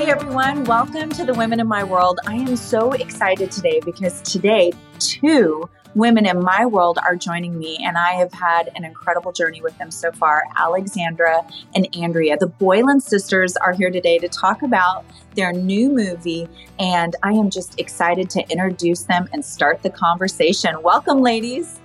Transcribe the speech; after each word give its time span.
Hey 0.00 0.10
everyone, 0.10 0.64
welcome 0.64 1.10
to 1.10 1.26
the 1.26 1.34
Women 1.34 1.60
in 1.60 1.66
My 1.66 1.84
World. 1.84 2.20
I 2.26 2.34
am 2.34 2.56
so 2.56 2.92
excited 2.92 3.50
today 3.52 3.82
because 3.84 4.22
today, 4.22 4.72
two 4.98 5.68
women 5.94 6.24
in 6.24 6.42
my 6.42 6.64
world 6.64 6.98
are 7.04 7.14
joining 7.14 7.58
me, 7.58 7.76
and 7.84 7.98
I 7.98 8.12
have 8.12 8.32
had 8.32 8.70
an 8.76 8.86
incredible 8.86 9.30
journey 9.30 9.60
with 9.60 9.76
them 9.76 9.90
so 9.90 10.10
far. 10.10 10.44
Alexandra 10.56 11.44
and 11.74 11.86
Andrea, 11.94 12.38
the 12.38 12.46
Boylan 12.46 13.00
sisters, 13.00 13.58
are 13.58 13.74
here 13.74 13.90
today 13.90 14.18
to 14.18 14.28
talk 14.28 14.62
about 14.62 15.04
their 15.36 15.52
new 15.52 15.90
movie, 15.90 16.48
and 16.78 17.14
I 17.22 17.32
am 17.32 17.50
just 17.50 17.78
excited 17.78 18.30
to 18.30 18.50
introduce 18.50 19.02
them 19.02 19.28
and 19.34 19.44
start 19.44 19.82
the 19.82 19.90
conversation. 19.90 20.82
Welcome, 20.82 21.20
ladies. 21.20 21.79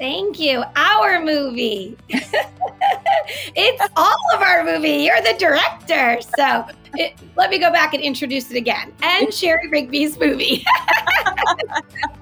Thank 0.00 0.40
you. 0.40 0.64
Our 0.76 1.22
movie. 1.22 1.94
it's 2.08 3.86
all 3.96 4.16
of 4.34 4.40
our 4.40 4.64
movie. 4.64 5.04
You're 5.04 5.20
the 5.20 5.34
director. 5.38 6.22
So 6.38 6.64
it, 6.94 7.18
let 7.36 7.50
me 7.50 7.58
go 7.58 7.70
back 7.70 7.92
and 7.92 8.02
introduce 8.02 8.50
it 8.50 8.56
again. 8.56 8.94
And 9.02 9.32
Sherry 9.32 9.68
Rigby's 9.68 10.18
movie. 10.18 10.64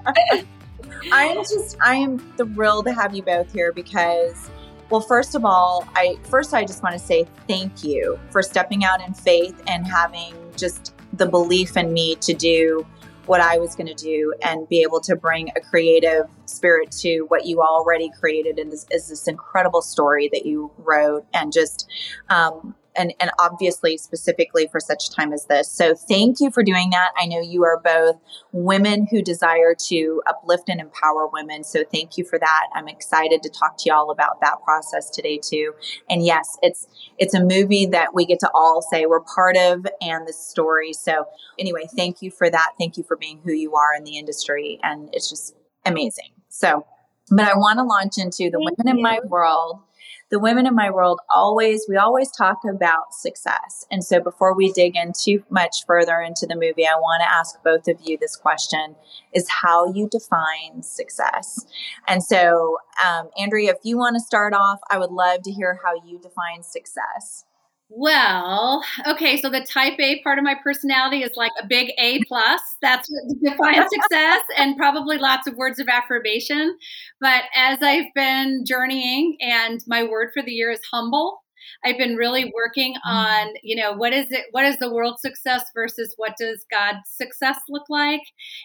I 0.05 1.23
am 1.23 1.37
just, 1.37 1.77
I 1.81 1.95
am 1.95 2.19
thrilled 2.35 2.85
to 2.87 2.93
have 2.93 3.15
you 3.15 3.23
both 3.23 3.53
here 3.53 3.71
because, 3.71 4.49
well, 4.89 4.99
first 4.99 5.33
of 5.33 5.45
all, 5.45 5.87
I 5.95 6.17
first 6.25 6.53
I 6.53 6.65
just 6.65 6.83
want 6.83 6.99
to 6.99 6.99
say 6.99 7.25
thank 7.47 7.81
you 7.81 8.19
for 8.29 8.43
stepping 8.43 8.83
out 8.83 9.01
in 9.01 9.13
faith 9.13 9.63
and 9.67 9.87
having 9.87 10.35
just 10.57 10.93
the 11.13 11.27
belief 11.27 11.77
in 11.77 11.93
me 11.93 12.15
to 12.15 12.33
do 12.33 12.85
what 13.29 13.41
I 13.41 13.59
was 13.59 13.75
going 13.75 13.85
to 13.85 13.93
do 13.93 14.33
and 14.41 14.67
be 14.67 14.81
able 14.81 14.99
to 15.01 15.15
bring 15.15 15.51
a 15.55 15.61
creative 15.61 16.25
spirit 16.47 16.89
to 17.03 17.25
what 17.27 17.45
you 17.45 17.61
already 17.61 18.09
created 18.19 18.57
and 18.57 18.71
this 18.71 18.87
is 18.89 19.07
this 19.09 19.27
incredible 19.27 19.83
story 19.83 20.31
that 20.33 20.47
you 20.47 20.71
wrote 20.79 21.27
and 21.31 21.53
just 21.53 21.87
um, 22.29 22.73
and, 22.95 23.13
and 23.19 23.31
obviously 23.39 23.97
specifically 23.97 24.67
for 24.71 24.79
such 24.79 25.07
a 25.07 25.11
time 25.11 25.33
as 25.33 25.45
this. 25.45 25.71
So 25.71 25.95
thank 25.95 26.39
you 26.39 26.51
for 26.51 26.63
doing 26.63 26.89
that. 26.91 27.11
I 27.17 27.25
know 27.25 27.41
you 27.41 27.63
are 27.63 27.79
both 27.83 28.17
women 28.51 29.07
who 29.09 29.21
desire 29.21 29.75
to 29.87 30.21
uplift 30.27 30.69
and 30.69 30.79
empower 30.79 31.27
women. 31.27 31.63
So 31.63 31.83
thank 31.83 32.17
you 32.17 32.25
for 32.25 32.39
that. 32.39 32.67
I'm 32.73 32.87
excited 32.87 33.43
to 33.43 33.49
talk 33.49 33.77
to 33.79 33.89
y'all 33.89 34.11
about 34.11 34.41
that 34.41 34.61
process 34.63 35.09
today 35.09 35.37
too. 35.37 35.73
And 36.09 36.25
yes, 36.25 36.57
it's 36.61 36.87
it's 37.17 37.33
a 37.33 37.43
movie 37.43 37.85
that 37.87 38.13
we 38.13 38.25
get 38.25 38.39
to 38.39 38.49
all 38.53 38.81
say 38.81 39.05
we're 39.05 39.21
part 39.21 39.57
of 39.57 39.85
and 40.01 40.27
the 40.27 40.33
story. 40.33 40.93
So 40.93 41.25
anyway, 41.57 41.87
thank 41.95 42.21
you 42.21 42.31
for 42.31 42.49
that. 42.49 42.71
Thank 42.77 42.97
you 42.97 43.03
for 43.03 43.17
being 43.17 43.41
who 43.43 43.51
you 43.51 43.75
are 43.75 43.93
in 43.95 44.03
the 44.03 44.17
industry. 44.17 44.79
And 44.83 45.09
it's 45.13 45.29
just 45.29 45.55
amazing. 45.85 46.31
So 46.49 46.85
but 47.31 47.45
I 47.45 47.55
want 47.55 47.77
to 47.77 47.83
launch 47.83 48.17
into 48.17 48.49
the 48.49 48.57
Thank 48.57 48.77
women 48.77 48.87
you. 48.87 48.97
in 48.97 49.01
my 49.01 49.19
world 49.27 49.81
the 50.29 50.39
women 50.39 50.67
in 50.67 50.75
my 50.75 50.89
world 50.91 51.19
always, 51.33 51.85
we 51.89 51.97
always 51.97 52.29
talk 52.31 52.59
about 52.69 53.13
success. 53.13 53.85
And 53.89 54.03
so 54.03 54.19
before 54.19 54.55
we 54.55 54.71
dig 54.71 54.95
in 54.95 55.13
too 55.19 55.43
much 55.49 55.85
further 55.87 56.19
into 56.21 56.45
the 56.45 56.55
movie, 56.55 56.85
I 56.85 56.95
want 56.95 57.23
to 57.23 57.31
ask 57.31 57.61
both 57.63 57.87
of 57.87 57.97
you 58.03 58.17
this 58.17 58.35
question 58.35 58.95
is 59.33 59.49
how 59.49 59.91
you 59.91 60.07
define 60.07 60.83
success. 60.83 61.65
And 62.07 62.23
so, 62.23 62.77
um, 63.05 63.29
Andrea, 63.37 63.71
if 63.71 63.77
you 63.83 63.97
want 63.97 64.15
to 64.15 64.19
start 64.19 64.53
off, 64.53 64.79
I 64.91 64.99
would 64.99 65.11
love 65.11 65.41
to 65.43 65.51
hear 65.51 65.79
how 65.83 65.93
you 66.05 66.19
define 66.19 66.63
success. 66.63 67.45
Well, 67.91 68.83
okay, 69.07 69.41
so 69.41 69.49
the 69.49 69.65
type 69.65 69.99
A 69.99 70.21
part 70.21 70.37
of 70.37 70.43
my 70.43 70.55
personality 70.63 71.23
is 71.23 71.31
like 71.35 71.51
a 71.59 71.65
big 71.65 71.91
A 71.97 72.19
plus. 72.27 72.61
That's 72.83 73.09
what 73.09 73.39
defines 73.43 73.89
success 73.91 74.41
and 74.57 74.77
probably 74.77 75.17
lots 75.17 75.47
of 75.47 75.55
words 75.55 75.79
of 75.79 75.87
affirmation. 75.87 76.77
But 77.19 77.45
as 77.55 77.79
I've 77.81 78.13
been 78.13 78.63
journeying 78.65 79.37
and 79.41 79.81
my 79.87 80.03
word 80.03 80.29
for 80.35 80.43
the 80.43 80.51
year 80.51 80.69
is 80.69 80.81
humble, 80.91 81.41
I've 81.83 81.97
been 81.97 82.15
really 82.15 82.51
working 82.55 82.93
mm. 82.93 83.11
on, 83.11 83.53
you 83.63 83.75
know, 83.75 83.93
what 83.93 84.13
is 84.13 84.27
it 84.31 84.45
what 84.51 84.65
is 84.65 84.77
the 84.77 84.93
world 84.93 85.19
success 85.19 85.65
versus 85.73 86.13
what 86.17 86.33
does 86.37 86.65
God's 86.69 87.09
success 87.09 87.57
look 87.69 87.89
like? 87.89 88.21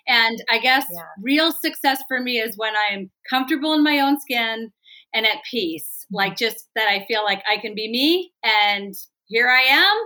And 0.07 0.37
I 0.51 0.59
guess 0.59 0.85
yeah. 0.93 1.03
real 1.23 1.51
success 1.51 2.03
for 2.09 2.21
me 2.21 2.39
is 2.39 2.59
when 2.59 2.75
I'm 2.91 3.11
comfortable 3.29 3.73
in 3.73 3.83
my 3.83 4.01
own 4.01 4.21
skin 4.21 4.71
and 5.15 5.27
at 5.27 5.39
peace 5.51 6.05
mm. 6.13 6.17
like 6.19 6.37
just 6.37 6.69
that 6.75 6.89
I 6.89 7.07
feel 7.07 7.25
like 7.25 7.43
I 7.51 7.57
can 7.57 7.75
be 7.75 7.91
me 7.91 8.33
and 8.43 8.95
here 9.27 9.49
I 9.49 9.63
am, 9.63 9.97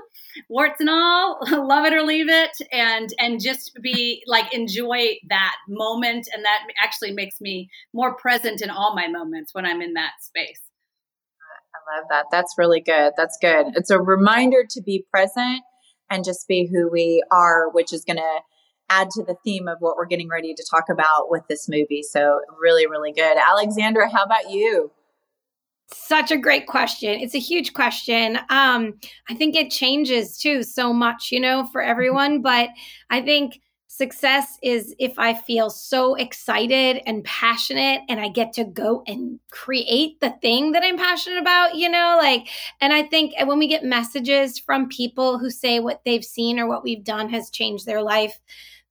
warts 0.49 0.81
and 0.81 0.91
all, 0.91 1.39
love 1.51 1.85
it 1.87 1.93
or 1.93 2.03
leave 2.03 2.29
it, 2.29 2.57
and 2.73 3.09
and 3.19 3.41
just 3.41 3.73
be 3.83 4.23
like 4.27 4.55
enjoy 4.55 5.17
that 5.29 5.57
moment, 5.69 6.29
and 6.33 6.45
that 6.45 6.61
actually 6.83 7.13
makes 7.13 7.41
me 7.41 7.69
more 7.93 8.15
present 8.15 8.63
in 8.63 8.71
all 8.71 8.95
my 8.95 9.09
moments 9.09 9.55
when 9.55 9.67
I'm 9.67 9.83
in 9.83 9.95
that 9.95 10.13
space. 10.21 10.61
I 11.75 11.99
love 11.99 12.07
that. 12.11 12.27
That's 12.31 12.55
really 12.59 12.81
good. 12.81 13.13
That's 13.17 13.39
good. 13.41 13.67
It's 13.75 13.91
a 13.91 14.01
reminder 14.01 14.65
to 14.71 14.83
be 14.83 15.07
present 15.11 15.63
and 16.11 16.25
just 16.25 16.49
be 16.49 16.69
who 16.73 16.91
we 16.91 17.23
are, 17.31 17.71
which 17.71 17.93
is 17.93 18.05
going 18.05 18.17
to 18.17 18.41
add 18.91 19.11
to 19.11 19.23
the 19.23 19.37
theme 19.45 19.69
of 19.69 19.79
what 19.81 19.97
we're 19.97 20.07
getting 20.07 20.29
ready 20.29 20.55
to 20.55 20.67
talk 20.71 20.85
about 20.91 21.31
with 21.31 21.43
this 21.49 21.69
movie. 21.69 22.03
So, 22.03 22.41
really, 22.61 22.87
really 22.87 23.13
good. 23.13 23.37
Alexandra, 23.37 24.11
how 24.11 24.25
about 24.25 24.51
you? 24.51 24.91
Such 25.91 26.31
a 26.31 26.37
great 26.37 26.67
question. 26.67 27.19
It's 27.19 27.35
a 27.35 27.39
huge 27.39 27.73
question. 27.73 28.37
Um, 28.51 28.95
I 29.31 29.35
think 29.35 29.57
it 29.57 29.71
changes 29.71 30.37
too 30.37 30.63
so 30.63 30.93
much, 30.93 31.33
you 31.33 31.41
know, 31.41 31.67
for 31.73 31.81
mm-hmm. 31.81 31.91
everyone. 31.91 32.43
But 32.43 32.71
I 33.09 33.23
think 33.23 33.61
success 33.87 34.59
is 34.63 34.95
if 34.99 35.19
I 35.19 35.35
feel 35.35 35.71
so 35.71 36.15
excited 36.15 37.03
and 37.07 37.25
passionate 37.25 38.03
and 38.09 38.21
I 38.21 38.29
get 38.29 38.53
to 38.53 38.65
go 38.65 39.03
and 39.07 39.41
create 39.51 40.21
the 40.21 40.35
thing 40.43 40.73
that 40.73 40.85
I'm 40.85 40.99
passionate 40.99 41.41
about, 41.41 41.75
you 41.75 41.89
know, 41.89 42.17
like, 42.21 42.49
and 42.81 42.93
I 42.93 43.03
think 43.03 43.33
when 43.45 43.59
we 43.59 43.67
get 43.67 43.83
messages 43.83 44.59
from 44.59 44.89
people 44.89 45.39
who 45.39 45.51
say 45.51 45.81
what 45.81 46.03
they've 46.05 46.25
seen 46.25 46.61
or 46.61 46.69
what 46.69 46.85
we've 46.85 47.03
done 47.03 47.31
has 47.31 47.51
changed 47.51 47.87
their 47.87 48.03
life, 48.03 48.39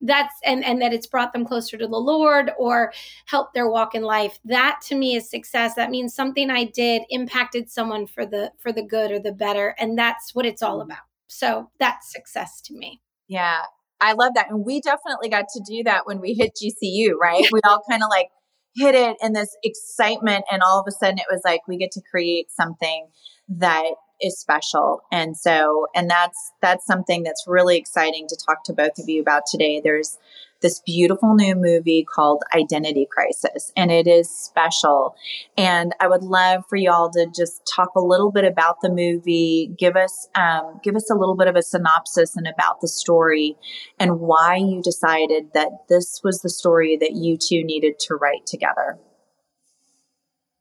that's 0.01 0.33
and 0.45 0.63
and 0.63 0.81
that 0.81 0.93
it's 0.93 1.07
brought 1.07 1.33
them 1.33 1.45
closer 1.45 1.77
to 1.77 1.87
the 1.87 1.97
lord 1.97 2.51
or 2.57 2.93
helped 3.25 3.53
their 3.53 3.69
walk 3.69 3.95
in 3.95 4.03
life. 4.03 4.39
That 4.45 4.79
to 4.87 4.95
me 4.95 5.15
is 5.15 5.29
success. 5.29 5.75
That 5.75 5.89
means 5.89 6.13
something 6.13 6.49
i 6.49 6.65
did 6.65 7.03
impacted 7.09 7.69
someone 7.69 8.07
for 8.07 8.25
the 8.25 8.51
for 8.57 8.71
the 8.71 8.83
good 8.83 9.11
or 9.11 9.19
the 9.19 9.31
better 9.31 9.75
and 9.79 9.97
that's 9.97 10.35
what 10.35 10.45
it's 10.45 10.61
all 10.61 10.81
about. 10.81 11.05
So 11.27 11.71
that's 11.79 12.11
success 12.11 12.61
to 12.61 12.73
me. 12.73 13.01
Yeah 13.27 13.61
i 13.99 14.13
love 14.13 14.33
that 14.35 14.47
and 14.51 14.63
we 14.63 14.79
definitely 14.79 15.27
got 15.27 15.45
to 15.51 15.59
do 15.67 15.81
that 15.83 16.05
when 16.05 16.19
we 16.19 16.33
hit 16.33 16.51
gcu 16.55 17.13
right? 17.19 17.45
We 17.51 17.59
all 17.65 17.81
kind 17.89 18.03
of 18.03 18.09
like 18.09 18.27
hit 18.75 18.93
it 18.93 19.17
in 19.21 19.33
this 19.33 19.55
excitement 19.63 20.45
and 20.51 20.61
all 20.61 20.79
of 20.79 20.85
a 20.87 20.91
sudden 20.91 21.17
it 21.17 21.25
was 21.31 21.41
like 21.43 21.61
we 21.67 21.77
get 21.77 21.91
to 21.91 22.01
create 22.11 22.51
something 22.51 23.07
that 23.49 23.85
is 24.21 24.39
special. 24.39 25.01
And 25.11 25.37
so, 25.37 25.87
and 25.95 26.09
that's, 26.09 26.51
that's 26.61 26.85
something 26.85 27.23
that's 27.23 27.45
really 27.47 27.77
exciting 27.77 28.27
to 28.27 28.37
talk 28.45 28.63
to 28.65 28.73
both 28.73 28.97
of 28.99 29.07
you 29.07 29.21
about 29.21 29.43
today. 29.49 29.81
There's 29.83 30.17
this 30.61 30.79
beautiful 30.79 31.35
new 31.35 31.55
movie 31.55 32.03
called 32.03 32.41
Identity 32.55 33.07
Crisis, 33.11 33.71
and 33.75 33.91
it 33.91 34.07
is 34.07 34.29
special. 34.29 35.15
And 35.55 35.93
I 35.99 36.07
would 36.07 36.23
love 36.23 36.63
for 36.67 36.77
y'all 36.77 37.11
to 37.11 37.27
just 37.35 37.61
talk 37.75 37.93
a 37.95 38.01
little 38.01 38.31
bit 38.31 38.43
about 38.43 38.81
the 38.81 38.89
movie, 38.89 39.71
give 39.77 39.95
us, 39.95 40.27
um, 40.33 40.79
give 40.83 40.95
us 40.95 41.11
a 41.11 41.15
little 41.15 41.35
bit 41.35 41.47
of 41.47 41.55
a 41.55 41.61
synopsis 41.61 42.35
and 42.35 42.47
about 42.47 42.81
the 42.81 42.87
story 42.87 43.55
and 43.99 44.19
why 44.19 44.55
you 44.55 44.81
decided 44.81 45.53
that 45.53 45.69
this 45.89 46.21
was 46.23 46.41
the 46.41 46.49
story 46.49 46.97
that 46.97 47.13
you 47.13 47.37
two 47.37 47.63
needed 47.63 47.99
to 47.99 48.15
write 48.15 48.47
together. 48.47 48.97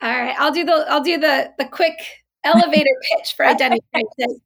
All 0.02 0.10
right, 0.10 0.36
I'll 0.38 0.52
do 0.52 0.64
the 0.64 0.84
I'll 0.90 1.02
do 1.02 1.18
the 1.18 1.54
the 1.58 1.64
quick 1.64 1.94
elevator 2.46 2.90
pitch 3.02 3.34
for 3.34 3.46
Identity 3.46 3.82
Crisis. 3.92 4.38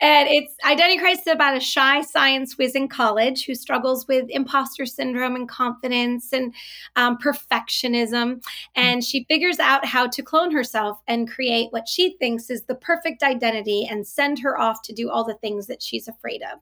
And 0.00 0.28
it's 0.28 0.54
Identity 0.64 0.98
Crisis 0.98 1.26
about 1.28 1.56
a 1.56 1.60
shy 1.60 2.02
science 2.02 2.58
whiz 2.58 2.74
in 2.74 2.88
college 2.88 3.44
who 3.44 3.54
struggles 3.54 4.06
with 4.08 4.26
imposter 4.28 4.86
syndrome 4.86 5.36
and 5.36 5.48
confidence 5.48 6.32
and 6.32 6.54
um, 6.96 7.18
perfectionism. 7.18 8.42
And 8.74 9.04
she 9.04 9.24
figures 9.24 9.58
out 9.58 9.86
how 9.86 10.06
to 10.08 10.22
clone 10.22 10.52
herself 10.52 10.98
and 11.06 11.30
create 11.30 11.72
what 11.72 11.88
she 11.88 12.16
thinks 12.18 12.50
is 12.50 12.64
the 12.64 12.74
perfect 12.74 13.22
identity 13.22 13.86
and 13.88 14.06
send 14.06 14.38
her 14.40 14.58
off 14.58 14.82
to 14.82 14.92
do 14.92 15.10
all 15.10 15.24
the 15.24 15.34
things 15.34 15.66
that 15.66 15.82
she's 15.82 16.08
afraid 16.08 16.42
of. 16.42 16.58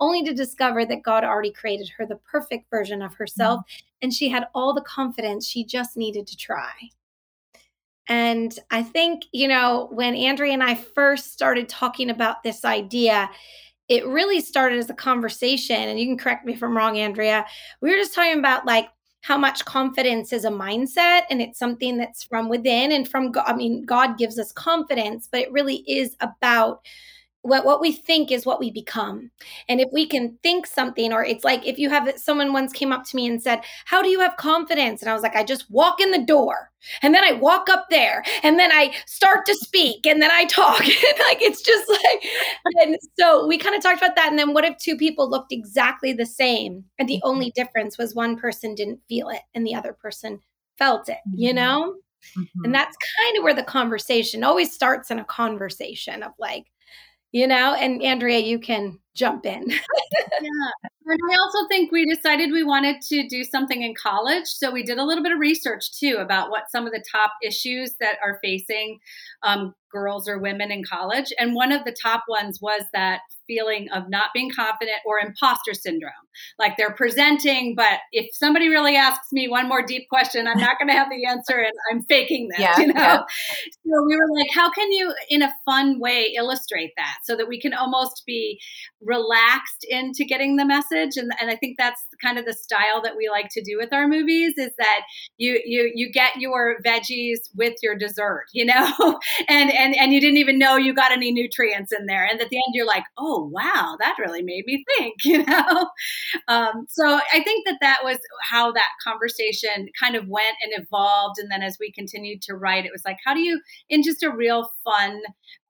Only 0.00 0.22
to 0.24 0.32
discover 0.32 0.86
that 0.86 1.02
God 1.02 1.24
already 1.24 1.50
created 1.50 1.90
her 1.96 2.06
the 2.06 2.16
perfect 2.16 2.70
version 2.70 3.02
of 3.02 3.14
herself, 3.14 3.60
mm-hmm. 3.60 3.86
and 4.02 4.14
she 4.14 4.28
had 4.28 4.46
all 4.54 4.72
the 4.72 4.82
confidence 4.82 5.46
she 5.46 5.64
just 5.64 5.96
needed 5.96 6.26
to 6.28 6.36
try. 6.36 6.70
And 8.08 8.58
I 8.70 8.82
think, 8.82 9.24
you 9.32 9.48
know, 9.48 9.88
when 9.92 10.14
Andrea 10.16 10.52
and 10.52 10.62
I 10.62 10.74
first 10.74 11.32
started 11.32 11.68
talking 11.68 12.08
about 12.08 12.42
this 12.42 12.64
idea, 12.64 13.30
it 13.88 14.06
really 14.06 14.40
started 14.40 14.78
as 14.78 14.90
a 14.90 14.94
conversation. 14.94 15.76
And 15.76 16.00
you 16.00 16.06
can 16.06 16.18
correct 16.18 16.44
me 16.44 16.54
if 16.54 16.62
I'm 16.62 16.76
wrong, 16.76 16.98
Andrea. 16.98 17.44
We 17.80 17.90
were 17.90 17.96
just 17.96 18.14
talking 18.14 18.38
about 18.38 18.66
like 18.66 18.88
how 19.22 19.36
much 19.36 19.64
confidence 19.64 20.32
is 20.32 20.44
a 20.44 20.50
mindset 20.50 21.22
and 21.30 21.42
it's 21.42 21.58
something 21.58 21.98
that's 21.98 22.24
from 22.24 22.48
within 22.48 22.92
and 22.92 23.08
from. 23.08 23.32
I 23.44 23.54
mean, 23.54 23.84
God 23.84 24.16
gives 24.16 24.38
us 24.38 24.52
confidence, 24.52 25.28
but 25.30 25.40
it 25.40 25.52
really 25.52 25.84
is 25.86 26.16
about 26.20 26.80
what 27.42 27.64
what 27.64 27.80
we 27.80 27.92
think 27.92 28.32
is 28.32 28.44
what 28.44 28.58
we 28.58 28.70
become 28.70 29.30
and 29.68 29.80
if 29.80 29.88
we 29.92 30.06
can 30.06 30.36
think 30.42 30.66
something 30.66 31.12
or 31.12 31.24
it's 31.24 31.44
like 31.44 31.64
if 31.66 31.78
you 31.78 31.88
have 31.88 32.12
someone 32.16 32.52
once 32.52 32.72
came 32.72 32.92
up 32.92 33.04
to 33.04 33.14
me 33.14 33.26
and 33.26 33.42
said 33.42 33.60
how 33.84 34.02
do 34.02 34.08
you 34.08 34.18
have 34.18 34.36
confidence 34.36 35.00
and 35.00 35.10
i 35.10 35.14
was 35.14 35.22
like 35.22 35.36
i 35.36 35.44
just 35.44 35.70
walk 35.70 36.00
in 36.00 36.10
the 36.10 36.24
door 36.24 36.70
and 37.00 37.14
then 37.14 37.22
i 37.22 37.32
walk 37.32 37.68
up 37.68 37.86
there 37.90 38.24
and 38.42 38.58
then 38.58 38.72
i 38.72 38.92
start 39.06 39.46
to 39.46 39.54
speak 39.54 40.04
and 40.04 40.20
then 40.20 40.30
i 40.32 40.44
talk 40.46 40.80
like 40.80 41.40
it's 41.40 41.62
just 41.62 41.88
like 41.88 42.24
and 42.82 42.96
so 43.18 43.46
we 43.46 43.56
kind 43.56 43.76
of 43.76 43.82
talked 43.82 43.98
about 43.98 44.16
that 44.16 44.30
and 44.30 44.38
then 44.38 44.52
what 44.52 44.64
if 44.64 44.76
two 44.78 44.96
people 44.96 45.30
looked 45.30 45.52
exactly 45.52 46.12
the 46.12 46.26
same 46.26 46.84
and 46.98 47.08
the 47.08 47.20
only 47.22 47.46
mm-hmm. 47.46 47.62
difference 47.62 47.96
was 47.96 48.14
one 48.14 48.36
person 48.36 48.74
didn't 48.74 49.00
feel 49.08 49.28
it 49.28 49.42
and 49.54 49.66
the 49.66 49.74
other 49.74 49.92
person 49.92 50.40
felt 50.76 51.08
it 51.08 51.18
you 51.34 51.50
mm-hmm. 51.50 51.56
know 51.56 51.94
mm-hmm. 52.36 52.64
and 52.64 52.74
that's 52.74 52.96
kind 53.22 53.38
of 53.38 53.44
where 53.44 53.54
the 53.54 53.62
conversation 53.62 54.42
always 54.42 54.72
starts 54.72 55.10
in 55.10 55.20
a 55.20 55.24
conversation 55.24 56.24
of 56.24 56.32
like 56.38 56.66
you 57.32 57.46
know 57.46 57.74
and 57.74 58.02
andrea 58.02 58.38
you 58.38 58.58
can 58.58 58.98
jump 59.18 59.44
in 59.44 59.68
yeah 59.70 60.70
and 61.06 61.20
i 61.30 61.36
also 61.40 61.66
think 61.68 61.90
we 61.90 62.04
decided 62.06 62.52
we 62.52 62.62
wanted 62.62 63.00
to 63.00 63.26
do 63.28 63.42
something 63.42 63.82
in 63.82 63.94
college 64.00 64.46
so 64.46 64.70
we 64.70 64.82
did 64.82 64.98
a 64.98 65.04
little 65.04 65.22
bit 65.22 65.32
of 65.32 65.38
research 65.38 65.92
too 65.92 66.16
about 66.20 66.50
what 66.50 66.70
some 66.70 66.86
of 66.86 66.92
the 66.92 67.04
top 67.10 67.32
issues 67.42 67.94
that 68.00 68.16
are 68.22 68.38
facing 68.42 68.98
um, 69.42 69.74
girls 69.90 70.28
or 70.28 70.38
women 70.38 70.70
in 70.70 70.82
college 70.84 71.32
and 71.38 71.54
one 71.54 71.72
of 71.72 71.84
the 71.84 71.96
top 72.02 72.22
ones 72.28 72.58
was 72.60 72.82
that 72.92 73.20
feeling 73.48 73.88
of 73.92 74.08
not 74.08 74.26
being 74.32 74.50
confident 74.50 74.98
or 75.04 75.18
imposter 75.18 75.74
syndrome. 75.74 76.12
Like 76.58 76.76
they're 76.76 76.92
presenting, 76.92 77.74
but 77.74 78.00
if 78.12 78.28
somebody 78.34 78.68
really 78.68 78.94
asks 78.94 79.32
me 79.32 79.48
one 79.48 79.68
more 79.68 79.84
deep 79.84 80.08
question, 80.08 80.46
I'm 80.46 80.60
not 80.60 80.78
going 80.78 80.88
to 80.88 80.94
have 80.94 81.08
the 81.10 81.26
answer 81.26 81.58
and 81.58 81.72
I'm 81.90 82.02
faking 82.04 82.48
this, 82.50 82.60
yeah, 82.60 82.78
you 82.78 82.86
know? 82.88 82.94
Yeah. 82.94 83.22
So 83.86 84.04
we 84.06 84.16
were 84.16 84.28
like, 84.36 84.48
how 84.54 84.70
can 84.70 84.92
you, 84.92 85.12
in 85.30 85.42
a 85.42 85.52
fun 85.64 85.98
way, 85.98 86.32
illustrate 86.36 86.92
that 86.96 87.16
so 87.24 87.34
that 87.36 87.48
we 87.48 87.60
can 87.60 87.72
almost 87.72 88.22
be 88.26 88.60
relaxed 89.08 89.84
into 89.88 90.24
getting 90.24 90.56
the 90.56 90.64
message? 90.64 91.16
And, 91.16 91.32
and 91.40 91.50
I 91.50 91.56
think 91.56 91.76
that's 91.78 92.00
kind 92.22 92.38
of 92.38 92.44
the 92.44 92.54
style 92.54 93.02
that 93.02 93.16
we 93.16 93.28
like 93.28 93.48
to 93.52 93.62
do 93.62 93.76
with 93.76 93.92
our 93.92 94.06
movies 94.06 94.54
is 94.56 94.70
that 94.78 95.00
you, 95.36 95.60
you, 95.64 95.90
you 95.94 96.12
get 96.12 96.36
your 96.36 96.76
veggies 96.84 97.38
with 97.56 97.74
your 97.82 97.96
dessert, 97.96 98.46
you 98.52 98.64
know, 98.64 98.92
and, 99.48 99.72
and, 99.72 99.96
and 99.96 100.12
you 100.12 100.20
didn't 100.20 100.38
even 100.38 100.58
know 100.58 100.76
you 100.76 100.94
got 100.94 101.12
any 101.12 101.32
nutrients 101.32 101.92
in 101.92 102.06
there. 102.06 102.24
And 102.24 102.40
at 102.40 102.48
the 102.48 102.56
end, 102.56 102.74
you're 102.74 102.86
like, 102.86 103.04
oh, 103.18 103.50
wow 103.52 103.96
that 103.98 104.16
really 104.18 104.42
made 104.42 104.64
me 104.66 104.84
think 104.96 105.14
you 105.24 105.44
know 105.44 105.90
um, 106.48 106.86
so 106.88 107.20
i 107.32 107.42
think 107.42 107.66
that 107.66 107.78
that 107.80 108.00
was 108.02 108.18
how 108.42 108.72
that 108.72 108.90
conversation 109.02 109.88
kind 110.00 110.16
of 110.16 110.26
went 110.28 110.56
and 110.62 110.72
evolved 110.82 111.38
and 111.38 111.50
then 111.50 111.62
as 111.62 111.76
we 111.80 111.92
continued 111.92 112.42
to 112.42 112.54
write 112.54 112.84
it 112.84 112.92
was 112.92 113.02
like 113.04 113.18
how 113.24 113.34
do 113.34 113.40
you 113.40 113.60
in 113.88 114.02
just 114.02 114.22
a 114.22 114.30
real 114.30 114.70
fun 114.84 115.20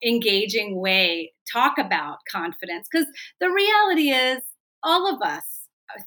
engaging 0.05 0.81
way 0.81 1.33
talk 1.53 1.79
about 1.79 2.19
confidence 2.31 2.89
because 2.91 3.07
the 3.41 3.51
reality 3.51 4.11
is 4.11 4.43
all 4.83 5.13
of 5.13 5.21
us 5.23 5.59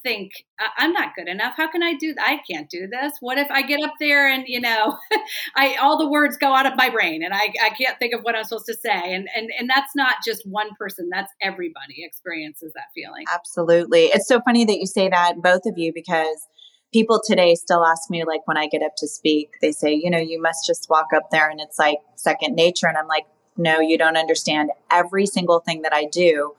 think 0.04 0.32
I'm 0.78 0.94
not 0.94 1.16
good 1.16 1.28
enough. 1.28 1.54
How 1.58 1.70
can 1.70 1.82
I 1.82 1.96
do? 1.96 2.14
I 2.20 2.40
can't 2.50 2.70
do 2.70 2.88
this. 2.88 3.14
What 3.20 3.38
if 3.38 3.50
I 3.50 3.64
get 3.64 3.82
up 3.84 3.94
there 4.00 4.30
and 4.30 4.44
you 4.48 4.62
know, 4.62 4.98
I 5.56 5.76
all 5.82 5.98
the 5.98 6.08
words 6.08 6.38
go 6.38 6.54
out 6.54 6.66
of 6.66 6.76
my 6.76 6.90
brain 6.90 7.24
and 7.24 7.34
I, 7.34 7.52
I 7.62 7.70
can't 7.70 7.98
think 7.98 8.14
of 8.14 8.22
what 8.22 8.36
I'm 8.36 8.44
supposed 8.44 8.68
to 8.68 8.76
say. 8.76 9.14
And 9.14 9.28
and 9.36 9.50
and 9.58 9.70
that's 9.70 9.96
not 9.96 10.18
just 10.26 10.46
one 10.46 10.70
person. 10.78 11.10
That's 11.12 11.32
everybody 11.42 12.04
experiences 12.04 12.72
that 12.76 12.86
feeling. 12.94 13.26
Absolutely. 13.34 14.06
It's 14.06 14.28
so 14.28 14.40
funny 14.42 14.66
that 14.66 14.78
you 14.78 14.86
say 14.86 15.10
that, 15.10 15.42
both 15.42 15.66
of 15.66 15.78
you, 15.78 15.92
because 15.94 16.48
people 16.94 17.22
today 17.26 17.56
still 17.56 17.86
ask 17.86 18.10
me 18.10 18.24
like 18.24 18.46
when 18.48 18.58
I 18.58 18.68
get 18.68 18.84
up 18.84 18.94
to 18.98 19.08
speak, 19.08 19.54
they 19.62 19.72
say, 19.72 19.94
you 19.94 20.10
know, 20.10 20.20
you 20.20 20.42
must 20.42 20.66
just 20.68 20.88
walk 20.90 21.08
up 21.16 21.32
there 21.32 21.50
and 21.50 21.60
it's 21.60 21.80
like 21.80 21.98
second 22.16 22.56
nature. 22.56 22.88
And 22.88 22.98
I'm 22.98 23.08
like, 23.08 23.26
no, 23.62 23.80
you 23.80 23.98
don't 23.98 24.18
understand 24.18 24.72
every 24.90 25.26
single 25.26 25.60
thing 25.60 25.84
that 25.84 25.94
I 25.94 26.06
do 26.06 26.56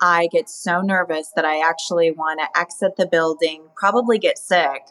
I 0.00 0.28
get 0.30 0.48
so 0.48 0.80
nervous 0.80 1.30
that 1.36 1.44
I 1.44 1.66
actually 1.66 2.10
want 2.10 2.40
to 2.40 2.60
exit 2.60 2.96
the 2.96 3.06
building, 3.06 3.62
probably 3.76 4.18
get 4.18 4.38
sick, 4.38 4.82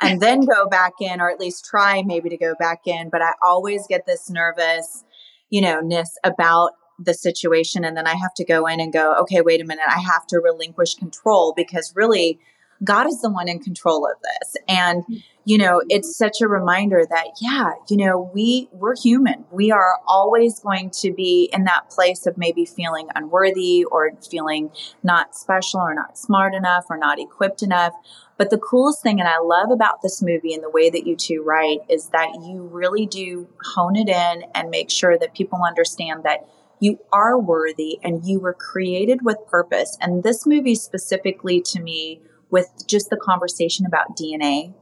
and 0.00 0.20
then 0.20 0.44
go 0.44 0.68
back 0.68 0.94
in, 1.00 1.20
or 1.20 1.30
at 1.30 1.40
least 1.40 1.64
try 1.64 2.02
maybe 2.02 2.28
to 2.28 2.36
go 2.36 2.54
back 2.58 2.86
in. 2.86 3.08
But 3.10 3.22
I 3.22 3.32
always 3.44 3.86
get 3.86 4.06
this 4.06 4.30
nervous, 4.30 5.04
you 5.50 5.60
know, 5.60 5.80
ness 5.80 6.16
about 6.24 6.72
the 6.98 7.14
situation. 7.14 7.84
And 7.84 7.96
then 7.96 8.06
I 8.06 8.14
have 8.14 8.34
to 8.34 8.44
go 8.44 8.66
in 8.66 8.80
and 8.80 8.92
go, 8.92 9.14
okay, 9.20 9.40
wait 9.40 9.60
a 9.60 9.64
minute, 9.64 9.84
I 9.88 10.00
have 10.00 10.26
to 10.28 10.38
relinquish 10.38 10.94
control 10.94 11.52
because 11.56 11.92
really 11.96 12.38
God 12.84 13.06
is 13.06 13.20
the 13.20 13.30
one 13.30 13.48
in 13.48 13.58
control 13.58 14.06
of 14.06 14.16
this. 14.22 14.56
And, 14.68 15.04
you 15.44 15.58
know, 15.58 15.82
it's 15.88 16.16
such 16.16 16.40
a 16.40 16.48
reminder 16.48 17.04
that, 17.08 17.26
yeah, 17.40 17.72
you 17.88 17.96
know, 17.96 18.30
we, 18.34 18.68
we're 18.72 18.96
human. 18.96 19.44
We 19.50 19.70
are 19.70 19.98
always 20.06 20.60
going 20.60 20.90
to 21.00 21.12
be 21.12 21.48
in 21.52 21.64
that 21.64 21.90
place 21.90 22.26
of 22.26 22.36
maybe 22.36 22.64
feeling 22.64 23.08
unworthy 23.14 23.84
or 23.84 24.12
feeling 24.28 24.70
not 25.02 25.36
special 25.36 25.80
or 25.80 25.94
not 25.94 26.18
smart 26.18 26.54
enough 26.54 26.86
or 26.90 26.96
not 26.96 27.18
equipped 27.18 27.62
enough. 27.62 27.92
But 28.38 28.50
the 28.50 28.58
coolest 28.58 29.02
thing, 29.02 29.20
and 29.20 29.28
I 29.28 29.38
love 29.38 29.70
about 29.70 30.02
this 30.02 30.22
movie 30.22 30.54
and 30.54 30.62
the 30.62 30.70
way 30.70 30.90
that 30.90 31.06
you 31.06 31.14
two 31.14 31.42
write, 31.42 31.80
is 31.88 32.08
that 32.08 32.30
you 32.42 32.62
really 32.72 33.06
do 33.06 33.48
hone 33.74 33.94
it 33.94 34.08
in 34.08 34.44
and 34.54 34.70
make 34.70 34.90
sure 34.90 35.16
that 35.18 35.34
people 35.34 35.60
understand 35.66 36.24
that 36.24 36.48
you 36.80 36.98
are 37.12 37.38
worthy 37.38 38.00
and 38.02 38.24
you 38.24 38.40
were 38.40 38.54
created 38.54 39.20
with 39.22 39.36
purpose. 39.48 39.96
And 40.00 40.24
this 40.24 40.46
movie 40.46 40.74
specifically 40.74 41.60
to 41.60 41.80
me 41.80 42.20
with 42.52 42.86
just 42.86 43.10
the 43.10 43.16
conversation 43.16 43.84
about 43.86 44.16
DNA 44.16 44.74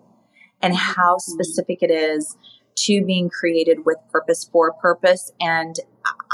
and 0.61 0.77
how 0.77 1.15
mm-hmm. 1.17 1.33
specific 1.33 1.79
it 1.83 1.91
is 1.91 2.37
to 2.75 3.05
being 3.05 3.31
created 3.31 3.85
with 3.87 3.99
purpose 4.11 4.45
for 4.45 4.73
purpose. 4.73 5.33
And 5.41 5.77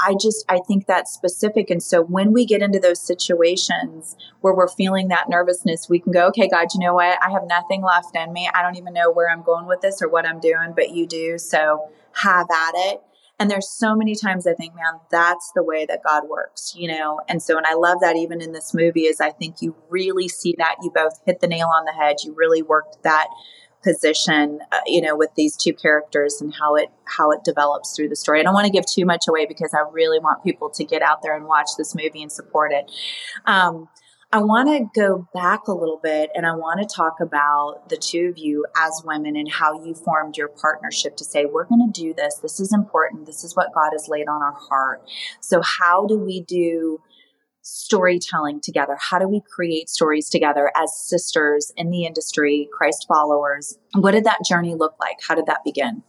I 0.05 0.15
just, 0.19 0.45
I 0.49 0.59
think 0.67 0.87
that's 0.87 1.11
specific. 1.13 1.69
And 1.69 1.81
so 1.81 2.01
when 2.01 2.31
we 2.31 2.45
get 2.45 2.61
into 2.61 2.79
those 2.79 3.01
situations 3.01 4.15
where 4.41 4.53
we're 4.53 4.67
feeling 4.67 5.09
that 5.09 5.29
nervousness, 5.29 5.89
we 5.89 5.99
can 5.99 6.11
go, 6.11 6.27
okay, 6.27 6.47
God, 6.47 6.67
you 6.73 6.79
know 6.79 6.93
what? 6.93 7.21
I 7.21 7.29
have 7.31 7.45
nothing 7.47 7.81
left 7.81 8.15
in 8.15 8.31
me. 8.33 8.49
I 8.53 8.61
don't 8.61 8.77
even 8.77 8.93
know 8.93 9.11
where 9.11 9.29
I'm 9.29 9.43
going 9.43 9.65
with 9.65 9.81
this 9.81 10.01
or 10.01 10.09
what 10.09 10.25
I'm 10.25 10.39
doing, 10.39 10.73
but 10.75 10.91
you 10.91 11.05
do. 11.05 11.37
So 11.37 11.89
have 12.13 12.47
at 12.49 12.71
it. 12.75 13.01
And 13.39 13.51
there's 13.51 13.69
so 13.69 13.95
many 13.95 14.15
times 14.15 14.47
I 14.47 14.53
think, 14.53 14.73
man, 14.75 14.99
that's 15.11 15.51
the 15.53 15.63
way 15.63 15.85
that 15.85 16.01
God 16.03 16.27
works, 16.27 16.73
you 16.75 16.87
know? 16.87 17.21
And 17.29 17.41
so, 17.41 17.55
and 17.55 17.67
I 17.67 17.75
love 17.75 17.99
that 18.01 18.15
even 18.15 18.41
in 18.41 18.51
this 18.51 18.73
movie 18.73 19.03
is 19.03 19.21
I 19.21 19.29
think 19.29 19.61
you 19.61 19.75
really 19.89 20.27
see 20.27 20.55
that 20.57 20.77
you 20.81 20.91
both 20.93 21.19
hit 21.25 21.39
the 21.39 21.47
nail 21.47 21.67
on 21.67 21.85
the 21.85 21.93
head. 21.93 22.17
You 22.23 22.33
really 22.33 22.63
worked 22.63 23.03
that 23.03 23.27
position, 23.83 24.59
uh, 24.71 24.79
you 24.87 25.01
know, 25.01 25.15
with 25.15 25.29
these 25.35 25.55
two 25.55 25.73
characters 25.73 26.41
and 26.41 26.53
how 26.55 26.75
it, 26.75 26.89
how 27.05 27.29
it 27.29 27.43
develops 27.43 27.95
through 27.95 28.09
the 28.09 28.15
story. 28.15 28.39
I 28.39 28.43
don't 28.43 28.55
want 28.55 28.65
to 28.65 28.71
give 28.71 28.85
too 28.87 29.05
much 29.05 29.27
away 29.27 29.45
because 29.45 29.73
I 29.73 29.87
really 29.91 30.19
want 30.19 30.43
people 30.43 30.71
to 30.71 30.83
get 30.83 31.03
out 31.03 31.21
there 31.21 31.35
and 31.35 31.45
watch 31.45 31.69
this 31.77 31.93
movie 31.93 32.23
and 32.23 32.31
support 32.31 32.71
it. 32.73 32.91
Um, 33.45 33.87
I 34.31 34.39
want 34.39 34.67
to 34.67 34.99
go 34.99 35.25
back 35.33 35.67
a 35.67 35.73
little 35.73 35.99
bit 36.03 36.31
and 36.35 36.45
I 36.45 36.53
want 36.53 36.81
to 36.81 36.95
talk 36.95 37.21
about 37.21 37.87
the 37.87 37.95
two 37.95 38.27
of 38.29 38.37
you 38.37 38.65
as 38.75 39.01
women 39.05 39.37
and 39.37 39.49
how 39.49 39.81
you 39.81 39.95
formed 39.95 40.35
your 40.35 40.49
partnership 40.49 41.15
to 41.17 41.23
say, 41.23 41.45
we're 41.45 41.63
going 41.63 41.89
to 41.91 42.01
do 42.01 42.13
this. 42.13 42.35
This 42.35 42.59
is 42.59 42.73
important. 42.73 43.25
This 43.25 43.45
is 43.45 43.55
what 43.55 43.73
God 43.73 43.91
has 43.93 44.09
laid 44.09 44.27
on 44.27 44.41
our 44.41 44.55
heart. 44.69 45.01
So, 45.39 45.61
how 45.61 46.05
do 46.07 46.19
we 46.19 46.41
do 46.41 46.99
storytelling 47.61 48.59
together? 48.61 48.97
How 48.99 49.17
do 49.17 49.29
we 49.29 49.41
create 49.49 49.89
stories 49.89 50.29
together 50.29 50.71
as 50.75 51.07
sisters 51.07 51.71
in 51.77 51.89
the 51.89 52.05
industry, 52.05 52.67
Christ 52.71 53.05
followers? 53.07 53.77
What 53.93 54.11
did 54.11 54.25
that 54.25 54.39
journey 54.45 54.75
look 54.75 54.95
like? 54.99 55.17
How 55.25 55.35
did 55.35 55.45
that 55.45 55.63
begin? 55.63 56.03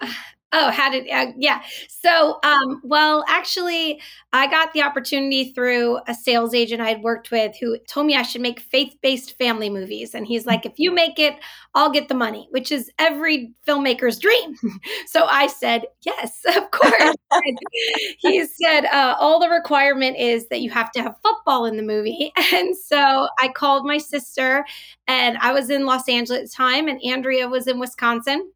Uh, 0.00 0.12
Oh, 0.52 0.70
how 0.70 0.90
did 0.90 1.08
uh, 1.10 1.32
yeah? 1.36 1.62
So, 1.88 2.38
um, 2.44 2.80
well, 2.84 3.24
actually, 3.28 4.00
I 4.32 4.46
got 4.46 4.72
the 4.72 4.82
opportunity 4.82 5.52
through 5.52 5.98
a 6.06 6.14
sales 6.14 6.54
agent 6.54 6.80
I 6.80 6.88
had 6.88 7.02
worked 7.02 7.30
with 7.32 7.56
who 7.60 7.76
told 7.88 8.06
me 8.06 8.14
I 8.16 8.22
should 8.22 8.40
make 8.40 8.60
faith-based 8.60 9.36
family 9.38 9.68
movies, 9.68 10.14
and 10.14 10.24
he's 10.24 10.46
like, 10.46 10.64
"If 10.64 10.74
you 10.78 10.92
make 10.92 11.18
it, 11.18 11.34
I'll 11.74 11.90
get 11.90 12.08
the 12.08 12.14
money," 12.14 12.46
which 12.52 12.70
is 12.70 12.90
every 12.98 13.52
filmmaker's 13.66 14.18
dream. 14.20 14.54
so 15.06 15.26
I 15.28 15.48
said, 15.48 15.82
"Yes, 16.04 16.40
of 16.56 16.70
course." 16.70 17.14
he 18.18 18.44
said, 18.46 18.84
uh, 18.86 19.16
"All 19.18 19.40
the 19.40 19.48
requirement 19.50 20.16
is 20.16 20.48
that 20.48 20.60
you 20.60 20.70
have 20.70 20.92
to 20.92 21.02
have 21.02 21.16
football 21.22 21.66
in 21.66 21.76
the 21.76 21.82
movie," 21.82 22.32
and 22.52 22.76
so 22.76 23.28
I 23.40 23.48
called 23.48 23.84
my 23.84 23.98
sister, 23.98 24.64
and 25.08 25.36
I 25.38 25.52
was 25.52 25.70
in 25.70 25.86
Los 25.86 26.08
Angeles 26.08 26.40
at 26.40 26.46
the 26.46 26.52
time, 26.56 26.88
and 26.88 27.00
Andrea 27.04 27.48
was 27.48 27.66
in 27.66 27.78
Wisconsin 27.80 28.50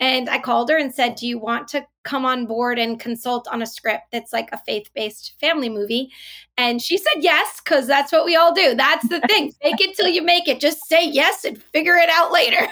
and 0.00 0.28
I 0.28 0.38
called 0.38 0.70
her 0.70 0.76
and 0.76 0.94
said, 0.94 1.16
Do 1.16 1.26
you 1.26 1.38
want 1.38 1.68
to 1.68 1.86
come 2.04 2.24
on 2.24 2.46
board 2.46 2.78
and 2.78 3.00
consult 3.00 3.48
on 3.48 3.62
a 3.62 3.66
script 3.66 4.04
that's 4.12 4.32
like 4.32 4.48
a 4.52 4.58
faith 4.58 4.90
based 4.94 5.34
family 5.40 5.68
movie? 5.68 6.10
And 6.58 6.80
she 6.80 6.96
said 6.96 7.22
yes, 7.22 7.60
because 7.62 7.86
that's 7.86 8.12
what 8.12 8.24
we 8.24 8.36
all 8.36 8.54
do. 8.54 8.74
That's 8.74 9.06
the 9.08 9.20
thing. 9.28 9.52
Fake 9.62 9.80
it 9.80 9.96
till 9.96 10.08
you 10.08 10.22
make 10.22 10.48
it. 10.48 10.60
Just 10.60 10.86
say 10.86 11.06
yes 11.06 11.44
and 11.44 11.62
figure 11.62 11.96
it 11.96 12.08
out 12.08 12.32
later. 12.32 12.66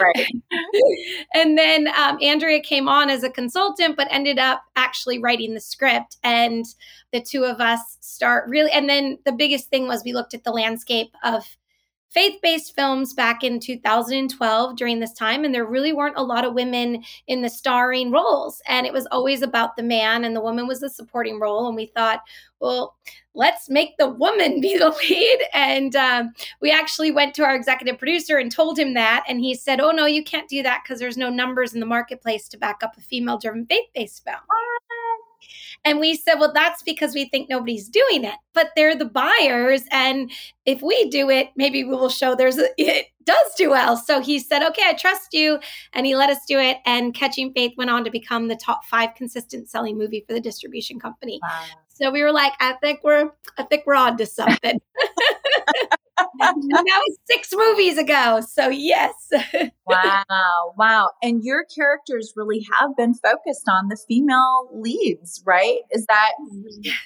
right. 0.00 0.28
And 1.34 1.56
then 1.56 1.88
um, 1.96 2.18
Andrea 2.20 2.60
came 2.60 2.88
on 2.88 3.08
as 3.08 3.22
a 3.22 3.30
consultant, 3.30 3.96
but 3.96 4.06
ended 4.10 4.38
up 4.38 4.62
actually 4.76 5.18
writing 5.18 5.54
the 5.54 5.60
script. 5.60 6.16
And 6.22 6.64
the 7.12 7.20
two 7.20 7.44
of 7.44 7.60
us 7.60 7.80
start 8.00 8.48
really, 8.48 8.70
and 8.70 8.88
then 8.88 9.18
the 9.24 9.32
biggest 9.32 9.68
thing 9.68 9.88
was 9.88 10.02
we 10.04 10.12
looked 10.12 10.34
at 10.34 10.44
the 10.44 10.50
landscape 10.50 11.14
of 11.22 11.44
faith 12.12 12.38
based 12.42 12.74
films 12.74 13.14
back 13.14 13.42
in 13.42 13.58
2012 13.58 14.76
during 14.76 15.00
this 15.00 15.12
time, 15.12 15.44
and 15.44 15.54
there 15.54 15.64
really 15.64 15.92
weren't 15.92 16.16
a 16.16 16.22
lot 16.22 16.44
of 16.44 16.54
women 16.54 17.02
in 17.26 17.42
the 17.42 17.48
starring 17.48 18.10
roles. 18.10 18.60
And 18.68 18.86
it 18.86 18.92
was 18.92 19.06
always 19.10 19.42
about 19.42 19.76
the 19.76 19.82
man, 19.82 20.24
and 20.24 20.36
the 20.36 20.40
woman 20.40 20.66
was 20.66 20.80
the 20.80 20.90
supporting 20.90 21.40
role. 21.40 21.66
And 21.66 21.76
we 21.76 21.86
thought, 21.86 22.20
well, 22.60 22.96
let's 23.34 23.68
make 23.68 23.96
the 23.98 24.08
woman 24.08 24.60
be 24.62 24.76
the 24.76 24.90
lead. 24.90 25.38
And 25.52 25.96
um, 25.96 26.32
we 26.60 26.70
actually 26.70 27.10
went 27.10 27.34
to 27.34 27.44
our 27.44 27.54
executive 27.54 27.98
producer 27.98 28.38
and 28.38 28.52
told 28.52 28.78
him 28.78 28.94
that. 28.94 29.24
And 29.28 29.40
he 29.40 29.54
said, 29.54 29.80
oh, 29.80 29.90
no, 29.90 30.06
you 30.06 30.22
can't 30.22 30.48
do 30.48 30.62
that 30.62 30.82
because 30.84 31.00
there's 31.00 31.16
no 31.16 31.30
numbers 31.30 31.74
in 31.74 31.80
the 31.80 31.86
marketplace 31.86 32.48
to 32.48 32.58
back 32.58 32.82
up 32.82 32.96
a 32.96 33.00
female 33.00 33.38
driven 33.38 33.66
faith 33.66 33.88
based 33.94 34.24
film. 34.24 34.36
And 35.84 35.98
we 35.98 36.14
said, 36.14 36.36
well, 36.36 36.52
that's 36.52 36.82
because 36.82 37.14
we 37.14 37.28
think 37.28 37.48
nobody's 37.48 37.88
doing 37.88 38.24
it, 38.24 38.34
but 38.54 38.70
they're 38.76 38.96
the 38.96 39.04
buyers. 39.04 39.82
And 39.90 40.30
if 40.64 40.82
we 40.82 41.10
do 41.10 41.28
it, 41.30 41.48
maybe 41.56 41.84
we 41.84 41.90
will 41.90 42.08
show 42.08 42.34
there's 42.34 42.58
a, 42.58 42.68
it 42.78 43.06
does 43.24 43.54
do 43.56 43.70
well. 43.70 43.96
So 43.96 44.20
he 44.20 44.38
said, 44.38 44.62
okay, 44.62 44.82
I 44.84 44.94
trust 44.94 45.32
you. 45.32 45.58
And 45.92 46.06
he 46.06 46.16
let 46.16 46.30
us 46.30 46.38
do 46.46 46.58
it. 46.58 46.78
And 46.86 47.14
Catching 47.14 47.52
Faith 47.52 47.72
went 47.76 47.90
on 47.90 48.04
to 48.04 48.10
become 48.10 48.48
the 48.48 48.56
top 48.56 48.84
five 48.84 49.14
consistent 49.14 49.68
selling 49.68 49.98
movie 49.98 50.24
for 50.26 50.34
the 50.34 50.40
distribution 50.40 51.00
company. 51.00 51.40
Wow. 51.42 51.64
So 51.88 52.10
we 52.10 52.22
were 52.22 52.32
like, 52.32 52.52
I 52.60 52.74
think 52.74 53.00
we're, 53.04 53.30
I 53.58 53.62
think 53.64 53.84
we're 53.86 53.94
on 53.94 54.16
to 54.18 54.26
something. 54.26 54.80
that 56.18 56.54
was 56.56 57.16
six 57.30 57.50
movies 57.52 57.98
ago. 57.98 58.40
So 58.46 58.68
yes. 58.68 59.12
wow. 59.86 60.74
Wow. 60.76 61.10
And 61.22 61.42
your 61.42 61.64
characters 61.74 62.32
really 62.36 62.66
have 62.78 62.90
been 62.96 63.14
focused 63.14 63.68
on 63.68 63.88
the 63.88 63.96
female 64.08 64.68
leads, 64.72 65.42
right? 65.46 65.78
Is 65.90 66.06
that 66.06 66.32
yes. 66.82 66.96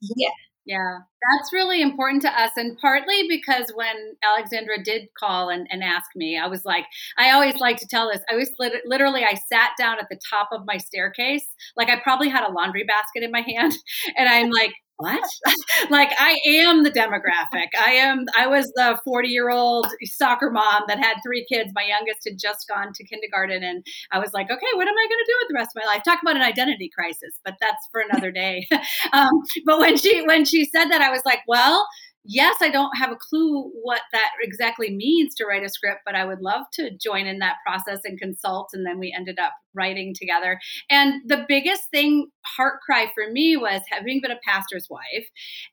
Yeah. 0.00 0.28
Yeah, 0.68 0.98
that's 0.98 1.50
really 1.50 1.80
important 1.80 2.20
to 2.22 2.28
us. 2.28 2.50
And 2.58 2.76
partly 2.76 3.26
because 3.26 3.72
when 3.74 4.16
Alexandra 4.22 4.84
did 4.84 5.08
call 5.18 5.48
and, 5.48 5.66
and 5.70 5.82
ask 5.82 6.10
me, 6.14 6.38
I 6.38 6.46
was 6.46 6.66
like, 6.66 6.84
I 7.16 7.30
always 7.30 7.56
like 7.56 7.78
to 7.78 7.86
tell 7.86 8.10
this. 8.12 8.20
I 8.30 8.36
was 8.36 8.50
lit- 8.58 8.82
literally, 8.84 9.24
I 9.24 9.32
sat 9.50 9.70
down 9.78 9.98
at 9.98 10.08
the 10.10 10.20
top 10.28 10.50
of 10.52 10.66
my 10.66 10.76
staircase. 10.76 11.46
Like 11.74 11.88
I 11.88 11.98
probably 11.98 12.28
had 12.28 12.46
a 12.46 12.52
laundry 12.52 12.84
basket 12.84 13.22
in 13.22 13.30
my 13.30 13.40
hand. 13.40 13.72
And 14.18 14.28
I'm 14.28 14.50
like, 14.50 14.72
what? 14.98 15.22
like 15.90 16.10
I 16.18 16.38
am 16.46 16.82
the 16.82 16.90
demographic. 16.90 17.68
I 17.78 17.92
am 17.92 18.26
I 18.36 18.46
was 18.48 18.70
the 18.74 19.00
40 19.04 19.28
year 19.28 19.48
old 19.48 19.86
soccer 20.04 20.50
mom 20.50 20.82
that 20.88 20.98
had 20.98 21.16
three 21.24 21.46
kids. 21.50 21.72
My 21.74 21.84
youngest 21.84 22.28
had 22.28 22.38
just 22.38 22.68
gone 22.68 22.92
to 22.92 23.04
kindergarten 23.04 23.62
and 23.62 23.86
I 24.12 24.18
was 24.18 24.32
like, 24.32 24.50
okay, 24.50 24.66
what 24.74 24.88
am 24.88 24.94
I 24.94 25.06
gonna 25.08 25.24
do 25.26 25.36
with 25.40 25.48
the 25.48 25.54
rest 25.54 25.70
of 25.76 25.82
my 25.82 25.86
life? 25.86 26.02
Talk 26.04 26.20
about 26.20 26.36
an 26.36 26.42
identity 26.42 26.90
crisis, 26.92 27.38
but 27.44 27.54
that's 27.60 27.88
for 27.92 28.00
another 28.00 28.30
day. 28.32 28.66
um, 29.12 29.30
but 29.64 29.78
when 29.78 29.96
she 29.96 30.22
when 30.26 30.44
she 30.44 30.64
said 30.64 30.86
that, 30.88 31.00
I 31.00 31.10
was 31.10 31.22
like, 31.24 31.40
well, 31.46 31.86
yes, 32.28 32.56
I 32.60 32.68
don't 32.68 32.96
have 32.96 33.10
a 33.10 33.16
clue 33.16 33.70
what 33.82 34.02
that 34.12 34.30
exactly 34.42 34.94
means 34.94 35.34
to 35.36 35.46
write 35.46 35.64
a 35.64 35.68
script, 35.68 36.00
but 36.04 36.14
I 36.14 36.24
would 36.24 36.40
love 36.40 36.64
to 36.74 36.90
join 37.02 37.26
in 37.26 37.38
that 37.38 37.56
process 37.66 38.00
and 38.04 38.18
consult. 38.18 38.70
And 38.72 38.86
then 38.86 38.98
we 38.98 39.14
ended 39.16 39.38
up 39.38 39.52
writing 39.78 40.14
together. 40.14 40.58
And 40.90 41.22
the 41.26 41.44
biggest 41.48 41.84
thing, 41.90 42.28
heart 42.44 42.80
cry 42.84 43.06
for 43.14 43.30
me, 43.30 43.56
was 43.56 43.80
having 43.90 44.20
been 44.20 44.32
a 44.32 44.40
pastor's 44.46 44.88
wife, 44.90 45.26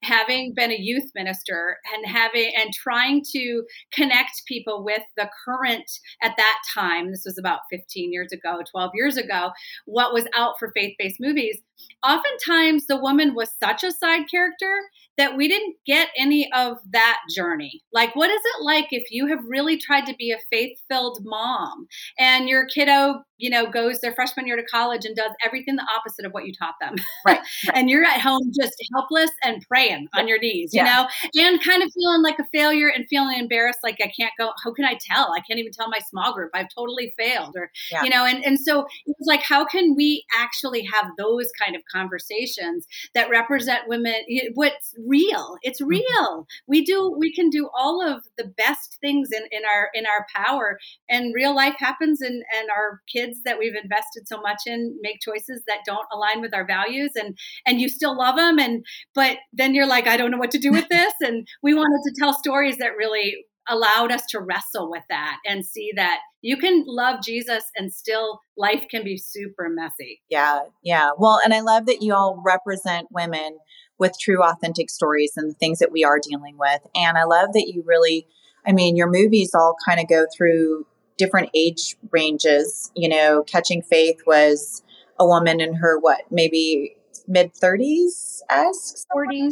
having 0.04 0.54
been 0.56 0.72
a 0.72 0.80
youth 0.80 1.10
minister, 1.16 1.78
and 1.94 2.06
having 2.06 2.52
and 2.56 2.72
trying 2.74 3.24
to 3.34 3.64
connect 3.92 4.44
people 4.48 4.86
with 4.86 5.02
the 5.18 5.30
current 5.44 5.92
at 6.22 6.36
that 6.38 6.60
time. 6.74 7.10
This 7.10 7.24
was 7.26 7.38
about 7.40 7.62
15 7.72 8.14
years 8.14 8.32
ago, 8.32 8.62
12 8.72 8.92
years 8.94 9.18
ago. 9.18 9.52
What 9.86 10.14
was 10.14 10.28
out 10.36 10.56
for 10.60 10.72
faith-based 10.76 11.18
movies? 11.20 11.58
Oftentimes, 12.04 12.88
the 12.88 13.00
woman 13.00 13.36
was 13.36 13.50
such 13.62 13.84
a 13.84 13.92
side 13.92 14.30
character 14.30 14.82
that 15.18 15.36
we 15.36 15.48
didn't 15.48 15.76
get 15.86 16.10
any 16.18 16.50
of 16.54 16.78
that 16.92 17.20
journey. 17.36 17.82
Like, 17.94 18.16
what 18.16 18.30
is 18.30 18.42
it 18.44 18.64
like 18.64 18.88
if 18.92 19.04
you 19.12 19.28
have 19.28 19.40
really 19.48 19.78
tried 19.78 20.06
to 20.06 20.16
be 20.16 20.32
a 20.32 20.40
faith 20.52 20.78
filled 20.90 21.20
mom 21.24 21.88
and 22.20 22.50
your 22.50 22.66
kiddo 22.66 23.24
you 23.38 23.50
know, 23.50 23.70
goes 23.70 24.00
their 24.00 24.14
freshman 24.14 24.48
year 24.48 24.56
to 24.56 24.64
college 24.64 25.06
and 25.06 25.16
does 25.16 25.32
everything 25.44 25.76
the 25.76 25.88
opposite 25.98 26.26
of 26.26 26.32
what 26.32 26.46
you 26.46 26.54
taught 26.54 26.76
them. 26.80 26.96
Right. 27.26 27.40
right. 27.40 27.42
and 27.76 27.90
you're 27.90 28.06
at 28.06 28.22
home 28.22 28.52
just 28.58 28.74
helpless 28.94 29.32
and 29.44 29.66
praying 29.68 30.08
on 30.14 30.28
your 30.28 30.40
knees, 30.40 30.74
you 30.74 30.82
yeah. 30.82 31.08
know, 31.34 31.42
and 31.42 31.62
kind 31.62 31.84
of 31.84 31.92
feeling 31.94 32.22
like 32.22 32.40
a 32.40 32.46
failure 32.54 32.88
and 32.88 33.06
feeling 33.10 33.38
embarrassed, 33.40 33.80
like 33.84 33.98
I 34.02 34.12
can't 34.18 34.34
go, 34.38 34.52
how 34.64 34.74
can 34.74 34.86
I 34.86 34.98
tell? 35.02 35.34
I 35.34 35.42
can't 35.48 35.60
even 35.60 35.72
tell 35.72 35.90
my 35.90 36.00
small 36.10 36.34
group 36.34 36.52
I've 36.54 36.70
totally 36.76 37.14
failed 37.18 37.56
or, 37.58 37.72
yeah. 37.92 38.04
you 38.04 38.10
know, 38.10 38.26
and, 38.26 38.46
and 38.46 38.60
so 38.60 38.86
it 39.06 39.16
was 39.20 39.28
like, 39.28 39.42
how 39.42 39.66
can 39.66 39.96
we 39.96 40.24
actually 40.38 40.88
have 40.94 41.12
those 41.18 41.50
kind 41.60 41.76
of 41.76 41.82
conversations 41.92 42.88
that 43.14 43.30
represent 43.30 43.88
women? 43.88 44.16
What's 44.54 44.94
real? 45.06 45.58
It's 45.62 45.82
mm-hmm. 45.82 45.90
real. 45.90 46.04
Mm-hmm. 46.06 46.42
We 46.68 46.86
do, 46.86 47.16
we 47.18 47.34
can 47.34 47.50
do 47.50 47.70
all 47.78 48.06
of 48.06 48.24
the 48.38 48.46
best 48.46 48.98
things 49.02 49.30
in, 49.32 49.44
in 49.52 49.64
our, 49.66 49.90
in 49.94 50.06
our 50.06 50.26
power 50.34 50.80
and 51.10 51.34
real 51.34 51.56
life 51.56 51.76
happens 51.80 52.22
and, 52.22 52.44
and 52.58 52.70
our 52.70 53.02
kids 53.12 53.25
kids 53.26 53.42
that 53.46 53.60
we've 53.60 53.76
invested 53.76 54.28
so 54.28 54.42
much 54.42 54.60
in 54.66 54.98
make 55.02 55.20
choices 55.22 55.64
that 55.68 55.80
don't 55.86 56.08
align 56.12 56.42
with 56.42 56.54
our 56.54 56.66
values 56.66 57.12
and 57.16 57.38
and 57.66 57.80
you 57.80 57.90
still 57.90 58.18
love 58.18 58.36
them 58.36 58.60
and 58.60 58.86
but 59.14 59.38
then 59.54 59.74
you're 59.74 59.88
like 59.88 60.08
I 60.08 60.18
don't 60.18 60.32
know 60.32 60.38
what 60.38 60.52
to 60.52 60.60
do 60.60 60.72
with 60.72 60.88
this 60.90 61.14
and 61.22 61.48
we 61.62 61.74
wanted 61.74 62.02
to 62.06 62.16
tell 62.20 62.34
stories 62.34 62.78
that 62.78 62.98
really 62.98 63.36
allowed 63.68 64.12
us 64.12 64.24
to 64.28 64.40
wrestle 64.40 64.92
with 64.92 65.04
that 65.10 65.38
and 65.46 65.66
see 65.66 65.92
that 65.96 66.20
you 66.42 66.56
can 66.56 66.84
love 66.86 67.24
Jesus 67.24 67.64
and 67.76 67.92
still 67.92 68.40
life 68.56 68.86
can 68.92 69.04
be 69.04 69.18
super 69.18 69.70
messy. 69.70 70.22
Yeah, 70.30 70.66
yeah. 70.84 71.10
Well, 71.18 71.40
and 71.44 71.52
I 71.52 71.62
love 71.62 71.88
that 71.88 72.04
you 72.04 72.14
all 72.14 72.40
represent 72.46 73.08
women 73.10 73.58
with 73.98 74.20
true 74.22 74.44
authentic 74.44 74.92
stories 74.92 75.34
and 75.36 75.50
the 75.50 75.56
things 75.56 75.80
that 75.80 75.92
we 75.92 76.04
are 76.04 76.20
dealing 76.22 76.60
with. 76.60 76.82
And 76.94 77.18
I 77.18 77.24
love 77.24 77.54
that 77.54 77.72
you 77.74 77.84
really 77.84 78.28
I 78.68 78.72
mean, 78.72 78.96
your 78.96 79.10
movies 79.10 79.52
all 79.54 79.76
kind 79.88 80.00
of 80.00 80.08
go 80.08 80.26
through 80.36 80.86
different 81.18 81.50
age 81.54 81.96
ranges. 82.12 82.92
You 82.96 83.10
know, 83.10 83.44
Catching 83.44 83.82
Faith 83.82 84.22
was 84.26 84.84
a 85.20 85.26
woman 85.26 85.62
in 85.62 85.76
her 85.76 86.00
what, 86.00 86.24
maybe 86.32 86.96
mid 87.28 87.54
30s 87.54 88.42
esque 88.50 89.08
40s 89.16 89.52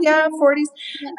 yeah. 0.00 0.28
40s 0.28 0.64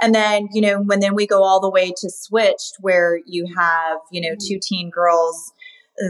and 0.01 0.13
then 0.13 0.49
you 0.51 0.61
know 0.61 0.81
when 0.81 0.99
then 0.99 1.15
we 1.15 1.25
go 1.25 1.43
all 1.43 1.61
the 1.61 1.69
way 1.69 1.93
to 1.95 2.09
switched 2.09 2.75
where 2.81 3.19
you 3.25 3.45
have 3.57 3.99
you 4.11 4.21
know 4.21 4.35
two 4.39 4.59
teen 4.61 4.89
girls 4.89 5.53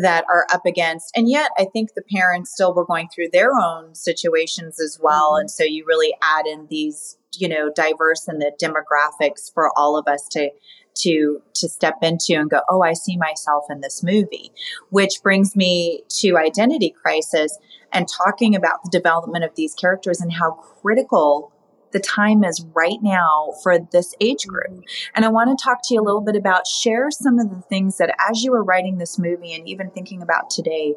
that 0.01 0.23
are 0.33 0.47
up 0.51 0.65
against 0.65 1.11
and 1.15 1.29
yet 1.29 1.51
i 1.57 1.65
think 1.65 1.93
the 1.93 2.01
parents 2.01 2.51
still 2.51 2.73
were 2.73 2.85
going 2.85 3.07
through 3.13 3.29
their 3.31 3.51
own 3.53 3.93
situations 3.93 4.79
as 4.79 4.99
well 5.01 5.33
mm-hmm. 5.33 5.41
and 5.41 5.51
so 5.51 5.63
you 5.63 5.85
really 5.85 6.13
add 6.21 6.47
in 6.47 6.67
these 6.69 7.17
you 7.37 7.47
know 7.47 7.69
diverse 7.75 8.27
in 8.27 8.39
the 8.39 8.51
demographics 8.61 9.53
for 9.53 9.71
all 9.77 9.97
of 9.97 10.07
us 10.07 10.27
to 10.29 10.49
to 10.95 11.41
to 11.53 11.67
step 11.67 11.95
into 12.01 12.33
and 12.33 12.49
go 12.49 12.61
oh 12.69 12.81
i 12.81 12.93
see 12.93 13.17
myself 13.17 13.65
in 13.69 13.81
this 13.81 14.03
movie 14.03 14.51
which 14.89 15.21
brings 15.21 15.55
me 15.55 16.03
to 16.09 16.37
identity 16.37 16.93
crisis 17.01 17.57
and 17.91 18.07
talking 18.07 18.55
about 18.55 18.83
the 18.83 18.89
development 18.89 19.43
of 19.43 19.55
these 19.55 19.73
characters 19.73 20.19
and 20.19 20.33
how 20.33 20.51
critical 20.51 21.51
the 21.93 21.99
time 21.99 22.43
is 22.43 22.65
right 22.73 22.97
now 23.01 23.53
for 23.61 23.77
this 23.79 24.13
age 24.19 24.45
group. 24.45 24.67
Mm-hmm. 24.69 25.11
And 25.15 25.25
I 25.25 25.29
want 25.29 25.57
to 25.57 25.63
talk 25.63 25.77
to 25.83 25.93
you 25.93 26.01
a 26.01 26.03
little 26.03 26.21
bit 26.21 26.35
about 26.35 26.67
share 26.67 27.09
some 27.11 27.39
of 27.39 27.49
the 27.49 27.61
things 27.69 27.97
that 27.97 28.13
as 28.29 28.43
you 28.43 28.51
were 28.51 28.63
writing 28.63 28.97
this 28.97 29.17
movie 29.17 29.53
and 29.53 29.67
even 29.69 29.91
thinking 29.91 30.21
about 30.21 30.49
today, 30.49 30.95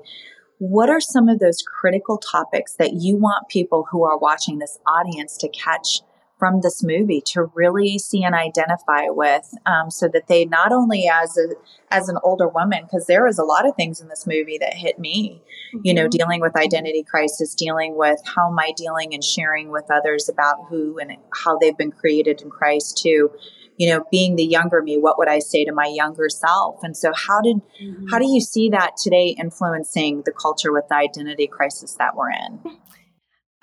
what 0.58 0.88
are 0.88 1.00
some 1.00 1.28
of 1.28 1.38
those 1.38 1.62
critical 1.62 2.16
topics 2.16 2.74
that 2.78 2.94
you 2.94 3.16
want 3.16 3.48
people 3.48 3.86
who 3.90 4.04
are 4.04 4.18
watching 4.18 4.58
this 4.58 4.78
audience 4.86 5.36
to 5.36 5.48
catch 5.48 6.00
from 6.38 6.60
this 6.60 6.82
movie 6.82 7.22
to 7.24 7.50
really 7.54 7.98
see 7.98 8.22
and 8.22 8.34
identify 8.34 9.08
with 9.08 9.54
um, 9.64 9.90
so 9.90 10.08
that 10.08 10.28
they 10.28 10.44
not 10.44 10.72
only 10.72 11.08
as 11.08 11.36
a 11.38 11.54
as 11.90 12.08
an 12.08 12.18
older 12.22 12.48
woman 12.48 12.84
because 12.84 13.06
there 13.06 13.26
is 13.26 13.38
a 13.38 13.44
lot 13.44 13.66
of 13.66 13.74
things 13.76 14.00
in 14.00 14.08
this 14.08 14.26
movie 14.26 14.58
that 14.58 14.74
hit 14.74 14.98
me 14.98 15.40
mm-hmm. 15.74 15.80
you 15.82 15.94
know 15.94 16.02
mm-hmm. 16.02 16.18
dealing 16.18 16.40
with 16.40 16.56
identity 16.56 17.02
crisis 17.02 17.54
dealing 17.54 17.96
with 17.96 18.20
how 18.34 18.50
am 18.50 18.58
i 18.58 18.72
dealing 18.76 19.14
and 19.14 19.24
sharing 19.24 19.70
with 19.70 19.90
others 19.90 20.28
about 20.28 20.66
who 20.68 20.98
and 20.98 21.16
how 21.32 21.56
they've 21.58 21.78
been 21.78 21.92
created 21.92 22.42
in 22.42 22.50
christ 22.50 22.98
too 22.98 23.30
you 23.76 23.88
know 23.88 24.04
being 24.10 24.36
the 24.36 24.44
younger 24.44 24.82
me 24.82 24.96
what 24.98 25.18
would 25.18 25.28
i 25.28 25.38
say 25.38 25.64
to 25.64 25.72
my 25.72 25.86
younger 25.86 26.28
self 26.28 26.82
and 26.82 26.96
so 26.96 27.12
how 27.14 27.40
did 27.40 27.56
mm-hmm. 27.80 28.06
how 28.10 28.18
do 28.18 28.26
you 28.26 28.40
see 28.40 28.68
that 28.68 28.96
today 28.96 29.34
influencing 29.38 30.22
the 30.26 30.32
culture 30.32 30.72
with 30.72 30.84
the 30.88 30.96
identity 30.96 31.46
crisis 31.46 31.94
that 31.94 32.16
we're 32.16 32.30
in 32.30 32.60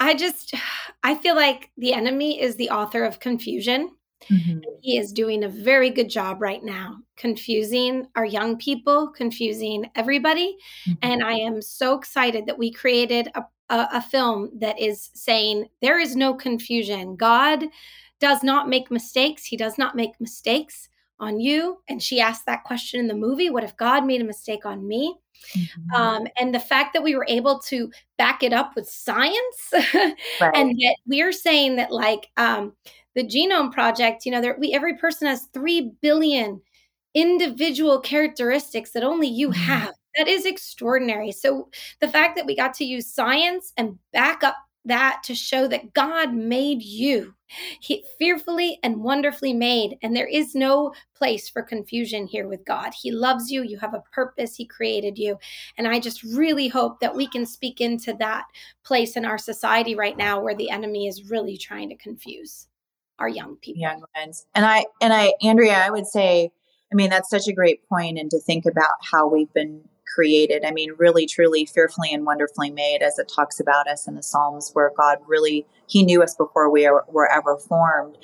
I 0.04 0.14
just, 0.14 0.54
I 1.04 1.16
feel 1.16 1.36
like 1.36 1.72
the 1.78 1.94
enemy 1.94 2.42
is 2.42 2.56
the 2.56 2.70
author 2.70 3.04
of 3.04 3.20
confusion. 3.20 3.92
Mm-hmm. 4.30 4.60
He 4.82 4.98
is 4.98 5.12
doing 5.12 5.44
a 5.44 5.50
very 5.50 5.90
good 5.90 6.10
job 6.10 6.42
right 6.42 6.64
now, 6.64 6.98
confusing 7.18 8.08
our 8.16 8.26
young 8.26 8.58
people, 8.58 9.10
confusing 9.10 9.90
everybody. 9.96 10.58
Mm-hmm. 10.88 10.94
And 11.02 11.24
I 11.24 11.34
am 11.34 11.62
so 11.62 11.98
excited 11.98 12.46
that 12.46 12.58
we 12.58 12.72
created 12.72 13.28
a, 13.36 13.44
a, 13.70 13.90
a 13.94 14.02
film 14.02 14.52
that 14.60 14.80
is 14.80 15.10
saying 15.14 15.68
there 15.82 16.00
is 16.00 16.16
no 16.16 16.34
confusion. 16.34 17.16
God 17.18 17.66
does 18.20 18.44
not 18.44 18.70
make 18.70 18.90
mistakes, 18.90 19.44
He 19.44 19.58
does 19.58 19.78
not 19.78 19.96
make 19.96 20.12
mistakes 20.22 20.88
on 21.20 21.40
you. 21.40 21.80
And 21.90 22.02
she 22.02 22.22
asked 22.22 22.46
that 22.46 22.64
question 22.64 23.00
in 23.00 23.08
the 23.08 23.14
movie 23.14 23.50
What 23.50 23.64
if 23.64 23.76
God 23.76 24.06
made 24.06 24.22
a 24.22 24.26
mistake 24.26 24.66
on 24.66 24.88
me? 24.88 25.16
Mm-hmm. 25.56 25.96
Um, 25.96 26.28
and 26.40 26.54
the 26.54 26.60
fact 26.60 26.94
that 26.94 27.04
we 27.04 27.16
were 27.16 27.26
able 27.28 27.60
to 27.60 27.92
back 28.18 28.44
it 28.44 28.54
up 28.54 28.76
with 28.76 28.90
science, 28.90 29.72
right. 29.94 30.16
and 30.54 30.74
yet 30.80 30.96
we're 31.06 31.32
saying 31.32 31.76
that, 31.78 31.92
like, 31.92 32.30
um, 32.38 32.74
the 33.16 33.24
Genome 33.24 33.72
Project, 33.72 34.26
you 34.26 34.32
know, 34.32 34.42
there, 34.42 34.58
we 34.60 34.74
every 34.74 34.98
person 34.98 35.28
has 35.28 35.48
three 35.54 35.92
billion 36.02 36.62
individual 37.14 38.00
characteristics 38.00 38.92
that 38.92 39.04
only 39.04 39.28
you 39.28 39.50
mm-hmm. 39.50 39.62
have. 39.62 39.94
That 40.18 40.28
is 40.28 40.46
extraordinary. 40.46 41.32
So 41.32 41.70
the 42.00 42.08
fact 42.08 42.36
that 42.36 42.46
we 42.46 42.56
got 42.56 42.74
to 42.76 42.86
use 42.86 43.12
science 43.12 43.74
and 43.78 43.98
back 44.12 44.44
up 44.44 44.56
that 44.86 45.22
to 45.26 45.36
show 45.36 45.68
that 45.68 45.94
God 45.94 46.34
made 46.34 46.82
you 46.82 47.36
he 47.80 48.04
fearfully 48.18 48.80
and 48.84 49.04
wonderfully 49.04 49.54
made 49.54 49.98
and 50.02 50.16
there 50.16 50.28
is 50.28 50.56
no 50.56 50.94
place 51.16 51.50
for 51.50 51.62
confusion 51.62 52.28
here 52.28 52.48
with 52.48 52.66
God. 52.66 52.94
He 53.00 53.12
loves 53.12 53.52
you, 53.52 53.64
you 53.64 53.78
have 53.80 53.94
a 53.94 54.04
purpose, 54.12 54.56
he 54.56 54.66
created 54.66 55.18
you. 55.18 55.38
And 55.78 55.88
I 55.88 56.00
just 56.00 56.24
really 56.24 56.68
hope 56.68 57.00
that 57.00 57.16
we 57.16 57.28
can 57.28 57.46
speak 57.46 57.82
into 57.82 58.14
that 58.20 58.46
place 58.84 59.16
in 59.16 59.26
our 59.26 59.38
society 59.38 59.96
right 59.96 60.18
now 60.18 60.42
where 60.42 60.56
the 60.56 60.70
enemy 60.70 61.08
is 61.08 61.30
really 61.30 61.58
trying 61.58 61.90
to 61.90 61.96
confuse 61.96 62.68
our 63.20 63.30
young 63.30 63.56
people. 63.58 63.82
Young 63.82 64.04
ones. 64.16 64.46
And 64.56 64.66
I 64.66 64.86
and 65.02 65.14
I 65.14 65.34
Andrea, 65.42 65.78
I 65.78 65.90
would 65.90 66.08
say 66.08 66.52
I 66.92 66.96
mean 66.96 67.10
that's 67.10 67.30
such 67.30 67.48
a 67.48 67.54
great 67.54 67.88
point 67.88 68.18
and 68.18 68.30
to 68.32 68.40
think 68.40 68.66
about 68.66 68.92
how 69.12 69.28
we've 69.28 69.54
been 69.54 69.84
created. 70.14 70.64
I 70.66 70.72
mean, 70.72 70.92
really, 70.98 71.26
truly, 71.26 71.66
fearfully 71.66 72.14
and 72.14 72.26
wonderfully 72.26 72.70
made, 72.70 73.02
as 73.02 73.18
it 73.20 73.32
talks 73.34 73.60
about 73.60 73.88
us 73.88 74.08
in 74.08 74.16
the 74.16 74.24
Psalms, 74.24 74.72
where 74.74 74.92
God 74.98 75.18
really, 75.28 75.66
He 75.88 76.04
knew 76.04 76.22
us 76.22 76.36
before 76.36 76.70
we 76.70 76.90
were 77.10 77.32
ever 77.32 77.58
formed. 77.58 78.18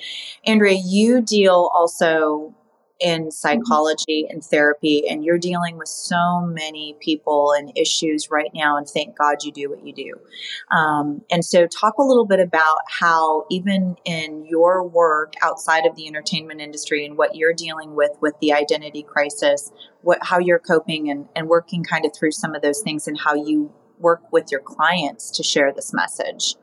Andrea, 0.46 0.78
you 0.84 1.20
deal 1.20 1.70
also 1.74 2.54
in 3.00 3.30
psychology 3.30 4.26
and 4.28 4.44
therapy, 4.44 5.08
and 5.08 5.24
you're 5.24 5.38
dealing 5.38 5.78
with 5.78 5.88
so 5.88 6.40
many 6.42 6.96
people 7.00 7.52
and 7.56 7.72
issues 7.76 8.30
right 8.30 8.50
now. 8.54 8.76
And 8.76 8.86
thank 8.86 9.16
God 9.16 9.42
you 9.42 9.52
do 9.52 9.70
what 9.70 9.86
you 9.86 9.92
do. 9.92 10.76
Um, 10.76 11.22
and 11.30 11.44
so, 11.44 11.66
talk 11.66 11.98
a 11.98 12.02
little 12.02 12.26
bit 12.26 12.40
about 12.40 12.78
how, 12.88 13.46
even 13.50 13.96
in 14.04 14.44
your 14.46 14.86
work 14.86 15.34
outside 15.42 15.86
of 15.86 15.96
the 15.96 16.06
entertainment 16.06 16.60
industry 16.60 17.04
and 17.04 17.16
what 17.16 17.34
you're 17.34 17.54
dealing 17.54 17.94
with 17.94 18.12
with 18.20 18.34
the 18.40 18.52
identity 18.52 19.02
crisis, 19.02 19.72
what 20.02 20.18
how 20.22 20.38
you're 20.38 20.58
coping 20.58 21.10
and, 21.10 21.26
and 21.34 21.48
working 21.48 21.82
kind 21.82 22.04
of 22.04 22.14
through 22.14 22.32
some 22.32 22.54
of 22.54 22.62
those 22.62 22.82
things, 22.82 23.08
and 23.08 23.18
how 23.18 23.34
you 23.34 23.72
work 23.98 24.22
with 24.32 24.50
your 24.50 24.60
clients 24.60 25.30
to 25.30 25.42
share 25.42 25.72
this 25.72 25.92
message. 25.92 26.56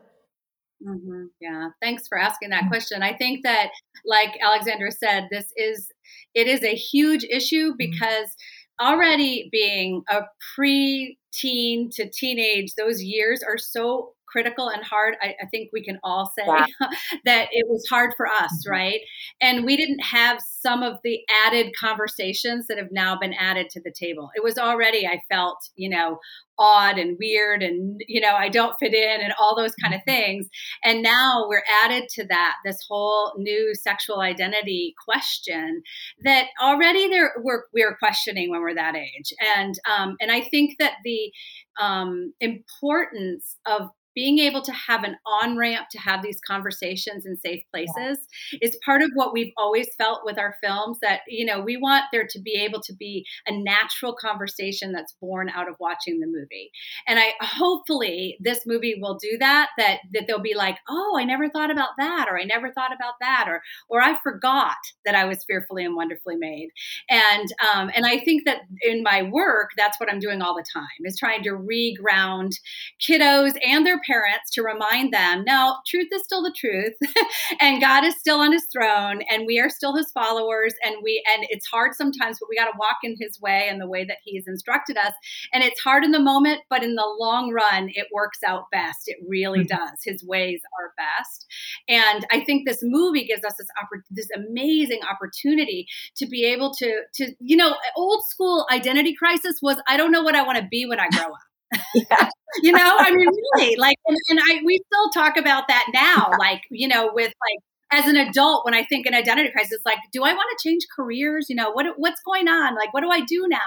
Mm-hmm. 0.85 1.25
Yeah, 1.41 1.69
thanks 1.81 2.07
for 2.07 2.19
asking 2.19 2.51
that 2.51 2.65
mm. 2.65 2.69
question. 2.69 3.01
I 3.01 3.13
think 3.13 3.43
that, 3.43 3.69
like 4.05 4.37
Alexandra 4.41 4.91
said, 4.91 5.27
this 5.31 5.51
is 5.55 5.89
it 6.33 6.47
is 6.47 6.63
a 6.63 6.75
huge 6.75 7.23
issue 7.25 7.73
mm. 7.73 7.77
because 7.77 8.35
already 8.79 9.49
being 9.51 10.03
a 10.09 10.21
pre-teen 10.55 11.89
to 11.91 12.09
teenage, 12.09 12.73
those 12.75 13.01
years 13.01 13.41
are 13.43 13.57
so 13.57 14.13
critical 14.27 14.69
and 14.69 14.83
hard. 14.83 15.15
I, 15.21 15.35
I 15.41 15.45
think 15.51 15.69
we 15.71 15.83
can 15.83 15.99
all 16.03 16.31
say 16.37 16.45
yeah. 16.45 16.65
that 17.25 17.47
it 17.51 17.67
was 17.67 17.85
hard 17.89 18.13
for 18.15 18.27
us, 18.27 18.51
mm-hmm. 18.51 18.71
right? 18.71 18.99
And 19.41 19.65
we 19.65 19.77
didn't 19.77 20.03
have 20.03 20.39
some 20.41 20.83
of 20.83 20.97
the 21.03 21.21
added 21.45 21.73
conversations 21.79 22.67
that 22.67 22.77
have 22.77 22.91
now 22.91 23.17
been 23.17 23.33
added 23.33 23.69
to 23.71 23.81
the 23.81 23.93
table. 23.97 24.29
It 24.35 24.43
was 24.43 24.57
already, 24.57 25.07
I 25.07 25.21
felt, 25.29 25.57
you 25.75 25.89
know, 25.89 26.19
odd 26.59 26.97
and 26.97 27.17
weird 27.19 27.61
and 27.61 28.01
you 28.07 28.19
know 28.19 28.33
i 28.33 28.49
don't 28.49 28.75
fit 28.79 28.93
in 28.93 29.21
and 29.21 29.33
all 29.39 29.55
those 29.55 29.73
kind 29.75 29.93
of 29.93 30.01
mm-hmm. 30.01 30.11
things 30.11 30.49
and 30.83 31.03
now 31.03 31.45
we're 31.47 31.63
added 31.83 32.07
to 32.09 32.25
that 32.25 32.55
this 32.65 32.79
whole 32.87 33.33
new 33.37 33.73
sexual 33.75 34.21
identity 34.21 34.95
question 35.07 35.81
that 36.23 36.47
already 36.61 37.07
there 37.09 37.33
we're, 37.43 37.63
we're 37.73 37.95
questioning 37.97 38.49
when 38.49 38.61
we're 38.61 38.73
that 38.73 38.95
age 38.95 39.33
and 39.55 39.75
um, 39.89 40.15
and 40.19 40.31
i 40.31 40.41
think 40.41 40.75
that 40.79 40.93
the 41.03 41.31
um, 41.79 42.33
importance 42.39 43.57
of 43.65 43.89
being 44.17 44.39
able 44.39 44.63
to 44.63 44.71
have 44.71 45.03
an 45.03 45.15
on 45.27 45.55
ramp 45.57 45.89
to 45.91 45.99
have 45.99 46.23
these 46.23 46.39
conversations 46.39 47.23
in 47.27 47.37
safe 47.37 47.61
places 47.71 48.17
yeah. 48.51 48.59
is 48.63 48.75
part 48.83 49.03
of 49.03 49.11
what 49.13 49.31
we've 49.31 49.53
always 49.57 49.87
felt 49.95 50.21
with 50.25 50.39
our 50.39 50.55
films 50.63 50.97
that 51.03 51.19
you 51.27 51.45
know 51.45 51.61
we 51.61 51.77
want 51.77 52.03
there 52.11 52.25
to 52.27 52.41
be 52.41 52.53
able 52.53 52.81
to 52.81 52.95
be 52.95 53.23
a 53.45 53.55
natural 53.55 54.15
conversation 54.19 54.91
that's 54.91 55.15
born 55.21 55.49
out 55.49 55.69
of 55.69 55.75
watching 55.79 56.19
the 56.19 56.25
movie 56.25 56.71
and 57.07 57.19
i 57.19 57.31
hopefully 57.41 58.35
this 58.39 58.61
movie 58.65 58.97
will 58.99 59.19
do 59.21 59.37
that 59.37 59.69
that 59.77 59.99
that 60.11 60.23
they'll 60.25 60.39
be 60.39 60.55
like 60.55 60.79
oh 60.89 61.15
i 61.19 61.23
never 61.23 61.47
thought 61.47 61.69
about 61.69 61.91
that 61.99 62.25
or 62.27 62.39
i 62.39 62.43
never 62.43 62.73
thought 62.73 62.91
about 62.91 63.13
that 63.21 63.45
or 63.47 63.61
or 63.87 64.01
i 64.01 64.17
forgot 64.23 64.77
that 65.05 65.13
i 65.13 65.25
was 65.25 65.43
fearfully 65.43 65.85
and 65.85 65.95
wonderfully 65.95 66.37
made 66.37 66.69
and 67.07 67.53
um 67.71 67.91
and 67.95 68.07
i 68.07 68.17
think 68.17 68.45
that 68.45 68.61
in 68.81 69.03
my 69.03 69.21
work 69.21 69.69
that's 69.77 69.99
what 69.99 70.11
i'm 70.11 70.19
doing 70.19 70.41
all 70.41 70.55
the 70.55 70.65
time 70.73 70.87
is 71.03 71.19
trying 71.19 71.43
to 71.43 71.51
reground 71.51 72.53
kiddos 72.99 73.53
and 73.63 73.85
their 73.85 74.01
parents 74.07 74.49
to 74.51 74.61
remind 74.61 75.13
them 75.13 75.43
no, 75.45 75.75
truth 75.85 76.07
is 76.11 76.23
still 76.23 76.41
the 76.41 76.55
truth 76.57 76.93
and 77.61 77.81
God 77.81 78.03
is 78.05 78.15
still 78.15 78.39
on 78.39 78.53
his 78.53 78.65
throne 78.71 79.21
and 79.29 79.45
we 79.45 79.59
are 79.59 79.69
still 79.69 79.95
his 79.95 80.09
followers 80.11 80.73
and 80.83 80.95
we 81.03 81.23
and 81.35 81.45
it's 81.49 81.67
hard 81.67 81.93
sometimes 81.93 82.37
but 82.39 82.47
we 82.49 82.55
got 82.55 82.71
to 82.71 82.77
walk 82.79 82.97
in 83.03 83.15
his 83.19 83.39
way 83.41 83.67
and 83.69 83.81
the 83.81 83.87
way 83.87 84.05
that 84.05 84.17
he's 84.23 84.47
instructed 84.47 84.97
us 84.97 85.13
and 85.53 85.63
it's 85.63 85.79
hard 85.81 86.03
in 86.03 86.11
the 86.11 86.19
moment 86.19 86.61
but 86.69 86.83
in 86.83 86.95
the 86.95 87.15
long 87.19 87.51
run 87.51 87.89
it 87.93 88.07
works 88.13 88.39
out 88.45 88.65
best. 88.71 89.03
It 89.07 89.17
really 89.27 89.65
mm-hmm. 89.65 89.77
does. 89.77 89.99
His 90.03 90.23
ways 90.23 90.61
are 90.79 90.93
best. 90.97 91.45
And 91.87 92.25
I 92.31 92.43
think 92.43 92.67
this 92.67 92.79
movie 92.81 93.25
gives 93.25 93.43
us 93.43 93.55
this 93.57 93.67
oppor- 93.77 94.03
this 94.11 94.29
amazing 94.35 94.99
opportunity 95.09 95.87
to 96.17 96.27
be 96.27 96.45
able 96.45 96.73
to 96.75 97.01
to 97.15 97.33
you 97.39 97.57
know 97.57 97.75
old 97.95 98.23
school 98.25 98.65
identity 98.71 99.15
crisis 99.15 99.59
was 99.61 99.77
I 99.87 99.97
don't 99.97 100.11
know 100.11 100.23
what 100.23 100.35
I 100.35 100.43
want 100.43 100.57
to 100.59 100.67
be 100.69 100.85
when 100.85 100.99
I 100.99 101.09
grow 101.09 101.25
up 101.25 101.46
yeah. 101.95 102.29
you 102.61 102.71
know, 102.71 102.95
I 102.97 103.11
mean, 103.11 103.27
really, 103.27 103.75
like, 103.75 103.97
and, 104.05 104.17
and, 104.29 104.39
I 104.39 104.61
we 104.65 104.79
still 104.85 105.09
talk 105.11 105.37
about 105.37 105.67
that 105.67 105.85
now, 105.93 106.31
like, 106.39 106.61
you 106.71 106.87
know, 106.87 107.11
with 107.13 107.27
like 107.27 107.59
as 107.89 108.07
an 108.07 108.17
adult, 108.17 108.65
when 108.65 108.73
I 108.73 108.83
think 108.83 109.05
an 109.05 109.13
identity 109.13 109.49
crisis, 109.51 109.79
like, 109.85 109.99
do 110.11 110.23
I 110.23 110.33
want 110.33 110.45
to 110.57 110.69
change 110.69 110.83
careers? 110.93 111.47
You 111.49 111.55
know, 111.55 111.71
what 111.71 111.85
what's 111.97 112.21
going 112.25 112.47
on? 112.47 112.75
Like, 112.75 112.93
what 112.93 113.01
do 113.01 113.09
I 113.09 113.21
do 113.21 113.45
now? 113.49 113.57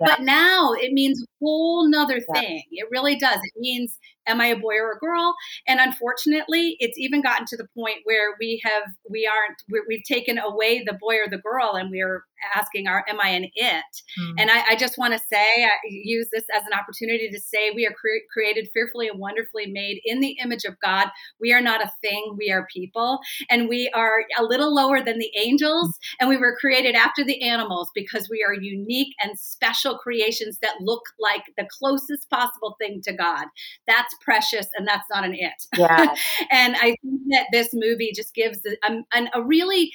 Yeah. 0.00 0.08
But 0.08 0.22
now 0.22 0.72
it 0.72 0.92
means 0.92 1.22
a 1.22 1.26
whole 1.40 1.88
nother 1.88 2.20
yeah. 2.34 2.40
thing. 2.40 2.62
It 2.70 2.88
really 2.90 3.16
does. 3.16 3.36
It 3.36 3.60
means 3.60 3.98
am 4.26 4.40
I 4.40 4.46
a 4.46 4.56
boy 4.56 4.74
or 4.76 4.92
a 4.92 4.98
girl? 4.98 5.34
And 5.66 5.80
unfortunately, 5.80 6.76
it's 6.78 6.98
even 6.98 7.22
gotten 7.22 7.46
to 7.46 7.56
the 7.56 7.68
point 7.76 7.98
where 8.04 8.36
we 8.38 8.60
have 8.64 8.84
we 9.08 9.28
aren't 9.30 9.58
we 9.88 9.96
have 9.96 10.18
taken 10.18 10.38
away 10.38 10.82
the 10.84 10.98
boy 11.00 11.16
or 11.16 11.28
the 11.28 11.38
girl, 11.38 11.74
and 11.74 11.90
we're 11.90 12.24
asking 12.54 12.88
our 12.88 13.04
am 13.08 13.20
I 13.20 13.28
an 13.28 13.44
it? 13.54 13.84
Mm. 14.20 14.34
And 14.38 14.50
I, 14.50 14.70
I 14.70 14.76
just 14.76 14.98
want 14.98 15.12
to 15.12 15.20
say, 15.32 15.64
I 15.64 15.70
use 15.84 16.28
this 16.32 16.44
as 16.54 16.62
an 16.66 16.78
opportunity 16.78 17.28
to 17.30 17.40
say 17.40 17.70
we 17.70 17.86
are 17.86 17.92
cre- 17.92 18.26
created 18.32 18.68
fearfully 18.74 19.08
and 19.08 19.18
wonderfully 19.18 19.66
made 19.66 20.00
in 20.04 20.20
the 20.20 20.36
image 20.42 20.64
of 20.64 20.78
God. 20.80 21.08
We 21.40 21.52
are 21.52 21.60
not 21.60 21.84
a 21.84 21.92
thing; 22.02 22.36
we 22.38 22.50
are 22.50 22.66
people, 22.72 23.20
and 23.50 23.68
we 23.68 23.90
are 23.94 24.24
a 24.38 24.42
little 24.42 24.74
lower 24.74 25.02
than 25.02 25.18
the 25.18 25.30
angels, 25.36 25.88
mm. 25.88 25.92
and 26.20 26.28
we 26.28 26.36
were 26.36 26.56
created 26.60 26.94
after 26.94 27.24
the 27.24 27.42
animals 27.42 27.90
because 27.94 28.28
we 28.30 28.44
are 28.46 28.54
unique 28.54 29.14
and 29.22 29.38
special 29.38 29.98
creations 29.98 30.58
that 30.62 30.80
look 30.80 31.02
like 31.18 31.42
the 31.56 31.68
closest 31.78 32.28
possible 32.30 32.76
thing 32.80 33.00
to 33.04 33.12
God. 33.12 33.46
That's 33.86 34.11
that's 34.12 34.24
precious 34.24 34.68
and 34.76 34.86
that's 34.86 35.08
not 35.10 35.24
an 35.24 35.34
it. 35.34 35.52
Yeah. 35.78 36.14
and 36.50 36.76
I 36.76 36.96
think 37.02 37.20
that 37.30 37.46
this 37.50 37.70
movie 37.72 38.12
just 38.14 38.34
gives 38.34 38.60
a, 38.66 38.86
um, 38.86 39.04
a, 39.14 39.38
a 39.38 39.42
really 39.42 39.90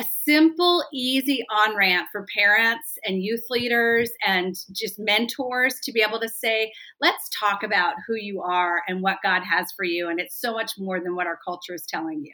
a 0.00 0.04
simple, 0.24 0.84
easy 0.92 1.44
on 1.50 1.76
ramp 1.76 2.08
for 2.10 2.26
parents 2.36 2.98
and 3.04 3.22
youth 3.22 3.44
leaders 3.50 4.10
and 4.26 4.54
just 4.72 4.98
mentors 4.98 5.78
to 5.84 5.92
be 5.92 6.02
able 6.06 6.20
to 6.20 6.28
say, 6.28 6.72
let's 7.00 7.28
talk 7.38 7.62
about 7.62 7.94
who 8.06 8.14
you 8.14 8.42
are 8.42 8.82
and 8.88 9.00
what 9.00 9.18
God 9.22 9.42
has 9.42 9.72
for 9.76 9.84
you. 9.84 10.08
And 10.08 10.18
it's 10.20 10.40
so 10.40 10.52
much 10.52 10.72
more 10.78 11.00
than 11.00 11.14
what 11.14 11.26
our 11.26 11.38
culture 11.44 11.74
is 11.74 11.86
telling 11.86 12.24
you. 12.24 12.32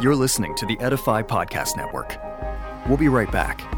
You're 0.00 0.16
listening 0.16 0.54
to 0.56 0.66
the 0.66 0.78
Edify 0.80 1.22
Podcast 1.22 1.76
Network. 1.76 2.16
We'll 2.88 2.98
be 2.98 3.08
right 3.08 3.30
back. 3.30 3.77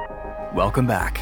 Welcome 0.53 0.85
back. 0.85 1.21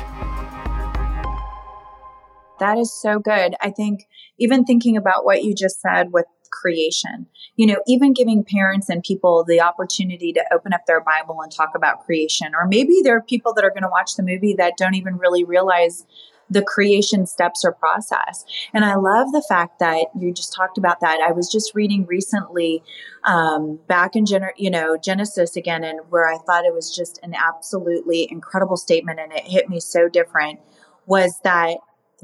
That 2.59 2.79
is 2.79 2.91
so 2.91 3.19
good. 3.19 3.55
I 3.61 3.69
think 3.69 4.07
even 4.39 4.65
thinking 4.65 4.97
about 4.97 5.23
what 5.23 5.43
you 5.43 5.53
just 5.53 5.79
said 5.79 6.11
with 6.11 6.25
creation, 6.51 7.27
you 7.55 7.67
know, 7.67 7.77
even 7.87 8.13
giving 8.13 8.43
parents 8.43 8.89
and 8.89 9.03
people 9.03 9.45
the 9.47 9.61
opportunity 9.61 10.33
to 10.33 10.43
open 10.51 10.73
up 10.73 10.81
their 10.87 10.99
Bible 10.99 11.41
and 11.41 11.51
talk 11.51 11.73
about 11.75 12.05
creation, 12.05 12.53
or 12.55 12.67
maybe 12.67 13.01
there 13.03 13.15
are 13.15 13.21
people 13.21 13.53
that 13.53 13.63
are 13.63 13.69
going 13.69 13.83
to 13.83 13.89
watch 13.89 14.15
the 14.15 14.23
movie 14.23 14.55
that 14.57 14.77
don't 14.77 14.95
even 14.95 15.17
really 15.17 15.43
realize 15.43 16.07
the 16.49 16.61
creation 16.61 17.25
steps 17.25 17.63
or 17.63 17.71
process. 17.71 18.45
And 18.73 18.83
I 18.83 18.95
love 18.95 19.31
the 19.31 19.45
fact 19.47 19.79
that 19.79 20.07
you 20.17 20.33
just 20.33 20.53
talked 20.53 20.77
about 20.77 20.99
that. 21.01 21.19
I 21.21 21.31
was 21.31 21.51
just 21.51 21.75
reading 21.75 22.05
recently 22.05 22.83
um, 23.23 23.79
back 23.87 24.15
in 24.15 24.25
Gen- 24.25 24.51
you 24.57 24.69
know 24.69 24.97
Genesis 24.97 25.55
again, 25.55 25.83
and 25.83 25.99
where 26.09 26.27
I 26.27 26.37
thought 26.37 26.65
it 26.65 26.73
was 26.73 26.95
just 26.95 27.19
an 27.23 27.35
absolutely 27.35 28.27
incredible 28.31 28.77
statement, 28.77 29.19
and 29.19 29.31
it 29.31 29.45
hit 29.45 29.69
me 29.69 29.79
so 29.79 30.07
different 30.09 30.59
was 31.05 31.39
that 31.43 31.77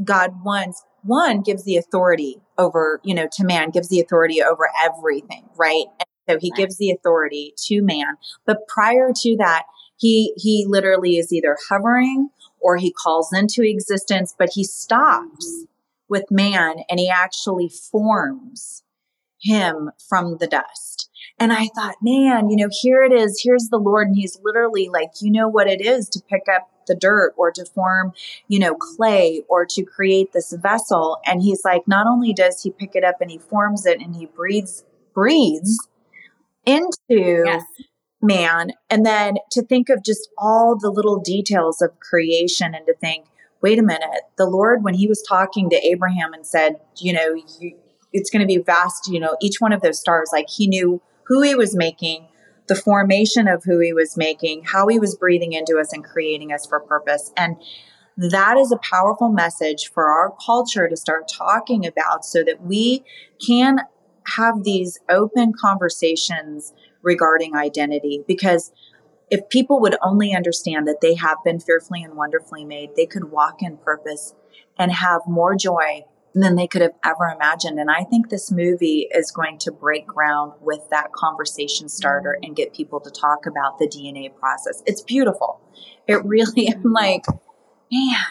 God 0.03 0.43
once 0.43 0.83
one 1.05 1.41
gives 1.41 1.63
the 1.63 1.77
authority 1.77 2.41
over 2.57 2.99
you 3.03 3.13
know 3.13 3.27
to 3.31 3.43
man 3.43 3.69
gives 3.69 3.89
the 3.89 3.99
authority 3.99 4.41
over 4.41 4.67
everything 4.83 5.47
right 5.55 5.85
and 5.99 6.07
so 6.27 6.39
he 6.39 6.49
gives 6.51 6.77
the 6.77 6.89
authority 6.89 7.53
to 7.57 7.81
man 7.81 8.15
but 8.45 8.67
prior 8.67 9.11
to 9.15 9.35
that 9.37 9.63
he 9.97 10.33
he 10.35 10.65
literally 10.67 11.17
is 11.17 11.31
either 11.31 11.57
hovering 11.69 12.29
or 12.65 12.77
he 12.77 12.91
calls 12.91 13.31
into 13.31 13.61
existence 13.61 14.33
but 14.37 14.49
he 14.53 14.63
stops 14.63 15.65
with 16.09 16.25
man 16.31 16.77
and 16.89 16.99
he 16.99 17.09
actually 17.09 17.69
forms 17.69 18.83
him 19.39 19.91
from 20.09 20.37
the 20.39 20.47
dust 20.47 21.09
and 21.39 21.51
I 21.51 21.67
thought, 21.75 21.95
man, 22.01 22.49
you 22.49 22.55
know, 22.55 22.69
here 22.71 23.03
it 23.03 23.11
is. 23.11 23.41
Here's 23.43 23.67
the 23.69 23.77
Lord. 23.77 24.07
And 24.07 24.15
he's 24.15 24.39
literally 24.41 24.89
like, 24.89 25.11
you 25.21 25.31
know 25.31 25.49
what 25.49 25.67
it 25.67 25.81
is 25.81 26.07
to 26.09 26.21
pick 26.29 26.43
up 26.53 26.69
the 26.87 26.95
dirt 26.95 27.33
or 27.35 27.51
to 27.51 27.65
form, 27.65 28.13
you 28.47 28.59
know, 28.59 28.75
clay 28.75 29.43
or 29.49 29.65
to 29.65 29.83
create 29.83 30.31
this 30.31 30.53
vessel. 30.53 31.17
And 31.25 31.41
he's 31.41 31.65
like, 31.65 31.87
not 31.87 32.07
only 32.07 32.31
does 32.31 32.61
he 32.61 32.71
pick 32.71 32.95
it 32.95 33.03
up 33.03 33.19
and 33.19 33.29
he 33.29 33.37
forms 33.37 33.85
it 33.85 33.99
and 33.99 34.15
he 34.15 34.27
breathes, 34.27 34.85
breathes 35.13 35.87
into 36.65 37.43
yes. 37.45 37.63
Man. 38.25 38.71
And 38.89 39.05
then 39.05 39.35
to 39.51 39.63
think 39.63 39.89
of 39.89 40.03
just 40.03 40.29
all 40.37 40.77
the 40.77 40.89
little 40.89 41.19
details 41.19 41.81
of 41.81 41.99
creation 41.99 42.73
and 42.73 42.85
to 42.87 42.93
think, 42.95 43.25
wait 43.61 43.79
a 43.79 43.83
minute, 43.83 44.21
the 44.37 44.45
Lord, 44.45 44.83
when 44.83 44.93
he 44.93 45.07
was 45.07 45.23
talking 45.27 45.69
to 45.69 45.85
Abraham 45.85 46.33
and 46.33 46.45
said, 46.45 46.79
you 46.97 47.13
know, 47.13 47.35
you, 47.59 47.77
it's 48.13 48.29
going 48.29 48.41
to 48.41 48.47
be 48.47 48.57
vast, 48.57 49.07
you 49.07 49.19
know, 49.19 49.35
each 49.41 49.59
one 49.59 49.73
of 49.73 49.81
those 49.81 49.99
stars, 49.99 50.29
like 50.31 50.49
he 50.49 50.67
knew 50.67 51.01
who 51.23 51.41
he 51.41 51.55
was 51.55 51.75
making, 51.75 52.27
the 52.67 52.75
formation 52.75 53.47
of 53.47 53.63
who 53.63 53.79
he 53.79 53.93
was 53.93 54.17
making, 54.17 54.63
how 54.65 54.87
he 54.87 54.99
was 54.99 55.15
breathing 55.15 55.53
into 55.53 55.77
us 55.77 55.93
and 55.93 56.03
creating 56.03 56.51
us 56.51 56.65
for 56.65 56.79
purpose. 56.79 57.31
And 57.35 57.57
that 58.17 58.57
is 58.57 58.71
a 58.71 58.77
powerful 58.77 59.29
message 59.29 59.91
for 59.91 60.07
our 60.07 60.33
culture 60.45 60.87
to 60.87 60.95
start 60.95 61.27
talking 61.27 61.85
about 61.85 62.23
so 62.23 62.43
that 62.43 62.61
we 62.61 63.03
can 63.45 63.79
have 64.27 64.63
these 64.63 64.99
open 65.09 65.53
conversations 65.53 66.73
regarding 67.05 67.55
identity. 67.55 68.23
Because 68.27 68.73
if 69.31 69.47
people 69.49 69.79
would 69.79 69.95
only 70.01 70.35
understand 70.35 70.87
that 70.87 70.99
they 71.01 71.15
have 71.15 71.37
been 71.45 71.59
fearfully 71.59 72.03
and 72.03 72.15
wonderfully 72.15 72.65
made, 72.65 72.89
they 72.95 73.05
could 73.05 73.31
walk 73.31 73.61
in 73.61 73.77
purpose 73.77 74.33
and 74.77 74.91
have 74.91 75.21
more 75.25 75.55
joy 75.55 76.03
than 76.33 76.55
they 76.55 76.67
could 76.67 76.81
have 76.81 76.93
ever 77.03 77.31
imagined. 77.33 77.79
And 77.79 77.89
I 77.89 78.03
think 78.03 78.29
this 78.29 78.51
movie 78.51 79.07
is 79.15 79.31
going 79.31 79.57
to 79.59 79.71
break 79.71 80.05
ground 80.05 80.51
with 80.59 80.81
that 80.91 81.13
conversation 81.13 81.87
starter 81.87 82.37
and 82.43 82.55
get 82.55 82.73
people 82.73 82.99
to 82.99 83.09
talk 83.09 83.45
about 83.45 83.79
the 83.79 83.87
DNA 83.87 84.35
process. 84.35 84.83
It's 84.85 85.01
beautiful. 85.01 85.61
It 86.07 86.23
really, 86.25 86.67
I'm 86.73 86.91
like, 86.91 87.23
man, 87.91 88.25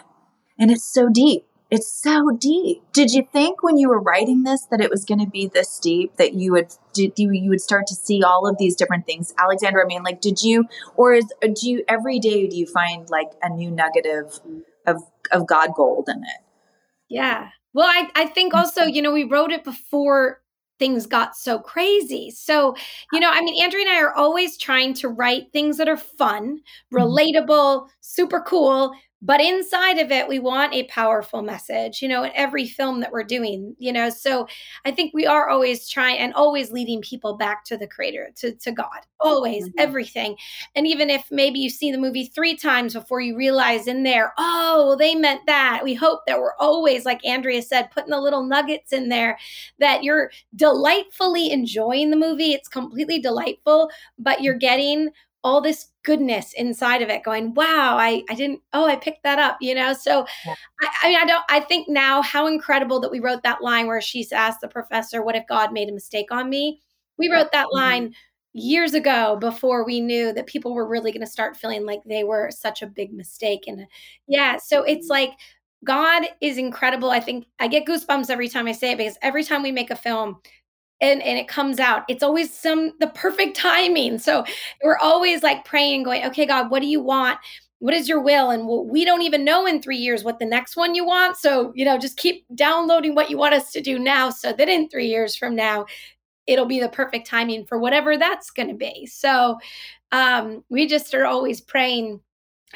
and 0.58 0.70
it's 0.70 0.84
so 0.84 1.08
deep. 1.08 1.46
It's 1.70 1.90
so 1.90 2.30
deep. 2.30 2.82
Did 2.92 3.12
you 3.12 3.26
think 3.32 3.62
when 3.62 3.78
you 3.78 3.88
were 3.88 4.00
writing 4.00 4.42
this 4.42 4.66
that 4.66 4.80
it 4.80 4.90
was 4.90 5.04
going 5.04 5.20
to 5.20 5.26
be 5.26 5.46
this 5.46 5.78
deep 5.78 6.16
that 6.16 6.34
you 6.34 6.52
would 6.52 6.68
did 6.92 7.18
you, 7.18 7.32
you 7.32 7.50
would 7.50 7.60
start 7.60 7.86
to 7.88 7.94
see 7.94 8.22
all 8.22 8.46
of 8.46 8.58
these 8.58 8.76
different 8.76 9.06
things? 9.06 9.34
Alexandra, 9.38 9.82
I 9.82 9.86
mean, 9.86 10.02
like, 10.02 10.20
did 10.20 10.42
you, 10.42 10.66
or 10.96 11.14
is 11.14 11.24
do 11.40 11.68
you 11.68 11.84
every 11.88 12.18
day 12.20 12.46
do 12.46 12.56
you 12.56 12.66
find 12.66 13.08
like 13.10 13.30
a 13.42 13.48
new 13.48 13.70
nugget 13.70 14.06
of 14.06 14.40
of 14.86 15.02
of 15.32 15.46
God 15.46 15.70
gold 15.74 16.08
in 16.08 16.22
it? 16.22 16.44
Yeah, 17.08 17.48
well, 17.74 17.88
I, 17.88 18.08
I 18.14 18.26
think 18.26 18.54
also, 18.54 18.84
you 18.84 19.02
know, 19.02 19.12
we 19.12 19.24
wrote 19.24 19.50
it 19.50 19.64
before 19.64 20.40
things 20.78 21.06
got 21.06 21.36
so 21.36 21.58
crazy. 21.58 22.30
So, 22.30 22.74
you 23.12 23.20
know, 23.20 23.30
I 23.30 23.40
mean, 23.40 23.62
Andrea 23.62 23.82
and 23.82 23.90
I 23.90 24.00
are 24.00 24.14
always 24.14 24.56
trying 24.56 24.94
to 24.94 25.08
write 25.08 25.52
things 25.52 25.76
that 25.76 25.88
are 25.88 25.96
fun, 25.96 26.60
mm-hmm. 26.92 26.96
relatable, 26.96 27.88
super 28.00 28.40
cool, 28.40 28.92
but 29.24 29.40
inside 29.40 29.98
of 29.98 30.10
it 30.10 30.28
we 30.28 30.38
want 30.38 30.74
a 30.74 30.84
powerful 30.84 31.42
message 31.42 32.02
you 32.02 32.08
know 32.08 32.22
in 32.22 32.30
every 32.34 32.66
film 32.66 33.00
that 33.00 33.10
we're 33.10 33.24
doing 33.24 33.74
you 33.78 33.92
know? 33.92 34.10
So 34.10 34.46
i 34.84 34.90
think 34.90 35.12
we 35.14 35.26
are 35.26 35.48
always 35.48 35.88
trying 35.88 36.18
and 36.18 36.34
always 36.34 36.70
leading 36.70 37.00
people 37.00 37.36
back 37.36 37.64
to 37.64 37.76
the 37.76 37.86
creator 37.86 38.30
to, 38.36 38.52
to 38.52 38.72
god 38.72 39.00
always 39.24 39.64
mm-hmm. 39.68 39.78
everything. 39.78 40.36
And 40.76 40.86
even 40.86 41.10
if 41.10 41.24
maybe 41.30 41.58
you 41.58 41.70
see 41.70 41.90
the 41.90 41.98
movie 41.98 42.26
three 42.26 42.56
times 42.56 42.94
before 42.94 43.20
you 43.20 43.36
realize 43.36 43.86
in 43.88 44.02
there 44.02 44.32
oh 44.38 44.96
they 44.98 45.14
meant 45.14 45.40
that. 45.46 45.80
We 45.82 45.94
hope 45.94 46.20
that 46.26 46.38
we're 46.38 46.56
always 46.60 47.04
like 47.04 47.24
andrea 47.24 47.62
said 47.62 47.90
putting 47.90 48.10
the 48.10 48.20
little 48.20 48.44
nuggets 48.44 48.92
in 48.92 49.08
there 49.08 49.38
that 49.80 50.04
you're 50.04 50.30
delightfully 50.54 51.50
enjoying 51.50 52.10
the 52.10 52.16
movie. 52.16 52.52
It's 52.52 52.68
completely 52.68 53.18
delightful 53.18 53.90
but 54.18 54.42
you're 54.42 54.54
getting 54.54 55.10
all 55.44 55.60
this 55.60 55.88
goodness 56.02 56.54
inside 56.54 57.02
of 57.02 57.10
it 57.10 57.22
going 57.22 57.52
wow 57.54 57.96
i 57.98 58.22
i 58.30 58.34
didn't 58.34 58.60
oh 58.72 58.86
i 58.86 58.96
picked 58.96 59.22
that 59.22 59.38
up 59.38 59.56
you 59.60 59.74
know 59.74 59.92
so 59.92 60.26
yeah. 60.46 60.54
I, 60.80 60.88
I, 61.02 61.08
mean 61.08 61.18
i 61.18 61.24
don't 61.26 61.44
i 61.50 61.60
think 61.60 61.88
now 61.88 62.22
how 62.22 62.46
incredible 62.46 62.98
that 63.00 63.10
we 63.10 63.20
wrote 63.20 63.42
that 63.42 63.62
line 63.62 63.86
where 63.86 64.00
she's 64.00 64.32
asked 64.32 64.62
the 64.62 64.68
professor 64.68 65.22
what 65.22 65.36
if 65.36 65.46
god 65.46 65.72
made 65.72 65.88
a 65.88 65.92
mistake 65.92 66.32
on 66.32 66.48
me 66.48 66.80
we 67.18 67.30
wrote 67.30 67.52
that 67.52 67.66
mm-hmm. 67.66 67.76
line 67.76 68.14
years 68.54 68.94
ago 68.94 69.36
before 69.40 69.84
we 69.84 70.00
knew 70.00 70.32
that 70.32 70.46
people 70.46 70.74
were 70.74 70.88
really 70.88 71.12
going 71.12 71.24
to 71.24 71.30
start 71.30 71.56
feeling 71.56 71.84
like 71.84 72.00
they 72.06 72.24
were 72.24 72.50
such 72.50 72.82
a 72.82 72.86
big 72.86 73.12
mistake 73.12 73.64
and 73.66 73.86
yeah 74.26 74.56
so 74.56 74.82
it's 74.84 75.08
like 75.08 75.32
god 75.84 76.22
is 76.40 76.56
incredible 76.56 77.10
i 77.10 77.20
think 77.20 77.44
i 77.58 77.68
get 77.68 77.84
goosebumps 77.84 78.30
every 78.30 78.48
time 78.48 78.66
i 78.66 78.72
say 78.72 78.92
it 78.92 78.98
because 78.98 79.18
every 79.22 79.44
time 79.44 79.62
we 79.62 79.72
make 79.72 79.90
a 79.90 79.96
film 79.96 80.38
and, 81.00 81.22
and 81.22 81.38
it 81.38 81.48
comes 81.48 81.78
out. 81.78 82.04
It's 82.08 82.22
always 82.22 82.52
some 82.52 82.92
the 83.00 83.08
perfect 83.08 83.56
timing. 83.56 84.18
So 84.18 84.44
we're 84.82 84.98
always 84.98 85.42
like 85.42 85.64
praying 85.64 86.04
going 86.04 86.24
okay 86.26 86.46
god 86.46 86.70
what 86.70 86.80
do 86.80 86.86
you 86.86 87.00
want? 87.00 87.38
What 87.80 87.94
is 87.94 88.08
your 88.08 88.20
will? 88.20 88.50
And 88.50 88.66
we 88.66 89.04
don't 89.04 89.22
even 89.22 89.44
know 89.44 89.66
in 89.66 89.82
three 89.82 89.98
years 89.98 90.24
what 90.24 90.38
the 90.38 90.46
next 90.46 90.76
one 90.76 90.94
you 90.94 91.04
want. 91.04 91.36
So 91.36 91.72
you 91.74 91.84
know 91.84 91.98
just 91.98 92.16
keep 92.16 92.44
downloading 92.54 93.14
what 93.14 93.30
you 93.30 93.38
want 93.38 93.54
us 93.54 93.72
to 93.72 93.80
do 93.80 93.98
now 93.98 94.30
so 94.30 94.52
that 94.52 94.68
in 94.68 94.88
three 94.88 95.08
years 95.08 95.36
from 95.36 95.54
now 95.54 95.86
it'll 96.46 96.66
be 96.66 96.80
the 96.80 96.88
perfect 96.88 97.26
timing 97.26 97.64
for 97.64 97.78
whatever 97.78 98.18
that's 98.18 98.50
going 98.50 98.68
to 98.68 98.74
be. 98.74 99.06
So 99.06 99.58
um, 100.12 100.62
we 100.68 100.86
just 100.86 101.14
are 101.14 101.26
always 101.26 101.60
praying 101.60 102.20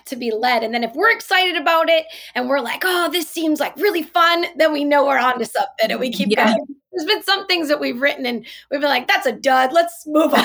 to 0.06 0.16
be 0.16 0.30
led. 0.30 0.62
And 0.62 0.74
then 0.74 0.84
if 0.84 0.94
we're 0.94 1.10
excited 1.10 1.56
about 1.56 1.88
it 1.88 2.06
and 2.34 2.48
we're 2.48 2.60
like, 2.60 2.82
oh, 2.84 3.08
this 3.10 3.28
seems 3.28 3.60
like 3.60 3.76
really 3.76 4.02
fun, 4.02 4.46
then 4.56 4.72
we 4.72 4.84
know 4.84 5.06
we're 5.06 5.18
on 5.18 5.38
to 5.38 5.44
something 5.44 5.90
and 5.90 6.00
we 6.00 6.10
keep 6.10 6.30
yeah. 6.30 6.46
going. 6.46 6.76
There's 6.92 7.06
been 7.06 7.22
some 7.22 7.46
things 7.46 7.68
that 7.68 7.80
we've 7.80 8.00
written 8.00 8.26
and 8.26 8.44
we've 8.70 8.80
been 8.80 8.90
like, 8.90 9.06
that's 9.06 9.26
a 9.26 9.32
dud. 9.32 9.72
Let's 9.72 10.04
move 10.06 10.32
on. 10.34 10.44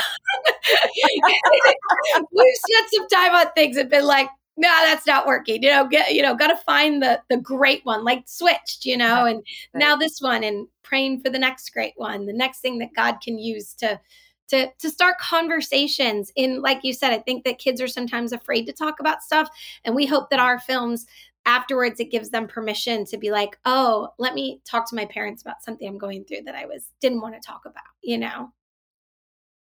we've 2.32 2.54
spent 2.54 2.90
some 2.92 3.08
time 3.08 3.34
on 3.34 3.46
things 3.54 3.76
and 3.76 3.90
been 3.90 4.04
like, 4.04 4.28
no, 4.56 4.68
that's 4.84 5.06
not 5.06 5.26
working. 5.26 5.62
You 5.62 5.70
know, 5.70 5.88
get 5.88 6.14
you 6.14 6.22
know, 6.22 6.36
gotta 6.36 6.56
find 6.56 7.02
the 7.02 7.20
the 7.28 7.38
great 7.38 7.84
one, 7.84 8.04
like 8.04 8.22
switched, 8.26 8.84
you 8.84 8.96
know, 8.96 9.24
and 9.24 9.44
now 9.74 9.96
this 9.96 10.20
one 10.20 10.44
and 10.44 10.68
praying 10.84 11.22
for 11.22 11.30
the 11.30 11.38
next 11.38 11.70
great 11.70 11.94
one, 11.96 12.26
the 12.26 12.32
next 12.32 12.60
thing 12.60 12.78
that 12.78 12.94
God 12.94 13.16
can 13.20 13.38
use 13.38 13.74
to 13.74 14.00
to 14.48 14.70
to 14.78 14.90
start 14.90 15.18
conversations. 15.18 16.32
In 16.36 16.62
like 16.62 16.80
you 16.82 16.92
said 16.92 17.12
i 17.12 17.18
think 17.18 17.44
that 17.44 17.58
kids 17.58 17.80
are 17.80 17.88
sometimes 17.88 18.32
afraid 18.32 18.66
to 18.66 18.72
talk 18.72 19.00
about 19.00 19.22
stuff. 19.22 19.48
And 19.84 19.94
we 19.94 20.06
hope 20.06 20.30
that 20.30 20.40
our 20.40 20.58
films 20.58 21.06
afterwards 21.46 22.00
it 22.00 22.10
gives 22.10 22.30
them 22.30 22.46
permission 22.46 23.04
to 23.04 23.18
be 23.18 23.30
like 23.30 23.58
oh 23.66 24.08
let 24.18 24.34
me 24.34 24.60
talk 24.64 24.88
to 24.88 24.96
my 24.96 25.04
parents 25.04 25.42
about 25.42 25.62
something 25.62 25.86
i'm 25.86 25.98
going 25.98 26.24
through 26.24 26.40
that 26.42 26.54
i 26.54 26.64
was 26.64 26.86
didn't 27.00 27.20
want 27.20 27.34
to 27.34 27.46
talk 27.46 27.62
about 27.66 27.84
you 28.02 28.18
know? 28.18 28.50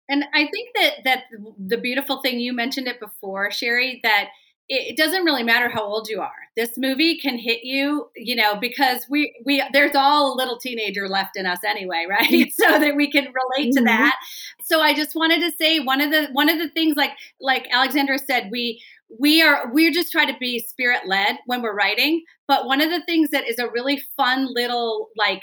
And 0.10 0.26
i 0.34 0.48
think 0.48 0.70
that 0.76 0.92
that 1.06 1.24
the 1.58 1.78
beautiful 1.78 2.22
thing 2.22 2.40
you 2.40 2.54
mentioned 2.54 2.88
it 2.88 3.00
before 3.00 3.50
sherry 3.50 4.00
that 4.04 4.30
it 4.74 4.96
doesn't 4.96 5.26
really 5.26 5.44
matter 5.44 5.70
how 5.70 5.84
old 5.84 6.08
you 6.08 6.22
are. 6.22 6.32
This 6.56 6.78
movie 6.78 7.18
can 7.18 7.38
hit 7.38 7.66
you, 7.66 8.10
you 8.16 8.38
know, 8.38 8.56
because 8.56 9.06
we 9.10 9.36
we 9.46 9.62
there's 9.74 9.96
all 9.96 10.34
a 10.34 10.38
little 10.38 10.58
teenager 10.58 11.10
left 11.10 11.36
in 11.36 11.46
us 11.46 11.60
anyway, 11.68 12.06
right? 12.10 12.52
so 12.54 12.80
that 12.80 12.96
we 12.96 13.12
can 13.12 13.26
relate 13.26 13.72
mm-hmm. 13.72 13.80
to 13.80 13.84
that. 13.84 14.16
So 14.64 14.80
I 14.80 14.94
just 14.94 15.14
wanted 15.14 15.42
to 15.42 15.52
say 15.58 15.80
one 15.80 16.00
of 16.00 16.12
the 16.12 16.30
one 16.32 16.48
of 16.48 16.58
the 16.58 16.70
things 16.70 16.96
like 16.96 17.12
like 17.42 17.68
Alexandra 17.70 18.18
said, 18.18 18.48
we 18.50 18.82
we 19.20 19.42
are 19.42 19.70
we're 19.74 19.92
just 19.92 20.12
trying 20.12 20.32
to 20.32 20.38
be 20.40 20.60
spirit 20.60 21.02
led 21.06 21.38
when 21.48 21.62
we're 21.62 21.76
writing, 21.76 22.24
but 22.48 22.66
one 22.66 22.80
of 22.80 22.90
the 22.90 23.04
things 23.06 23.30
that 23.32 23.48
is 23.50 23.60
a 23.60 23.70
really 23.70 24.02
fun 24.16 24.48
little 24.54 25.10
like 25.18 25.42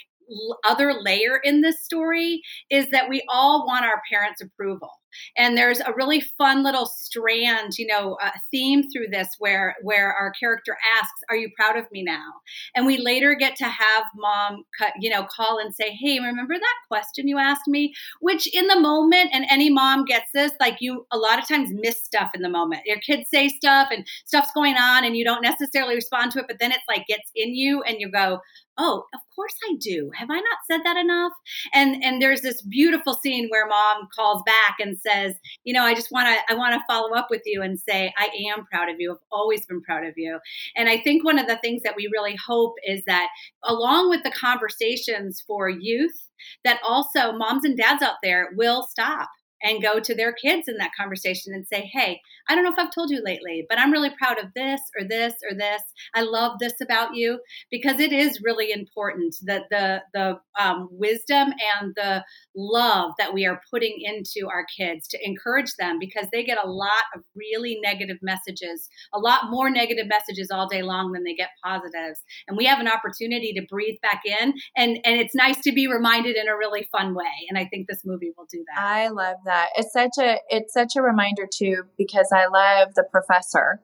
other 0.64 0.94
layer 1.02 1.38
in 1.42 1.60
this 1.60 1.82
story 1.84 2.42
is 2.70 2.90
that 2.90 3.08
we 3.08 3.22
all 3.28 3.66
want 3.66 3.84
our 3.84 4.00
parents' 4.10 4.40
approval 4.40 4.90
and 5.36 5.56
there's 5.56 5.80
a 5.80 5.92
really 5.94 6.20
fun 6.20 6.62
little 6.62 6.86
strand 6.86 7.78
you 7.78 7.86
know 7.86 8.16
theme 8.50 8.82
through 8.90 9.08
this 9.10 9.28
where 9.38 9.76
where 9.82 10.12
our 10.12 10.32
character 10.32 10.76
asks 11.00 11.20
are 11.28 11.36
you 11.36 11.50
proud 11.56 11.76
of 11.76 11.90
me 11.92 12.02
now? 12.02 12.32
And 12.74 12.86
we 12.86 12.98
later 12.98 13.34
get 13.34 13.56
to 13.56 13.64
have 13.64 14.04
mom 14.14 14.64
cut 14.78 14.92
you 15.00 15.10
know 15.10 15.26
call 15.34 15.58
and 15.58 15.74
say 15.74 15.90
hey 15.90 16.18
remember 16.20 16.54
that 16.54 16.74
question 16.88 17.28
you 17.28 17.38
asked 17.38 17.68
me? 17.68 17.94
Which 18.20 18.46
in 18.54 18.66
the 18.66 18.80
moment 18.80 19.30
and 19.32 19.46
any 19.50 19.70
mom 19.70 20.04
gets 20.04 20.30
this 20.32 20.52
like 20.60 20.78
you 20.80 21.06
a 21.10 21.18
lot 21.18 21.38
of 21.38 21.48
times 21.48 21.70
miss 21.72 22.02
stuff 22.02 22.30
in 22.34 22.42
the 22.42 22.48
moment. 22.48 22.82
Your 22.86 22.98
kids 22.98 23.28
say 23.30 23.48
stuff 23.48 23.88
and 23.90 24.06
stuff's 24.24 24.52
going 24.52 24.76
on 24.76 25.04
and 25.04 25.16
you 25.16 25.24
don't 25.24 25.42
necessarily 25.42 25.94
respond 25.94 26.32
to 26.32 26.40
it 26.40 26.46
but 26.48 26.58
then 26.58 26.72
it's 26.72 26.84
like 26.88 27.06
gets 27.06 27.30
in 27.34 27.54
you 27.54 27.82
and 27.82 27.96
you 27.98 28.10
go 28.10 28.40
oh 28.78 29.04
of 29.14 29.20
course 29.34 29.54
i 29.70 29.74
do. 29.80 30.10
Have 30.14 30.30
i 30.30 30.36
not 30.36 30.58
said 30.70 30.80
that 30.84 30.96
enough? 30.96 31.32
And 31.72 32.02
and 32.02 32.20
there's 32.20 32.42
this 32.42 32.62
beautiful 32.62 33.14
scene 33.14 33.48
where 33.48 33.66
mom 33.66 34.08
calls 34.14 34.42
back 34.46 34.76
and 34.80 34.98
says 34.98 35.34
you 35.64 35.72
know 35.74 35.82
i 35.82 35.94
just 35.94 36.10
want 36.10 36.28
to 36.28 36.52
i 36.52 36.56
want 36.56 36.74
to 36.74 36.84
follow 36.88 37.14
up 37.14 37.28
with 37.30 37.42
you 37.44 37.62
and 37.62 37.78
say 37.78 38.12
i 38.18 38.28
am 38.50 38.64
proud 38.66 38.88
of 38.88 38.96
you. 38.98 39.12
I've 39.12 39.18
always 39.30 39.66
been 39.66 39.82
proud 39.82 40.04
of 40.04 40.14
you. 40.16 40.38
And 40.76 40.88
i 40.88 40.98
think 40.98 41.24
one 41.24 41.38
of 41.38 41.46
the 41.46 41.58
things 41.58 41.82
that 41.82 41.96
we 41.96 42.08
really 42.12 42.36
hope 42.46 42.74
is 42.86 43.02
that 43.06 43.28
along 43.64 44.10
with 44.10 44.22
the 44.22 44.30
conversations 44.30 45.42
for 45.46 45.68
youth 45.68 46.28
that 46.64 46.80
also 46.86 47.32
moms 47.32 47.64
and 47.64 47.76
dads 47.76 48.02
out 48.02 48.16
there 48.22 48.50
will 48.56 48.86
stop 48.86 49.28
and 49.62 49.82
go 49.82 50.00
to 50.00 50.14
their 50.14 50.32
kids 50.32 50.68
in 50.68 50.76
that 50.78 50.92
conversation 50.98 51.52
and 51.54 51.66
say, 51.66 51.90
Hey, 51.92 52.20
I 52.48 52.54
don't 52.54 52.64
know 52.64 52.72
if 52.72 52.78
I've 52.78 52.94
told 52.94 53.10
you 53.10 53.22
lately, 53.22 53.66
but 53.68 53.78
I'm 53.78 53.92
really 53.92 54.10
proud 54.10 54.38
of 54.38 54.54
this 54.54 54.80
or 54.98 55.06
this 55.06 55.34
or 55.48 55.56
this. 55.56 55.82
I 56.14 56.22
love 56.22 56.58
this 56.58 56.80
about 56.80 57.14
you 57.14 57.40
because 57.70 58.00
it 58.00 58.12
is 58.12 58.40
really 58.42 58.72
important 58.72 59.34
that 59.44 59.64
the 59.70 60.02
the 60.14 60.38
um, 60.58 60.88
wisdom 60.90 61.52
and 61.80 61.94
the 61.94 62.24
love 62.56 63.12
that 63.18 63.34
we 63.34 63.46
are 63.46 63.60
putting 63.70 63.96
into 64.00 64.48
our 64.48 64.64
kids 64.76 65.06
to 65.08 65.18
encourage 65.22 65.74
them 65.78 65.98
because 65.98 66.26
they 66.32 66.42
get 66.42 66.58
a 66.62 66.68
lot 66.68 67.04
of 67.14 67.22
really 67.36 67.78
negative 67.82 68.18
messages, 68.22 68.88
a 69.14 69.18
lot 69.18 69.50
more 69.50 69.70
negative 69.70 70.06
messages 70.08 70.50
all 70.50 70.68
day 70.68 70.82
long 70.82 71.12
than 71.12 71.24
they 71.24 71.34
get 71.34 71.50
positives. 71.64 72.22
And 72.46 72.56
we 72.56 72.64
have 72.64 72.80
an 72.80 72.88
opportunity 72.88 73.52
to 73.54 73.66
breathe 73.68 73.98
back 74.02 74.22
in 74.24 74.54
and 74.76 74.98
and 75.04 75.20
it's 75.20 75.34
nice 75.34 75.60
to 75.62 75.72
be 75.72 75.86
reminded 75.86 76.36
in 76.36 76.48
a 76.48 76.56
really 76.56 76.88
fun 76.90 77.14
way. 77.14 77.24
And 77.48 77.58
I 77.58 77.66
think 77.66 77.88
this 77.88 78.02
movie 78.04 78.32
will 78.36 78.46
do 78.50 78.64
that. 78.74 78.82
I 78.82 79.08
love 79.08 79.36
that. 79.44 79.47
It's 79.76 79.92
such 79.92 80.18
a 80.18 80.38
it's 80.48 80.72
such 80.72 80.96
a 80.96 81.02
reminder 81.02 81.46
too 81.52 81.84
because 81.96 82.30
I 82.32 82.46
love 82.46 82.94
the 82.94 83.04
professor 83.10 83.80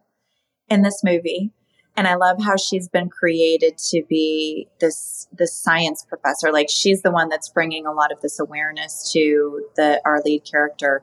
in 0.68 0.82
this 0.82 1.02
movie 1.04 1.52
and 1.96 2.08
I 2.08 2.16
love 2.16 2.42
how 2.42 2.56
she's 2.56 2.88
been 2.88 3.08
created 3.08 3.78
to 3.90 4.02
be 4.08 4.68
this 4.80 5.28
this 5.32 5.54
science 5.54 6.04
professor. 6.08 6.52
Like 6.52 6.68
she's 6.68 7.02
the 7.02 7.10
one 7.10 7.28
that's 7.28 7.48
bringing 7.48 7.86
a 7.86 7.92
lot 7.92 8.12
of 8.12 8.20
this 8.20 8.38
awareness 8.40 9.10
to 9.12 9.66
the 9.76 10.00
our 10.04 10.20
lead 10.24 10.44
character. 10.44 11.02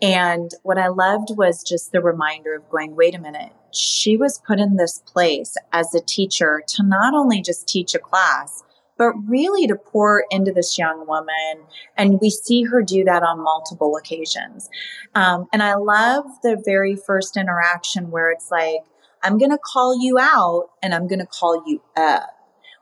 And 0.00 0.50
what 0.62 0.78
I 0.78 0.88
loved 0.88 1.36
was 1.36 1.62
just 1.62 1.92
the 1.92 2.00
reminder 2.00 2.54
of 2.54 2.68
going, 2.68 2.96
wait 2.96 3.14
a 3.14 3.20
minute, 3.20 3.52
she 3.72 4.16
was 4.16 4.42
put 4.46 4.58
in 4.58 4.76
this 4.76 4.98
place 4.98 5.56
as 5.72 5.94
a 5.94 6.00
teacher 6.00 6.62
to 6.68 6.82
not 6.82 7.14
only 7.14 7.40
just 7.40 7.68
teach 7.68 7.94
a 7.94 7.98
class, 7.98 8.62
but 8.96 9.12
really 9.26 9.66
to 9.66 9.74
pour 9.74 10.24
into 10.30 10.52
this 10.52 10.78
young 10.78 11.06
woman. 11.06 11.66
And 11.96 12.20
we 12.20 12.30
see 12.30 12.62
her 12.64 12.82
do 12.82 13.04
that 13.04 13.22
on 13.22 13.42
multiple 13.42 13.96
occasions. 13.96 14.68
Um, 15.14 15.46
and 15.52 15.62
I 15.62 15.74
love 15.74 16.24
the 16.42 16.60
very 16.64 16.96
first 16.96 17.36
interaction 17.36 18.10
where 18.10 18.30
it's 18.30 18.50
like, 18.50 18.80
I'm 19.22 19.38
going 19.38 19.50
to 19.50 19.58
call 19.58 20.00
you 20.02 20.18
out 20.18 20.70
and 20.82 20.94
I'm 20.94 21.08
going 21.08 21.20
to 21.20 21.26
call 21.26 21.64
you 21.66 21.82
up, 21.96 22.30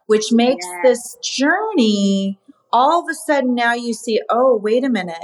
which 0.07 0.33
makes 0.33 0.67
yeah. 0.67 0.81
this 0.83 1.17
journey 1.23 2.39
all 2.73 3.03
of 3.03 3.09
a 3.11 3.15
sudden 3.15 3.55
now 3.55 3.75
you 3.75 3.93
see, 3.93 4.21
oh, 4.31 4.57
wait 4.57 4.83
a 4.83 4.89
minute 4.89 5.19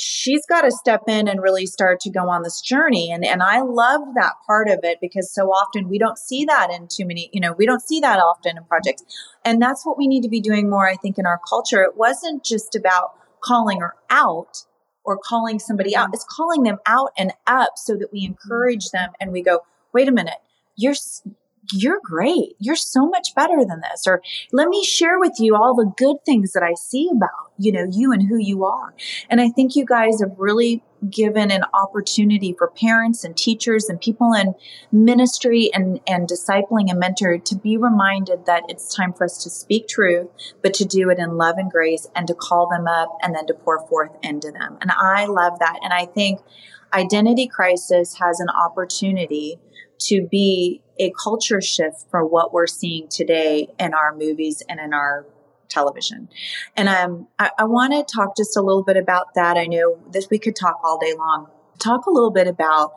she's 0.00 0.44
got 0.46 0.62
to 0.62 0.70
step 0.70 1.02
in 1.08 1.28
and 1.28 1.42
really 1.42 1.66
start 1.66 2.00
to 2.00 2.10
go 2.10 2.28
on 2.28 2.42
this 2.42 2.60
journey. 2.60 3.10
And 3.10 3.24
and 3.24 3.42
I 3.42 3.60
love 3.60 4.00
that 4.14 4.34
part 4.46 4.68
of 4.68 4.80
it 4.82 4.98
because 5.00 5.32
so 5.32 5.48
often 5.48 5.88
we 5.88 5.98
don't 5.98 6.18
see 6.18 6.44
that 6.46 6.70
in 6.70 6.88
too 6.88 7.06
many 7.06 7.30
you 7.32 7.40
know 7.40 7.52
we 7.52 7.66
don't 7.66 7.82
see 7.82 8.00
that 8.00 8.18
often 8.18 8.56
in 8.56 8.64
projects. 8.64 9.04
And 9.44 9.60
that's 9.60 9.84
what 9.84 9.98
we 9.98 10.08
need 10.08 10.22
to 10.22 10.28
be 10.28 10.40
doing 10.40 10.68
more 10.68 10.88
I 10.88 10.96
think 10.96 11.18
in 11.18 11.26
our 11.26 11.40
culture. 11.48 11.82
It 11.82 11.96
wasn't 11.96 12.44
just 12.44 12.74
about 12.74 13.14
calling 13.42 13.80
her 13.80 13.94
out 14.08 14.64
or 15.04 15.18
calling 15.18 15.58
somebody 15.58 15.96
out. 15.96 16.08
Mm-hmm. 16.08 16.14
It's 16.14 16.26
calling 16.28 16.62
them 16.62 16.78
out 16.86 17.10
and 17.16 17.32
up 17.46 17.72
so 17.76 17.96
that 17.96 18.12
we 18.12 18.24
mm-hmm. 18.24 18.32
encourage 18.32 18.90
them 18.90 19.10
and 19.20 19.32
we 19.32 19.42
go 19.42 19.60
wait 19.92 20.08
a 20.08 20.12
minute. 20.12 20.38
You're 20.76 20.94
you're 21.72 22.00
great. 22.02 22.56
You're 22.58 22.76
so 22.76 23.06
much 23.06 23.34
better 23.34 23.64
than 23.64 23.80
this. 23.80 24.06
Or 24.06 24.22
let 24.52 24.68
me 24.68 24.84
share 24.84 25.18
with 25.18 25.34
you 25.38 25.56
all 25.56 25.74
the 25.74 25.92
good 25.96 26.16
things 26.24 26.52
that 26.52 26.62
I 26.62 26.74
see 26.74 27.10
about, 27.14 27.52
you 27.58 27.72
know, 27.72 27.86
you 27.90 28.12
and 28.12 28.28
who 28.28 28.36
you 28.38 28.64
are. 28.64 28.94
And 29.28 29.40
I 29.40 29.48
think 29.50 29.76
you 29.76 29.84
guys 29.84 30.20
have 30.20 30.34
really 30.36 30.82
given 31.08 31.50
an 31.50 31.62
opportunity 31.72 32.54
for 32.56 32.68
parents 32.68 33.24
and 33.24 33.36
teachers 33.36 33.88
and 33.88 34.00
people 34.00 34.32
in 34.34 34.54
ministry 34.92 35.70
and, 35.72 36.00
and 36.06 36.28
discipling 36.28 36.90
and 36.90 36.98
mentor 36.98 37.38
to 37.38 37.54
be 37.56 37.76
reminded 37.76 38.44
that 38.46 38.64
it's 38.68 38.94
time 38.94 39.12
for 39.12 39.24
us 39.24 39.42
to 39.42 39.50
speak 39.50 39.88
truth, 39.88 40.28
but 40.62 40.74
to 40.74 40.84
do 40.84 41.08
it 41.08 41.18
in 41.18 41.36
love 41.36 41.56
and 41.56 41.70
grace 41.70 42.06
and 42.14 42.26
to 42.26 42.34
call 42.34 42.68
them 42.68 42.86
up 42.86 43.16
and 43.22 43.34
then 43.34 43.46
to 43.46 43.54
pour 43.54 43.86
forth 43.88 44.12
into 44.22 44.50
them. 44.50 44.76
And 44.80 44.90
I 44.90 45.26
love 45.26 45.58
that. 45.60 45.78
And 45.82 45.92
I 45.92 46.04
think 46.04 46.40
identity 46.92 47.46
crisis 47.46 48.18
has 48.18 48.40
an 48.40 48.48
opportunity 48.50 49.58
to 50.00 50.26
be 50.30 50.82
a 51.00 51.12
culture 51.20 51.60
shift 51.60 52.04
for 52.10 52.24
what 52.24 52.52
we're 52.52 52.68
seeing 52.68 53.08
today 53.08 53.68
in 53.78 53.94
our 53.94 54.14
movies 54.14 54.62
and 54.68 54.78
in 54.78 54.92
our 54.92 55.26
television. 55.68 56.28
And 56.76 56.88
um, 56.88 57.28
I, 57.38 57.50
I 57.58 57.64
want 57.64 57.92
to 57.92 58.14
talk 58.14 58.36
just 58.36 58.56
a 58.56 58.60
little 58.60 58.82
bit 58.84 58.96
about 58.96 59.34
that. 59.34 59.56
I 59.56 59.64
know 59.64 59.98
that 60.12 60.26
we 60.30 60.38
could 60.38 60.54
talk 60.54 60.78
all 60.84 60.98
day 60.98 61.14
long. 61.16 61.48
Talk 61.78 62.06
a 62.06 62.10
little 62.10 62.30
bit 62.30 62.46
about 62.46 62.92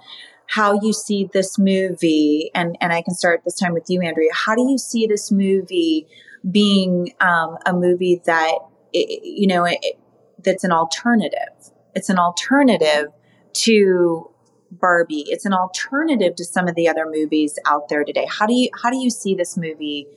how 0.48 0.80
you 0.82 0.92
see 0.92 1.30
this 1.32 1.58
movie, 1.58 2.52
and, 2.54 2.78
and 2.82 2.92
I 2.92 3.02
can 3.02 3.14
start 3.14 3.44
this 3.46 3.56
time 3.56 3.74
with 3.74 3.86
you, 3.88 4.02
Andrea. 4.02 4.30
How 4.34 4.56
do 4.56 4.70
you 4.70 4.78
see 4.78 5.08
this 5.08 5.32
movie 5.32 6.06
being 6.50 7.14
um, 7.22 7.58
a 7.66 7.74
movie 7.74 8.22
that, 8.26 8.58
you 8.92 9.48
know, 9.48 9.64
it, 9.64 9.80
that's 10.44 10.66
an 10.66 10.72
alternative? 10.72 11.40
It's 11.96 12.10
an 12.10 12.20
alternative 12.20 13.08
to 13.54 14.30
Barbie. 14.80 15.26
It's 15.28 15.46
an 15.46 15.54
alternative 15.54 16.36
to 16.36 16.46
some 16.46 16.68
of 16.68 16.76
the 16.76 16.88
other 16.88 17.06
movies 17.10 17.58
out 17.66 17.90
there 17.90 18.04
today. 18.04 18.28
How 18.30 18.46
do 18.46 18.54
you 18.54 18.70
how 18.82 18.90
do 18.90 18.98
you 18.98 19.10
see 19.10 19.36
this 19.36 19.58
movie, 19.58 20.08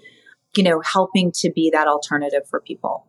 you 0.56 0.62
know, 0.62 0.80
helping 0.80 1.32
to 1.36 1.50
be 1.50 1.70
that 1.70 1.86
alternative 1.86 2.42
for 2.48 2.60
people? 2.60 3.06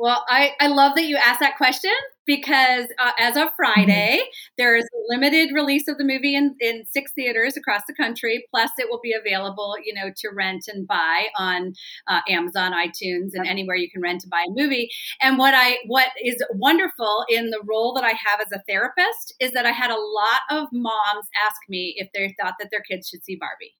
Well, 0.00 0.24
I, 0.30 0.52
I 0.60 0.68
love 0.68 0.94
that 0.94 1.04
you 1.04 1.18
asked 1.18 1.40
that 1.40 1.58
question 1.58 1.92
because 2.24 2.86
uh, 2.98 3.10
as 3.18 3.36
of 3.36 3.50
Friday, 3.54 4.16
mm-hmm. 4.16 4.54
there 4.56 4.74
is 4.74 4.84
a 4.84 5.14
limited 5.14 5.52
release 5.52 5.88
of 5.88 5.98
the 5.98 6.04
movie 6.04 6.34
in, 6.34 6.56
in 6.58 6.86
six 6.86 7.12
theaters 7.12 7.54
across 7.54 7.82
the 7.86 7.92
country. 7.92 8.46
Plus, 8.50 8.70
it 8.78 8.88
will 8.88 9.00
be 9.02 9.12
available, 9.12 9.74
you 9.84 9.92
know, 9.92 10.10
to 10.16 10.30
rent 10.34 10.64
and 10.68 10.88
buy 10.88 11.26
on 11.38 11.74
uh, 12.08 12.20
Amazon, 12.30 12.72
iTunes, 12.72 13.32
and 13.34 13.46
anywhere 13.46 13.76
you 13.76 13.90
can 13.90 14.00
rent 14.00 14.22
and 14.24 14.30
buy 14.30 14.46
a 14.48 14.50
movie. 14.50 14.88
And 15.20 15.36
what 15.36 15.52
I 15.52 15.76
what 15.86 16.08
is 16.24 16.42
wonderful 16.54 17.26
in 17.28 17.50
the 17.50 17.60
role 17.68 17.92
that 17.92 18.04
I 18.04 18.14
have 18.26 18.40
as 18.40 18.52
a 18.54 18.62
therapist 18.66 19.34
is 19.38 19.52
that 19.52 19.66
I 19.66 19.72
had 19.72 19.90
a 19.90 20.00
lot 20.00 20.40
of 20.50 20.68
moms 20.72 21.26
ask 21.46 21.56
me 21.68 21.94
if 21.98 22.08
they 22.14 22.34
thought 22.40 22.54
that 22.58 22.68
their 22.70 22.80
kids 22.80 23.06
should 23.10 23.22
see 23.22 23.36
Barbie. 23.36 23.74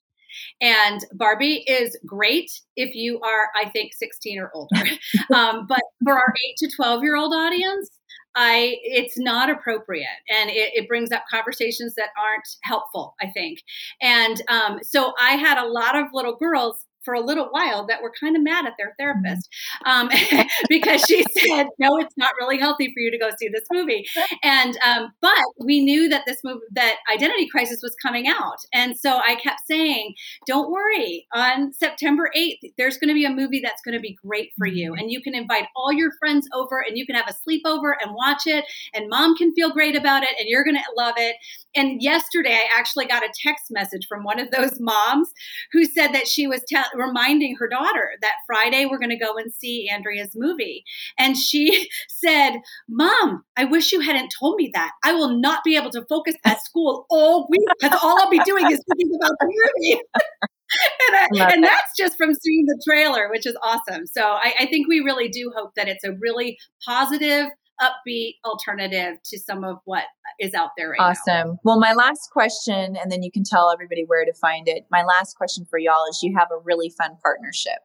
And 0.60 1.00
Barbie 1.12 1.64
is 1.66 1.98
great 2.06 2.50
if 2.76 2.94
you 2.94 3.20
are, 3.20 3.48
I 3.56 3.68
think, 3.70 3.92
16 3.94 4.38
or 4.38 4.50
older. 4.54 4.76
um, 5.34 5.66
but 5.68 5.82
for 6.04 6.14
our 6.14 6.34
8 6.50 6.56
to 6.58 6.76
12 6.76 7.02
year 7.02 7.16
old 7.16 7.32
audience, 7.34 7.90
I 8.36 8.76
it's 8.82 9.18
not 9.18 9.50
appropriate, 9.50 10.06
and 10.28 10.50
it, 10.50 10.70
it, 10.74 10.88
brings 10.88 11.10
up 11.10 11.24
conversations 11.28 11.96
that 11.96 12.10
aren't 12.16 12.46
helpful. 12.62 13.16
I 13.20 13.26
think, 13.30 13.58
and 14.00 14.40
um, 14.48 14.78
so 14.82 15.12
I 15.20 15.32
had 15.32 15.58
a 15.58 15.66
lot 15.66 15.96
of 15.96 16.06
little 16.12 16.36
girls 16.36 16.86
for 17.04 17.14
a 17.14 17.20
little 17.20 17.48
while 17.50 17.86
that 17.86 18.02
were 18.02 18.12
kind 18.18 18.36
of 18.36 18.42
mad 18.42 18.66
at 18.66 18.74
their 18.78 18.94
therapist 18.98 19.48
um, 19.86 20.08
because 20.68 21.02
she 21.02 21.24
said, 21.38 21.66
"No, 21.78 21.96
it's 21.98 22.16
not 22.16 22.32
really 22.38 22.58
healthy 22.58 22.92
for 22.92 23.00
you 23.00 23.10
to 23.10 23.18
go 23.18 23.30
see 23.38 23.48
this 23.48 23.64
movie." 23.72 24.06
And 24.42 24.76
um, 24.84 25.12
but 25.20 25.38
we 25.64 25.82
knew 25.82 26.08
that 26.08 26.24
this 26.26 26.38
movie, 26.44 26.60
that 26.72 26.96
Identity 27.12 27.48
Crisis, 27.48 27.80
was 27.82 27.94
coming 28.02 28.26
out, 28.28 28.58
and 28.72 28.96
so 28.98 29.18
I 29.18 29.36
kept 29.36 29.60
saying, 29.66 30.14
"Don't 30.46 30.70
worry. 30.70 31.26
On 31.34 31.72
September 31.72 32.30
eighth, 32.34 32.60
there's 32.78 32.98
going 32.98 33.08
to 33.08 33.14
be 33.14 33.24
a 33.24 33.30
movie 33.30 33.60
that's 33.62 33.82
going 33.82 33.94
to 33.94 34.00
be 34.00 34.16
great 34.24 34.50
for 34.58 34.66
you, 34.66 34.94
and 34.94 35.10
you 35.10 35.22
can 35.22 35.34
invite 35.34 35.66
all 35.76 35.92
your 35.92 36.10
friends 36.18 36.46
over, 36.54 36.80
and 36.86 36.96
you 36.96 37.06
can 37.06 37.16
have 37.16 37.28
a 37.28 37.32
sleepover 37.50 37.92
and 38.02 38.14
watch 38.14 38.42
it, 38.46 38.64
and 38.94 39.08
mom 39.08 39.36
can 39.36 39.52
feel 39.54 39.72
great 39.72 39.96
about 39.96 40.22
it, 40.22 40.30
and 40.38 40.48
you're 40.48 40.64
going 40.64 40.76
to 40.76 40.82
love 40.96 41.14
it." 41.16 41.36
And 41.74 42.02
yesterday, 42.02 42.54
I 42.54 42.78
actually 42.78 43.06
got 43.06 43.22
a 43.22 43.32
text 43.46 43.66
message 43.70 44.06
from 44.08 44.24
one 44.24 44.40
of 44.40 44.50
those 44.50 44.78
moms 44.80 45.28
who 45.72 45.84
said 45.84 46.08
that 46.08 46.26
she 46.26 46.46
was 46.46 46.62
te- 46.68 46.78
reminding 46.94 47.56
her 47.56 47.68
daughter 47.68 48.10
that 48.22 48.34
Friday 48.46 48.86
we're 48.86 48.98
going 48.98 49.10
to 49.10 49.18
go 49.18 49.36
and 49.36 49.52
see 49.52 49.88
Andrea's 49.90 50.30
movie. 50.34 50.84
And 51.18 51.36
she 51.36 51.88
said, 52.08 52.60
Mom, 52.88 53.44
I 53.56 53.64
wish 53.64 53.92
you 53.92 54.00
hadn't 54.00 54.32
told 54.38 54.56
me 54.56 54.70
that. 54.74 54.92
I 55.04 55.12
will 55.12 55.38
not 55.38 55.64
be 55.64 55.76
able 55.76 55.90
to 55.90 56.04
focus 56.08 56.34
at 56.44 56.64
school 56.64 57.06
all 57.10 57.46
week 57.50 57.66
because 57.80 57.98
all 58.02 58.20
I'll 58.20 58.30
be 58.30 58.40
doing 58.40 58.70
is 58.70 58.82
thinking 58.88 59.18
about 59.20 59.36
the 59.40 59.46
movie. 59.46 60.00
and, 61.32 61.42
I, 61.42 61.52
and 61.52 61.64
that's 61.64 61.96
just 61.96 62.16
from 62.16 62.34
seeing 62.34 62.66
the 62.66 62.80
trailer, 62.86 63.28
which 63.30 63.46
is 63.46 63.56
awesome. 63.62 64.06
So 64.06 64.22
I, 64.22 64.54
I 64.60 64.66
think 64.66 64.88
we 64.88 65.00
really 65.00 65.28
do 65.28 65.52
hope 65.56 65.74
that 65.76 65.88
it's 65.88 66.04
a 66.04 66.12
really 66.12 66.58
positive, 66.84 67.46
upbeat 67.80 68.36
alternative 68.44 69.18
to 69.24 69.38
some 69.38 69.64
of 69.64 69.78
what 69.84 70.04
is 70.38 70.54
out 70.54 70.70
there 70.76 70.90
right 70.90 71.00
awesome. 71.00 71.48
Now. 71.48 71.60
Well, 71.64 71.80
my 71.80 71.92
last 71.92 72.30
question, 72.30 72.96
and 72.96 73.10
then 73.10 73.22
you 73.22 73.30
can 73.30 73.44
tell 73.44 73.70
everybody 73.72 74.04
where 74.06 74.24
to 74.24 74.32
find 74.34 74.68
it. 74.68 74.86
My 74.90 75.02
last 75.02 75.36
question 75.36 75.66
for 75.68 75.78
y'all 75.78 76.04
is 76.10 76.20
you 76.22 76.34
have 76.38 76.48
a 76.50 76.58
really 76.62 76.90
fun 76.90 77.16
partnership. 77.22 77.78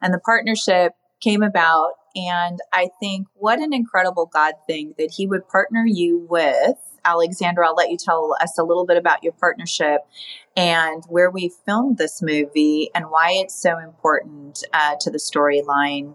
And 0.00 0.12
the 0.12 0.20
partnership 0.20 0.92
came 1.22 1.42
about. 1.42 1.92
And 2.14 2.58
I 2.72 2.88
think 3.00 3.26
what 3.34 3.58
an 3.58 3.72
incredible 3.72 4.28
God 4.32 4.54
thing 4.66 4.94
that 4.98 5.12
He 5.16 5.26
would 5.26 5.48
partner 5.48 5.84
you 5.86 6.26
with. 6.28 6.76
Alexandra, 7.04 7.66
I'll 7.66 7.74
let 7.74 7.90
you 7.90 7.96
tell 7.96 8.36
us 8.40 8.58
a 8.58 8.62
little 8.62 8.86
bit 8.86 8.96
about 8.96 9.24
your 9.24 9.32
partnership 9.32 10.02
and 10.56 11.02
where 11.08 11.30
we 11.30 11.52
filmed 11.66 11.98
this 11.98 12.22
movie 12.22 12.90
and 12.94 13.06
why 13.06 13.32
it's 13.32 13.60
so 13.60 13.78
important 13.78 14.62
uh, 14.72 14.94
to 15.00 15.10
the 15.10 15.18
storyline. 15.18 16.14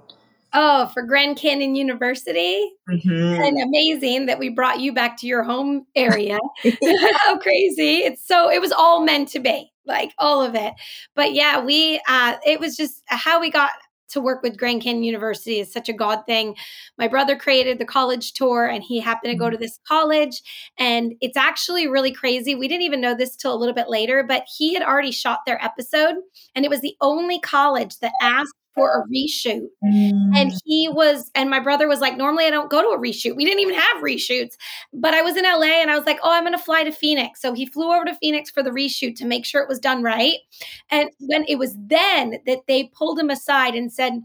Oh, 0.54 0.88
for 0.94 1.04
Grand 1.04 1.38
Canyon 1.38 1.76
University. 1.76 2.72
Mm-hmm. 2.90 3.42
And 3.42 3.62
amazing 3.62 4.26
that 4.28 4.40
we 4.40 4.50
brought 4.50 4.80
you 4.80 4.94
back 4.94 5.18
to 5.18 5.28
your 5.28 5.44
home 5.44 5.86
area. 5.96 6.40
How 6.64 7.38
crazy. 7.38 7.98
It's 7.98 8.26
so, 8.26 8.50
it 8.50 8.62
was 8.62 8.72
all 8.72 9.04
meant 9.04 9.30
to 9.30 9.40
be, 9.40 9.72
like 9.86 10.14
all 10.18 10.42
of 10.42 10.56
it. 10.56 10.74
But 11.16 11.34
yeah, 11.34 11.64
we, 11.64 12.02
uh, 12.08 12.38
it 12.46 12.60
was 12.60 12.76
just 12.76 13.04
how 13.08 13.40
we 13.40 13.52
got 13.52 13.72
to 14.10 14.22
work 14.22 14.42
with 14.42 14.58
Grand 14.58 14.82
Canyon 14.82 15.04
University 15.04 15.60
is 15.60 15.72
such 15.72 15.90
a 15.90 15.94
God 15.94 16.22
thing. 16.26 16.56
My 16.98 17.08
brother 17.08 17.36
created 17.36 17.78
the 17.78 17.86
college 17.86 18.34
tour 18.34 18.66
and 18.66 18.84
he 18.84 19.00
happened 19.00 19.32
to 19.32 19.38
go 19.38 19.46
mm-hmm. 19.46 19.54
to 19.54 19.58
this 19.58 19.80
college. 19.88 20.42
And 20.78 21.14
it's 21.22 21.38
actually 21.38 21.88
really 21.88 22.12
crazy. 22.12 22.56
We 22.56 22.68
didn't 22.68 22.84
even 22.84 23.02
know 23.02 23.16
this 23.16 23.36
till 23.36 23.54
a 23.54 23.58
little 23.58 23.76
bit 23.76 23.90
later, 23.90 24.24
but 24.24 24.46
he 24.58 24.74
had 24.74 24.84
already 24.84 25.12
shot 25.12 25.40
their 25.46 25.64
episode. 25.64 26.16
And 26.56 26.64
it 26.64 26.70
was 26.70 26.82
the 26.82 26.96
only 27.02 27.40
college 27.40 28.00
that 28.00 28.14
asked 28.22 28.54
for 28.78 28.92
a 28.92 29.04
reshoot. 29.12 29.68
Mm. 29.84 30.38
And 30.38 30.54
he 30.64 30.88
was, 30.88 31.32
and 31.34 31.50
my 31.50 31.60
brother 31.60 31.88
was 31.88 32.00
like, 32.00 32.16
normally 32.16 32.46
I 32.46 32.52
don't 32.52 32.70
go 32.70 32.82
to 32.82 32.90
a 32.90 33.00
reshoot. 33.00 33.36
We 33.36 33.44
didn't 33.44 33.62
even 33.62 33.76
have 33.76 34.04
reshoots. 34.04 34.54
But 34.94 35.16
I 35.16 35.24
was 35.24 35.36
in 35.36 35.44
LA 35.44 35.82
and 35.82 35.90
I 35.90 35.98
was 35.98 36.06
like, 36.06 36.20
oh, 36.24 36.32
I'm 36.32 36.44
going 36.44 36.54
to 36.54 36.64
fly 36.64 36.84
to 36.84 36.92
Phoenix. 36.92 37.42
So 37.42 37.54
he 37.54 37.66
flew 37.66 37.92
over 37.92 38.06
to 38.06 38.16
Phoenix 38.16 38.52
for 38.52 38.62
the 38.62 38.70
reshoot 38.70 39.16
to 39.16 39.26
make 39.26 39.46
sure 39.46 39.62
it 39.64 39.68
was 39.68 39.80
done 39.80 40.04
right. 40.04 40.38
And 40.92 41.10
when 41.20 41.44
it 41.48 41.58
was 41.58 41.76
then 41.76 42.36
that 42.46 42.60
they 42.68 42.92
pulled 42.96 43.20
him 43.20 43.32
aside 43.32 43.74
and 43.74 43.92
said, 43.92 44.22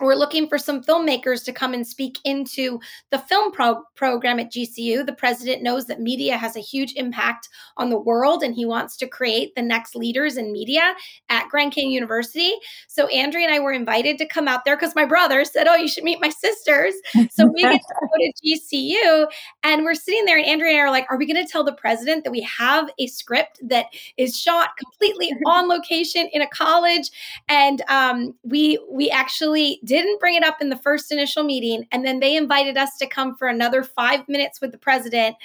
we're 0.00 0.14
looking 0.14 0.48
for 0.48 0.58
some 0.58 0.82
filmmakers 0.82 1.44
to 1.44 1.52
come 1.52 1.74
and 1.74 1.86
speak 1.86 2.18
into 2.24 2.80
the 3.10 3.18
film 3.18 3.52
pro- 3.52 3.82
program 3.94 4.38
at 4.38 4.52
GCU. 4.52 5.04
The 5.04 5.14
president 5.14 5.62
knows 5.62 5.86
that 5.86 6.00
media 6.00 6.36
has 6.36 6.56
a 6.56 6.60
huge 6.60 6.92
impact 6.96 7.48
on 7.76 7.90
the 7.90 7.98
world 7.98 8.42
and 8.42 8.54
he 8.54 8.66
wants 8.66 8.96
to 8.98 9.06
create 9.06 9.54
the 9.54 9.62
next 9.62 9.94
leaders 9.94 10.36
in 10.36 10.52
media 10.52 10.94
at 11.28 11.48
Grand 11.48 11.72
Canyon 11.72 11.92
University. 11.92 12.52
So 12.88 13.06
Andrea 13.08 13.46
and 13.46 13.54
I 13.54 13.60
were 13.60 13.72
invited 13.72 14.18
to 14.18 14.26
come 14.26 14.48
out 14.48 14.64
there 14.64 14.76
because 14.76 14.94
my 14.94 15.04
brother 15.04 15.44
said, 15.44 15.66
Oh, 15.66 15.76
you 15.76 15.88
should 15.88 16.04
meet 16.04 16.20
my 16.20 16.30
sisters. 16.30 16.94
So 17.30 17.46
we 17.46 17.62
get 17.62 17.80
to 17.80 17.94
go 18.00 18.08
to 18.18 18.32
GCU 18.44 19.26
and 19.62 19.84
we're 19.84 19.94
sitting 19.94 20.24
there 20.24 20.38
and 20.38 20.46
Andrea 20.46 20.70
and 20.70 20.80
I 20.80 20.82
are 20.82 20.90
like, 20.90 21.06
Are 21.10 21.18
we 21.18 21.26
going 21.26 21.44
to 21.44 21.50
tell 21.50 21.64
the 21.64 21.72
president 21.72 22.24
that 22.24 22.30
we 22.30 22.42
have 22.42 22.90
a 22.98 23.06
script 23.06 23.60
that 23.62 23.86
is 24.16 24.38
shot 24.38 24.70
completely 24.76 25.32
on 25.46 25.68
location 25.68 26.28
in 26.32 26.42
a 26.42 26.48
college? 26.48 27.10
And 27.48 27.82
um, 27.88 28.34
we 28.42 28.78
we 28.90 29.10
actually 29.10 29.80
didn't 29.86 30.20
bring 30.20 30.34
it 30.34 30.44
up 30.44 30.56
in 30.60 30.68
the 30.68 30.76
first 30.76 31.10
initial 31.10 31.44
meeting. 31.44 31.86
And 31.92 32.04
then 32.04 32.20
they 32.20 32.36
invited 32.36 32.76
us 32.76 32.90
to 32.98 33.06
come 33.06 33.36
for 33.36 33.48
another 33.48 33.82
five 33.82 34.28
minutes 34.28 34.60
with 34.60 34.72
the 34.72 34.78
president. 34.78 35.36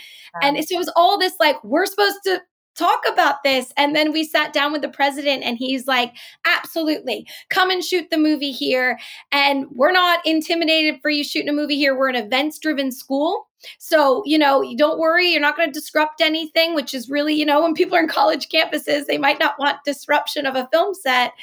And 0.42 0.58
so 0.58 0.76
it 0.76 0.78
was 0.78 0.92
all 0.96 1.18
this 1.18 1.34
like, 1.40 1.64
we're 1.64 1.86
supposed 1.86 2.20
to 2.26 2.42
talk 2.76 3.02
about 3.08 3.44
this. 3.44 3.74
And 3.78 3.96
then 3.96 4.12
we 4.12 4.24
sat 4.24 4.54
down 4.54 4.72
with 4.72 4.82
the 4.82 4.90
president 4.90 5.44
and 5.44 5.58
he's 5.58 5.88
like, 5.88 6.14
absolutely, 6.46 7.28
come 7.50 7.70
and 7.70 7.84
shoot 7.84 8.10
the 8.10 8.18
movie 8.18 8.52
here. 8.52 9.00
And 9.32 9.66
we're 9.72 9.92
not 9.92 10.26
intimidated 10.26 11.02
for 11.02 11.10
you 11.10 11.24
shooting 11.24 11.50
a 11.50 11.54
movie 11.54 11.78
here. 11.78 11.98
We're 11.98 12.10
an 12.10 12.16
events 12.16 12.60
driven 12.60 12.92
school. 12.92 13.48
So, 13.78 14.24
you 14.26 14.40
know, 14.40 14.64
don't 14.76 14.98
worry, 15.00 15.30
you're 15.30 15.40
not 15.40 15.56
going 15.56 15.72
to 15.72 15.80
disrupt 15.80 16.20
anything, 16.20 16.74
which 16.74 16.96
is 16.96 17.10
really, 17.10 17.36
you 17.36 17.46
know, 17.46 17.62
when 17.62 17.76
people 17.76 17.96
are 17.96 18.02
in 18.02 18.08
college 18.08 18.50
campuses, 18.50 19.06
they 19.06 19.20
might 19.20 19.40
not 19.40 19.60
want 19.60 19.84
disruption 19.86 20.48
of 20.48 20.56
a 20.56 20.68
film 20.72 20.96
set. 20.96 21.34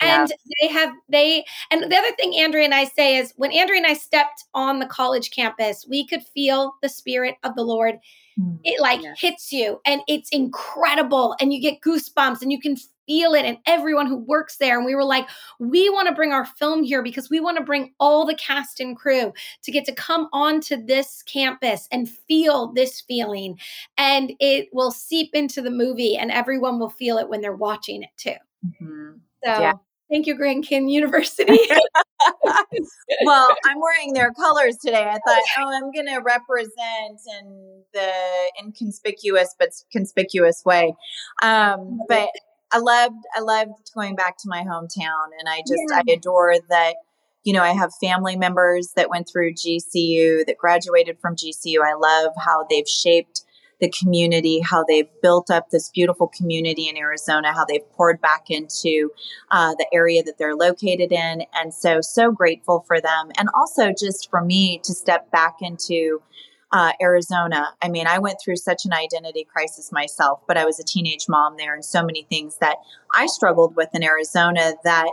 And 0.00 0.28
yeah. 0.28 0.36
they 0.60 0.72
have, 0.72 0.92
they, 1.08 1.44
and 1.70 1.84
the 1.84 1.96
other 1.96 2.12
thing 2.16 2.34
Andrea 2.36 2.64
and 2.64 2.74
I 2.74 2.84
say 2.84 3.16
is 3.16 3.32
when 3.36 3.52
Andrea 3.52 3.78
and 3.78 3.86
I 3.86 3.94
stepped 3.94 4.44
on 4.54 4.80
the 4.80 4.86
college 4.86 5.30
campus, 5.30 5.86
we 5.88 6.04
could 6.04 6.24
feel 6.34 6.74
the 6.82 6.88
spirit 6.88 7.36
of 7.44 7.54
the 7.54 7.62
Lord 7.62 7.98
mm. 8.38 8.58
it 8.64 8.80
like 8.80 9.02
yes. 9.02 9.20
hits 9.20 9.52
you 9.52 9.80
and 9.84 10.00
it's 10.08 10.30
incredible 10.30 11.36
and 11.40 11.52
you 11.52 11.60
get 11.60 11.80
goosebumps 11.80 12.42
and 12.42 12.52
you 12.52 12.60
can 12.60 12.76
feel 13.08 13.32
it 13.32 13.44
and 13.44 13.56
everyone 13.66 14.06
who 14.06 14.18
works 14.18 14.58
there. 14.58 14.76
And 14.76 14.84
we 14.84 14.94
were 14.94 15.04
like, 15.04 15.26
we 15.58 15.88
want 15.88 16.08
to 16.08 16.14
bring 16.14 16.32
our 16.32 16.44
film 16.44 16.84
here 16.84 17.02
because 17.02 17.30
we 17.30 17.40
want 17.40 17.56
to 17.56 17.64
bring 17.64 17.94
all 17.98 18.26
the 18.26 18.34
cast 18.34 18.80
and 18.80 18.96
crew 18.96 19.32
to 19.62 19.72
get 19.72 19.84
to 19.86 19.94
come 19.94 20.28
onto 20.32 20.76
this 20.84 21.22
campus 21.22 21.88
and 21.90 22.08
feel 22.08 22.72
this 22.74 23.00
feeling. 23.00 23.58
And 23.96 24.34
it 24.38 24.68
will 24.72 24.90
seep 24.90 25.30
into 25.34 25.62
the 25.62 25.70
movie 25.70 26.16
and 26.16 26.30
everyone 26.30 26.78
will 26.78 26.90
feel 26.90 27.16
it 27.16 27.28
when 27.28 27.40
they're 27.40 27.56
watching 27.56 28.02
it 28.02 28.10
too. 28.18 28.36
Mm-hmm. 28.66 29.12
So 29.44 29.60
yeah. 29.60 29.72
Thank 30.10 30.26
you, 30.26 30.36
Grand 30.36 30.66
Canyon 30.66 30.88
University. 31.02 31.58
well, 33.24 33.54
I'm 33.64 33.80
wearing 33.80 34.12
their 34.12 34.32
colors 34.32 34.76
today. 34.76 35.04
I 35.04 35.18
thought, 35.26 35.42
oh, 35.58 35.72
I'm 35.74 35.92
going 35.92 36.06
to 36.06 36.20
represent 36.22 37.20
in 37.40 37.82
the 37.92 38.12
inconspicuous 38.60 39.54
but 39.58 39.70
conspicuous 39.92 40.62
way. 40.64 40.94
Um, 41.42 42.00
but 42.08 42.28
I 42.72 42.78
loved 42.78 43.24
I 43.34 43.40
loved 43.40 43.92
going 43.94 44.14
back 44.14 44.36
to 44.38 44.48
my 44.48 44.62
hometown 44.62 45.28
and 45.38 45.48
I 45.48 45.60
just 45.60 45.82
yeah. 45.90 46.02
I 46.06 46.12
adore 46.12 46.54
that 46.68 46.96
you 47.44 47.52
know 47.52 47.62
I 47.62 47.70
have 47.70 47.92
family 48.00 48.36
members 48.36 48.92
that 48.96 49.08
went 49.08 49.28
through 49.28 49.54
GCU 49.54 50.44
that 50.46 50.56
graduated 50.58 51.18
from 51.18 51.34
GCU. 51.34 51.78
I 51.82 51.94
love 51.94 52.32
how 52.36 52.66
they've 52.68 52.88
shaped 52.88 53.42
the 53.80 53.90
community, 53.90 54.60
how 54.60 54.84
they've 54.84 55.08
built 55.22 55.50
up 55.50 55.70
this 55.70 55.88
beautiful 55.90 56.28
community 56.28 56.88
in 56.88 56.96
Arizona, 56.96 57.52
how 57.52 57.64
they've 57.64 57.88
poured 57.92 58.20
back 58.20 58.46
into 58.50 59.10
uh, 59.50 59.74
the 59.74 59.86
area 59.92 60.22
that 60.22 60.38
they're 60.38 60.56
located 60.56 61.12
in. 61.12 61.44
And 61.54 61.72
so, 61.72 62.00
so 62.00 62.32
grateful 62.32 62.84
for 62.86 63.00
them. 63.00 63.30
And 63.38 63.48
also 63.54 63.92
just 63.98 64.30
for 64.30 64.44
me 64.44 64.80
to 64.84 64.92
step 64.94 65.30
back 65.30 65.56
into 65.60 66.22
uh, 66.70 66.92
Arizona. 67.00 67.68
I 67.80 67.88
mean, 67.88 68.06
I 68.06 68.18
went 68.18 68.38
through 68.44 68.56
such 68.56 68.84
an 68.84 68.92
identity 68.92 69.46
crisis 69.50 69.90
myself, 69.90 70.40
but 70.46 70.58
I 70.58 70.66
was 70.66 70.78
a 70.78 70.84
teenage 70.84 71.26
mom 71.28 71.56
there 71.56 71.74
and 71.74 71.84
so 71.84 72.04
many 72.04 72.24
things 72.24 72.58
that 72.60 72.76
I 73.14 73.26
struggled 73.26 73.74
with 73.74 73.88
in 73.94 74.02
Arizona 74.02 74.74
that, 74.84 75.08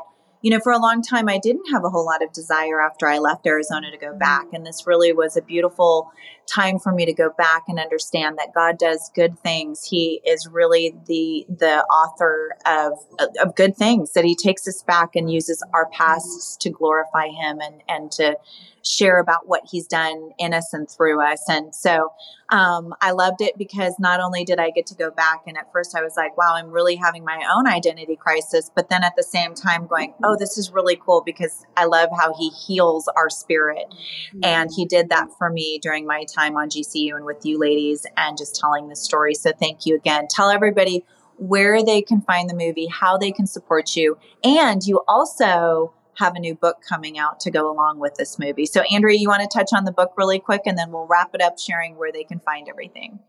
you 0.46 0.52
know, 0.52 0.60
for 0.60 0.72
a 0.72 0.78
long 0.78 1.02
time, 1.02 1.28
I 1.28 1.40
didn't 1.40 1.72
have 1.72 1.84
a 1.84 1.90
whole 1.90 2.06
lot 2.06 2.22
of 2.22 2.32
desire 2.32 2.80
after 2.80 3.08
I 3.08 3.18
left 3.18 3.48
Arizona 3.48 3.90
to 3.90 3.98
go 3.98 4.14
mm. 4.14 4.20
back. 4.20 4.46
And 4.54 4.64
this 4.64 4.86
really 4.86 5.12
was 5.12 5.36
a 5.36 5.42
beautiful 5.42 6.12
time 6.46 6.78
for 6.78 6.92
me 6.92 7.04
to 7.08 7.14
go 7.14 7.32
back 7.36 7.64
and 7.68 7.80
understand 7.80 8.38
that 8.38 8.54
God 8.54 8.78
does 8.78 9.10
good 9.16 9.40
things. 9.40 9.84
He 9.84 10.22
is 10.24 10.48
really 10.48 10.94
the 11.08 11.48
the 11.50 11.84
author 11.86 12.56
of 12.64 12.92
of 13.40 13.56
good 13.56 13.76
things. 13.76 14.14
That 14.14 14.24
He 14.24 14.36
takes 14.36 14.68
us 14.68 14.84
back 14.84 15.16
and 15.16 15.32
uses 15.32 15.66
our 15.74 15.90
pasts 15.90 16.56
to 16.58 16.70
glorify 16.70 17.30
Him 17.30 17.60
and 17.60 17.82
and 17.90 18.12
to 18.12 18.38
share 18.86 19.20
about 19.20 19.48
what 19.48 19.62
he's 19.70 19.88
done 19.88 20.32
in 20.38 20.54
us 20.54 20.74
and 20.74 20.90
through 20.90 21.22
us. 21.22 21.44
And 21.50 21.74
so 21.74 22.14
um, 22.50 22.94
I 23.02 23.12
loved 23.12 23.42
it 23.42 23.58
because 23.58 23.96
not 24.00 24.20
only 24.20 24.44
did 24.44 24.60
I 24.60 24.70
get 24.70 24.86
to 24.88 24.96
go 24.96 25.10
back, 25.10 25.42
and 25.48 25.58
at 25.58 25.72
first 25.72 25.96
I 25.96 26.04
was 26.04 26.14
like, 26.16 26.38
wow, 26.38 26.54
I'm 26.56 26.70
really 26.70 26.96
having 26.96 27.24
my 27.24 27.44
own 27.52 27.68
identity 27.68 28.16
crisis. 28.16 28.70
But 28.74 28.90
then 28.90 29.04
at 29.04 29.14
the 29.18 29.24
same 29.24 29.56
time, 29.56 29.88
going, 29.88 30.14
oh, 30.24 30.38
this 30.38 30.58
is 30.58 30.72
really 30.72 30.96
cool 30.96 31.24
because 31.26 31.66
I 31.76 31.86
love 31.86 32.10
how 32.16 32.36
he 32.38 32.50
heals 32.50 33.08
our 33.16 33.30
spirit. 33.30 33.94
And 34.44 34.70
he 34.76 34.86
did 34.86 35.10
that 35.10 35.30
for 35.38 35.50
me 35.50 35.80
during 35.82 36.06
my 36.06 36.26
time 36.26 36.56
on 36.56 36.70
GCU 36.70 37.16
and 37.16 37.26
with 37.26 37.46
you 37.46 37.58
ladies 37.58 38.06
and 38.18 38.38
just 38.38 38.56
telling 38.56 38.90
the 38.90 38.96
story. 38.96 39.34
So 39.34 39.52
thank 39.52 39.86
you 39.86 39.96
again. 39.96 40.28
Tell 40.30 40.50
everybody 40.50 41.04
where 41.38 41.84
they 41.84 42.02
can 42.02 42.22
find 42.22 42.50
the 42.50 42.56
movie, 42.56 42.88
how 42.88 43.18
they 43.18 43.32
can 43.32 43.48
support 43.48 43.96
you. 43.96 44.18
And 44.44 44.84
you 44.86 45.04
also 45.08 45.94
have 46.18 46.36
a 46.36 46.40
new 46.40 46.56
book 46.56 46.78
coming 46.88 47.18
out 47.18 47.40
to 47.42 47.52
go 47.52 47.72
along 47.72 48.00
with 48.00 48.16
this 48.16 48.40
movie. 48.40 48.66
So, 48.66 48.82
Andrea, 48.92 49.18
you 49.18 49.28
want 49.28 49.50
to 49.50 49.58
touch 49.58 49.70
on 49.74 49.86
the 49.86 49.92
book 49.92 50.14
really 50.18 50.40
quick 50.40 50.62
and 50.66 50.78
then 50.78 50.92
we'll 50.92 51.08
wrap 51.08 51.32
it 51.34 51.42
up 51.42 51.60
sharing 51.60 51.98
where 51.98 52.12
they 52.12 52.24
can 52.24 52.40
find 52.40 52.68
everything. 52.70 53.20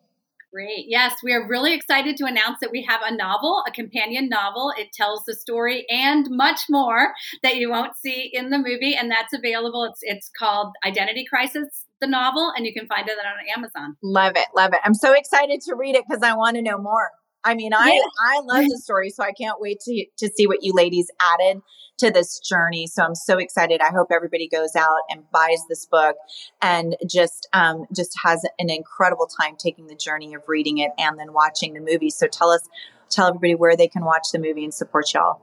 Great. 0.57 0.87
Yes, 0.89 1.17
we 1.23 1.35
are 1.35 1.47
really 1.47 1.75
excited 1.75 2.17
to 2.17 2.25
announce 2.25 2.61
that 2.61 2.71
we 2.71 2.83
have 2.89 3.03
a 3.05 3.15
novel, 3.15 3.63
a 3.69 3.71
companion 3.71 4.31
novel. 4.31 4.73
It 4.79 4.89
tells 4.93 5.23
the 5.27 5.35
story 5.35 5.85
and 5.91 6.27
much 6.31 6.61
more 6.71 7.13
that 7.43 7.57
you 7.57 7.69
won't 7.69 7.95
see 7.97 8.31
in 8.33 8.49
the 8.49 8.57
movie, 8.57 8.95
and 8.95 9.11
that's 9.11 9.35
available. 9.35 9.85
It's 9.85 10.01
it's 10.01 10.31
called 10.39 10.73
Identity 10.83 11.27
Crisis, 11.29 11.85
the 12.01 12.07
novel, 12.07 12.55
and 12.57 12.65
you 12.65 12.73
can 12.73 12.87
find 12.87 13.07
it 13.07 13.19
on 13.19 13.55
Amazon. 13.55 13.97
Love 14.03 14.33
it, 14.37 14.47
love 14.55 14.73
it. 14.73 14.81
I'm 14.83 14.95
so 14.95 15.13
excited 15.13 15.61
to 15.63 15.75
read 15.75 15.95
it 15.95 16.05
because 16.09 16.23
I 16.23 16.35
want 16.35 16.57
to 16.57 16.63
know 16.63 16.79
more. 16.79 17.11
I 17.47 17.55
mean, 17.55 17.73
I 17.73 17.93
yeah. 17.93 18.01
I 18.35 18.41
love 18.41 18.65
the 18.69 18.79
story, 18.79 19.09
so 19.11 19.23
I 19.23 19.31
can't 19.31 19.61
wait 19.61 19.79
to 19.81 20.05
to 20.19 20.29
see 20.35 20.49
what 20.49 20.65
you 20.65 20.73
ladies 20.75 21.09
added 21.35 21.63
to 21.99 22.11
this 22.11 22.41
journey. 22.41 22.89
So 22.89 23.05
I'm 23.05 23.15
so 23.15 23.39
excited. 23.39 23.81
I 23.81 23.91
hope 23.93 24.09
everybody 24.11 24.49
goes 24.49 24.75
out 24.75 24.99
and 25.09 25.23
buys 25.31 25.61
this 25.69 25.87
book 25.87 26.17
and 26.61 26.97
just 27.09 27.49
um, 27.53 27.87
just 27.95 28.19
has 28.25 28.45
an 28.59 28.69
incredible 28.69 29.29
time 29.29 29.55
taking 29.57 29.87
the 29.87 29.95
journey 29.95 30.35
of 30.35 30.43
reading 30.49 30.79
it 30.79 30.91
and 30.99 31.19
then 31.19 31.33
watching 31.33 31.75
the 31.75 31.81
movie. 31.81 32.11
So 32.11 32.27
tell 32.27 32.51
us, 32.51 32.69
tell 33.11 33.29
everybody 33.29 33.55
where 33.55 33.77
they 33.77 33.89
can 33.89 34.05
watch 34.05 34.27
the 34.33 34.41
movie 34.41 34.65
and 34.65 34.75
support 34.75 35.15
y'all. 35.15 35.41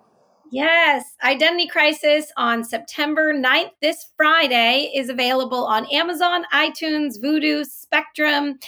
Yes, 0.52 1.16
Identity 1.24 1.68
Crisis 1.68 2.32
on 2.38 2.63
September 2.63 3.34
9th, 3.34 3.72
this 3.82 4.12
Friday, 4.16 4.92
is 4.94 5.10
available 5.10 5.66
on 5.66 5.88
Amazon, 5.92 6.44
iTunes, 6.54 7.16
Vudu, 7.20 7.66
Spectrum 7.66 8.60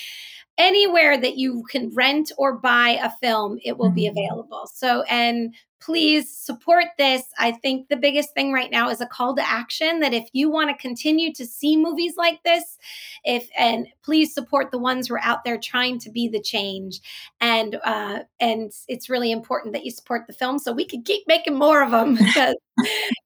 anywhere 0.58 1.18
that 1.18 1.38
you 1.38 1.64
can 1.70 1.90
rent 1.94 2.32
or 2.38 2.58
buy 2.58 3.00
a 3.02 3.12
film, 3.22 3.60
it 3.64 3.78
will 3.78 3.92
be 3.92 4.04
mm-hmm. 4.08 4.18
available. 4.18 4.70
So, 4.74 5.04
and 5.04 5.54
please 5.86 6.36
support 6.36 6.86
this. 6.98 7.24
I 7.38 7.52
think 7.52 7.90
the 7.90 7.96
biggest 7.96 8.34
thing 8.34 8.52
right 8.52 8.72
now 8.72 8.90
is 8.90 9.02
a 9.02 9.06
call 9.06 9.36
to 9.36 9.48
action 9.48 10.00
that 10.00 10.14
if 10.14 10.28
you 10.34 10.50
want 10.50 10.70
to 10.72 10.82
continue 10.82 11.32
to 11.34 11.46
see 11.46 11.78
movies 11.78 12.16
like 12.18 12.42
this, 12.44 12.80
if 13.24 13.48
and 13.58 13.88
please 14.04 14.34
support 14.34 14.72
the 14.72 14.80
ones 14.80 15.08
who 15.08 15.14
are 15.14 15.22
out 15.22 15.44
there 15.44 15.60
trying 15.60 16.00
to 16.00 16.10
be 16.10 16.28
the 16.28 16.42
change. 16.42 17.02
And 17.40 17.78
uh, 17.84 18.20
and 18.40 18.72
it's 18.88 19.10
really 19.10 19.32
important 19.32 19.74
that 19.74 19.86
you 19.86 19.92
support 19.92 20.26
the 20.26 20.34
film 20.34 20.58
so 20.58 20.72
we 20.72 20.86
can 20.86 21.04
keep 21.04 21.24
making 21.28 21.56
more 21.56 21.84
of 21.84 21.92
them 21.92 22.16
because 22.26 22.56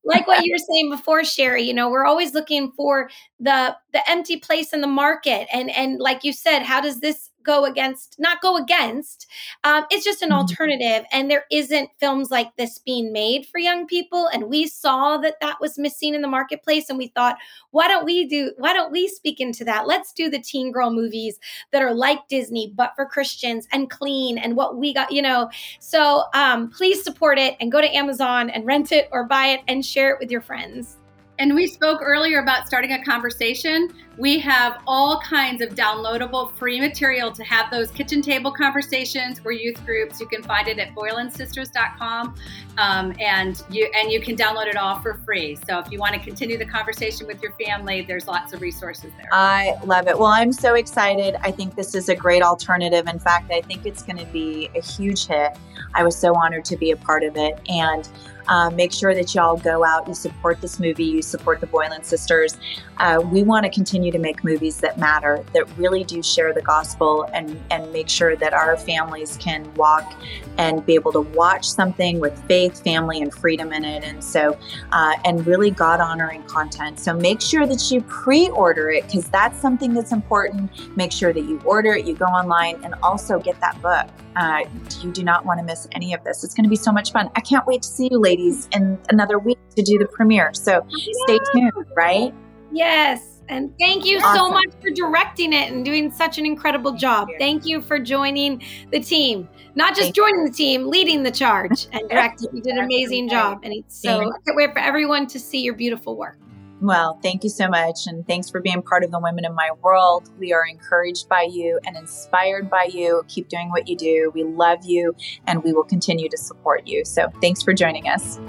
like 0.04 0.28
what 0.28 0.44
you 0.46 0.54
were 0.54 0.74
saying 0.74 0.90
before, 0.90 1.24
Sherry, 1.24 1.64
you 1.64 1.74
know, 1.74 1.90
we're 1.90 2.06
always 2.06 2.34
looking 2.34 2.72
for 2.74 3.10
the 3.40 3.76
the 3.94 4.10
empty 4.10 4.38
place 4.38 4.74
in 4.74 4.82
the 4.82 4.88
market. 4.88 5.48
And 5.54 5.72
and 5.72 6.00
like 6.00 6.26
you 6.26 6.34
said, 6.34 6.64
how 6.64 6.82
does 6.82 7.00
this 7.00 7.29
go 7.50 7.66
against 7.66 8.16
not 8.20 8.42
go 8.42 8.58
against 8.58 9.26
um, 9.64 9.84
it's 9.90 10.06
just 10.06 10.22
an 10.22 10.30
mm-hmm. 10.30 10.38
alternative 10.38 11.04
and 11.12 11.32
there 11.32 11.46
isn't 11.50 11.90
films 12.00 12.30
like 12.30 12.56
this 12.58 12.78
being 12.78 13.12
made 13.12 13.44
for 13.48 13.58
young 13.58 13.88
people 13.88 14.28
and 14.32 14.52
we 14.52 14.68
saw 14.68 15.18
that 15.18 15.40
that 15.42 15.60
was 15.60 15.80
missing 15.80 16.14
in 16.14 16.22
the 16.22 16.28
marketplace 16.28 16.90
and 16.90 17.00
we 17.00 17.08
thought 17.08 17.38
why 17.72 17.88
don't 17.88 18.06
we 18.06 18.28
do 18.28 18.52
why 18.60 18.72
don't 18.72 18.92
we 18.92 19.08
speak 19.08 19.40
into 19.40 19.66
that? 19.66 19.88
Let's 19.88 20.14
do 20.14 20.30
the 20.30 20.38
teen 20.40 20.72
girl 20.72 20.92
movies 20.92 21.40
that 21.72 21.82
are 21.82 21.94
like 21.94 22.28
disney 22.28 22.72
but 22.76 22.94
for 22.96 23.08
christians 23.08 23.68
and 23.72 23.90
clean 23.90 24.38
and 24.38 24.56
what 24.56 24.78
we 24.78 24.94
got 24.94 25.12
you 25.12 25.24
know? 25.24 25.50
So 25.80 26.26
um, 26.36 26.70
please 26.70 27.04
support 27.04 27.40
it 27.40 27.58
and 27.60 27.72
go 27.72 27.82
to 27.82 27.96
amazon 27.96 28.52
and 28.52 28.64
rent 28.68 28.92
it 28.92 29.10
or 29.12 29.24
buy 29.24 29.48
it 29.48 29.62
and 29.68 29.84
share 29.84 30.14
it 30.14 30.20
with 30.20 30.30
your 30.30 30.42
friends 30.42 30.99
and 31.40 31.56
we 31.56 31.66
spoke 31.68 32.02
earlier 32.04 32.40
about 32.40 32.68
starting 32.68 32.92
a 32.92 33.04
conversation. 33.04 33.90
We 34.18 34.38
have 34.40 34.82
all 34.86 35.22
kinds 35.22 35.62
of 35.62 35.70
downloadable 35.70 36.52
free 36.56 36.82
material 36.82 37.32
to 37.32 37.44
have 37.46 37.72
those 37.72 37.90
kitchen 37.92 38.22
table 38.22 38.52
conversations 38.52 39.40
or 39.46 39.54
youth 39.54 39.84
groups. 39.86 40.20
You 40.20 40.28
can 40.28 40.44
find 40.44 40.68
it 40.68 40.78
at 40.78 40.94
boylansisters.com, 40.94 42.36
um, 42.78 43.16
and 43.20 43.64
you 43.70 43.90
and 43.96 44.12
you 44.12 44.20
can 44.20 44.36
download 44.36 44.68
it 44.68 44.76
all 44.76 45.00
for 45.00 45.14
free. 45.26 45.58
So 45.66 45.80
if 45.80 45.90
you 45.90 45.98
want 45.98 46.14
to 46.16 46.20
continue 46.20 46.58
the 46.58 46.66
conversation 46.66 47.26
with 47.26 47.42
your 47.42 47.54
family, 47.54 48.02
there's 48.02 48.28
lots 48.28 48.52
of 48.52 48.62
resources 48.62 49.12
there. 49.18 49.30
I 49.32 49.78
love 49.86 50.08
it. 50.08 50.20
Well, 50.20 50.28
I'm 50.28 50.52
so 50.52 50.76
excited. 50.76 51.36
I 51.42 51.52
think 51.52 51.76
this 51.76 51.96
is 51.96 52.10
a 52.10 52.16
great 52.16 52.44
alternative. 52.44 53.08
In 53.08 53.20
fact, 53.20 53.50
I 53.50 53.62
think 53.62 53.86
it's 53.86 54.04
going 54.04 54.18
to 54.18 54.26
be 54.26 54.70
a 54.76 54.82
huge 54.82 55.28
hit. 55.28 55.58
I 55.96 56.04
was 56.04 56.18
so 56.18 56.36
honored 56.36 56.66
to 56.66 56.76
be 56.76 56.92
a 56.92 56.98
part 56.98 57.24
of 57.24 57.38
it, 57.38 57.58
and 57.70 58.10
um, 58.50 58.76
make 58.76 58.92
sure 58.92 59.14
that 59.14 59.34
y'all 59.34 59.58
go 59.58 59.86
out, 59.86 60.08
you 60.08 60.14
support 60.14 60.60
this 60.60 60.80
movie, 60.80 61.06
you 61.06 61.22
support 61.22 61.62
the 61.62 61.68
Boylan 61.68 62.04
sisters. 62.04 62.58
Uh, 62.98 63.22
we 63.24 63.44
want 63.44 63.64
to 63.64 63.70
continue 63.70 64.12
to 64.12 64.20
make 64.20 64.44
movies 64.44 64.78
that 64.82 64.98
matter, 64.98 65.44
that 65.54 65.66
really 65.78 66.04
do 66.04 66.22
share 66.22 66.52
the 66.52 66.62
gospel 66.62 67.30
and, 67.34 67.62
and 67.70 67.92
make 67.94 68.10
sure 68.10 68.36
that 68.36 68.54
our 68.54 68.76
families 68.76 69.38
can 69.38 69.72
walk 69.76 70.14
and 70.58 70.86
be 70.86 70.96
able 70.96 71.12
to 71.12 71.22
watch 71.22 71.70
something 71.70 72.20
with 72.20 72.38
faith, 72.48 72.84
family, 72.84 73.22
and 73.22 73.34
freedom 73.34 73.72
in 73.72 73.86
it. 73.86 74.04
And 74.04 74.22
so, 74.24 74.58
uh, 74.92 75.14
and 75.24 75.46
really 75.46 75.72
God 75.72 76.02
honoring 76.02 76.44
content. 76.44 77.00
So 77.00 77.14
make 77.14 77.40
sure 77.42 77.66
that 77.68 77.92
you 77.92 78.02
pre 78.02 78.50
order 78.50 78.90
it 78.90 79.06
because 79.06 79.30
that's 79.30 79.60
something 79.62 79.94
that's 79.94 80.12
important. 80.12 80.98
Make 80.98 81.12
sure 81.12 81.32
that 81.32 81.44
you 81.44 81.62
order 81.64 81.94
it, 81.94 82.06
you 82.06 82.16
go 82.16 82.26
online, 82.26 82.84
and 82.84 82.96
also 83.04 83.40
get 83.40 83.60
that 83.62 83.82
book. 83.82 84.08
Uh, 84.36 84.64
you 85.02 85.12
do 85.12 85.24
not 85.24 85.46
want 85.46 85.60
to 85.60 85.66
miss 85.66 85.88
any 85.92 86.14
of 86.14 86.24
this. 86.24 86.44
It's 86.44 86.54
going 86.54 86.64
to 86.64 86.70
be 86.70 86.76
so 86.76 86.92
much 86.92 87.12
fun. 87.12 87.30
I 87.36 87.42
can't 87.42 87.66
wait 87.66 87.82
to 87.82 87.88
see 87.88 88.10
you, 88.12 88.20
ladies, 88.20 88.68
in 88.72 88.98
another 89.10 89.40
week 89.40 89.60
to 89.76 89.82
do 89.82 89.98
the 89.98 90.06
premiere. 90.06 90.54
So 90.54 90.86
stay 90.90 91.40
tuned, 91.54 91.72
right? 91.96 92.34
Yes. 92.72 93.42
And 93.50 93.74
thank 93.80 94.06
you 94.06 94.20
awesome. 94.20 94.36
so 94.36 94.52
much 94.52 94.70
for 94.80 94.92
directing 94.92 95.54
it 95.54 95.72
and 95.72 95.84
doing 95.84 96.12
such 96.12 96.38
an 96.38 96.46
incredible 96.46 96.92
job. 96.92 97.28
Thank 97.28 97.40
you, 97.40 97.40
thank 97.40 97.66
you 97.66 97.82
for 97.82 97.98
joining 97.98 98.62
the 98.92 99.00
team. 99.00 99.50
Not 99.74 99.96
just 99.96 100.08
thank 100.08 100.16
joining 100.16 100.42
you. 100.42 100.50
the 100.50 100.54
team, 100.54 100.88
leading 100.88 101.24
the 101.24 101.32
charge 101.32 101.88
and 101.92 102.08
directing. 102.10 102.50
You 102.54 102.62
did 102.62 102.76
an 102.76 102.86
amazing 102.86 103.28
job. 103.28 103.62
And 103.64 103.74
it's 103.74 104.00
so 104.00 104.20
I 104.22 104.38
can't 104.46 104.56
wait 104.56 104.72
for 104.72 104.80
everyone 104.80 105.26
to 105.28 105.40
see 105.40 105.62
your 105.62 105.74
beautiful 105.74 106.16
work. 106.16 106.38
Well, 106.82 107.20
thank 107.22 107.44
you 107.44 107.50
so 107.50 107.68
much. 107.68 108.08
And 108.08 108.26
thanks 108.26 108.50
for 108.50 108.62
being 108.62 108.82
part 108.82 109.04
of 109.04 109.12
the 109.12 109.20
Women 109.20 109.44
in 109.44 109.54
My 109.54 109.72
World. 109.82 110.30
We 110.40 110.54
are 110.54 110.66
encouraged 110.66 111.28
by 111.28 111.48
you 111.50 111.80
and 111.86 111.98
inspired 111.98 112.70
by 112.70 112.86
you. 112.86 113.24
Keep 113.28 113.50
doing 113.50 113.70
what 113.70 113.88
you 113.88 113.98
do. 113.98 114.32
We 114.34 114.44
love 114.44 114.86
you 114.86 115.16
and 115.46 115.62
we 115.64 115.74
will 115.74 115.84
continue 115.84 116.30
to 116.30 116.38
support 116.38 116.88
you. 116.88 117.04
So 117.04 117.28
thanks 117.42 117.62
for 117.62 117.74
joining 117.74 118.08
us. 118.08 118.40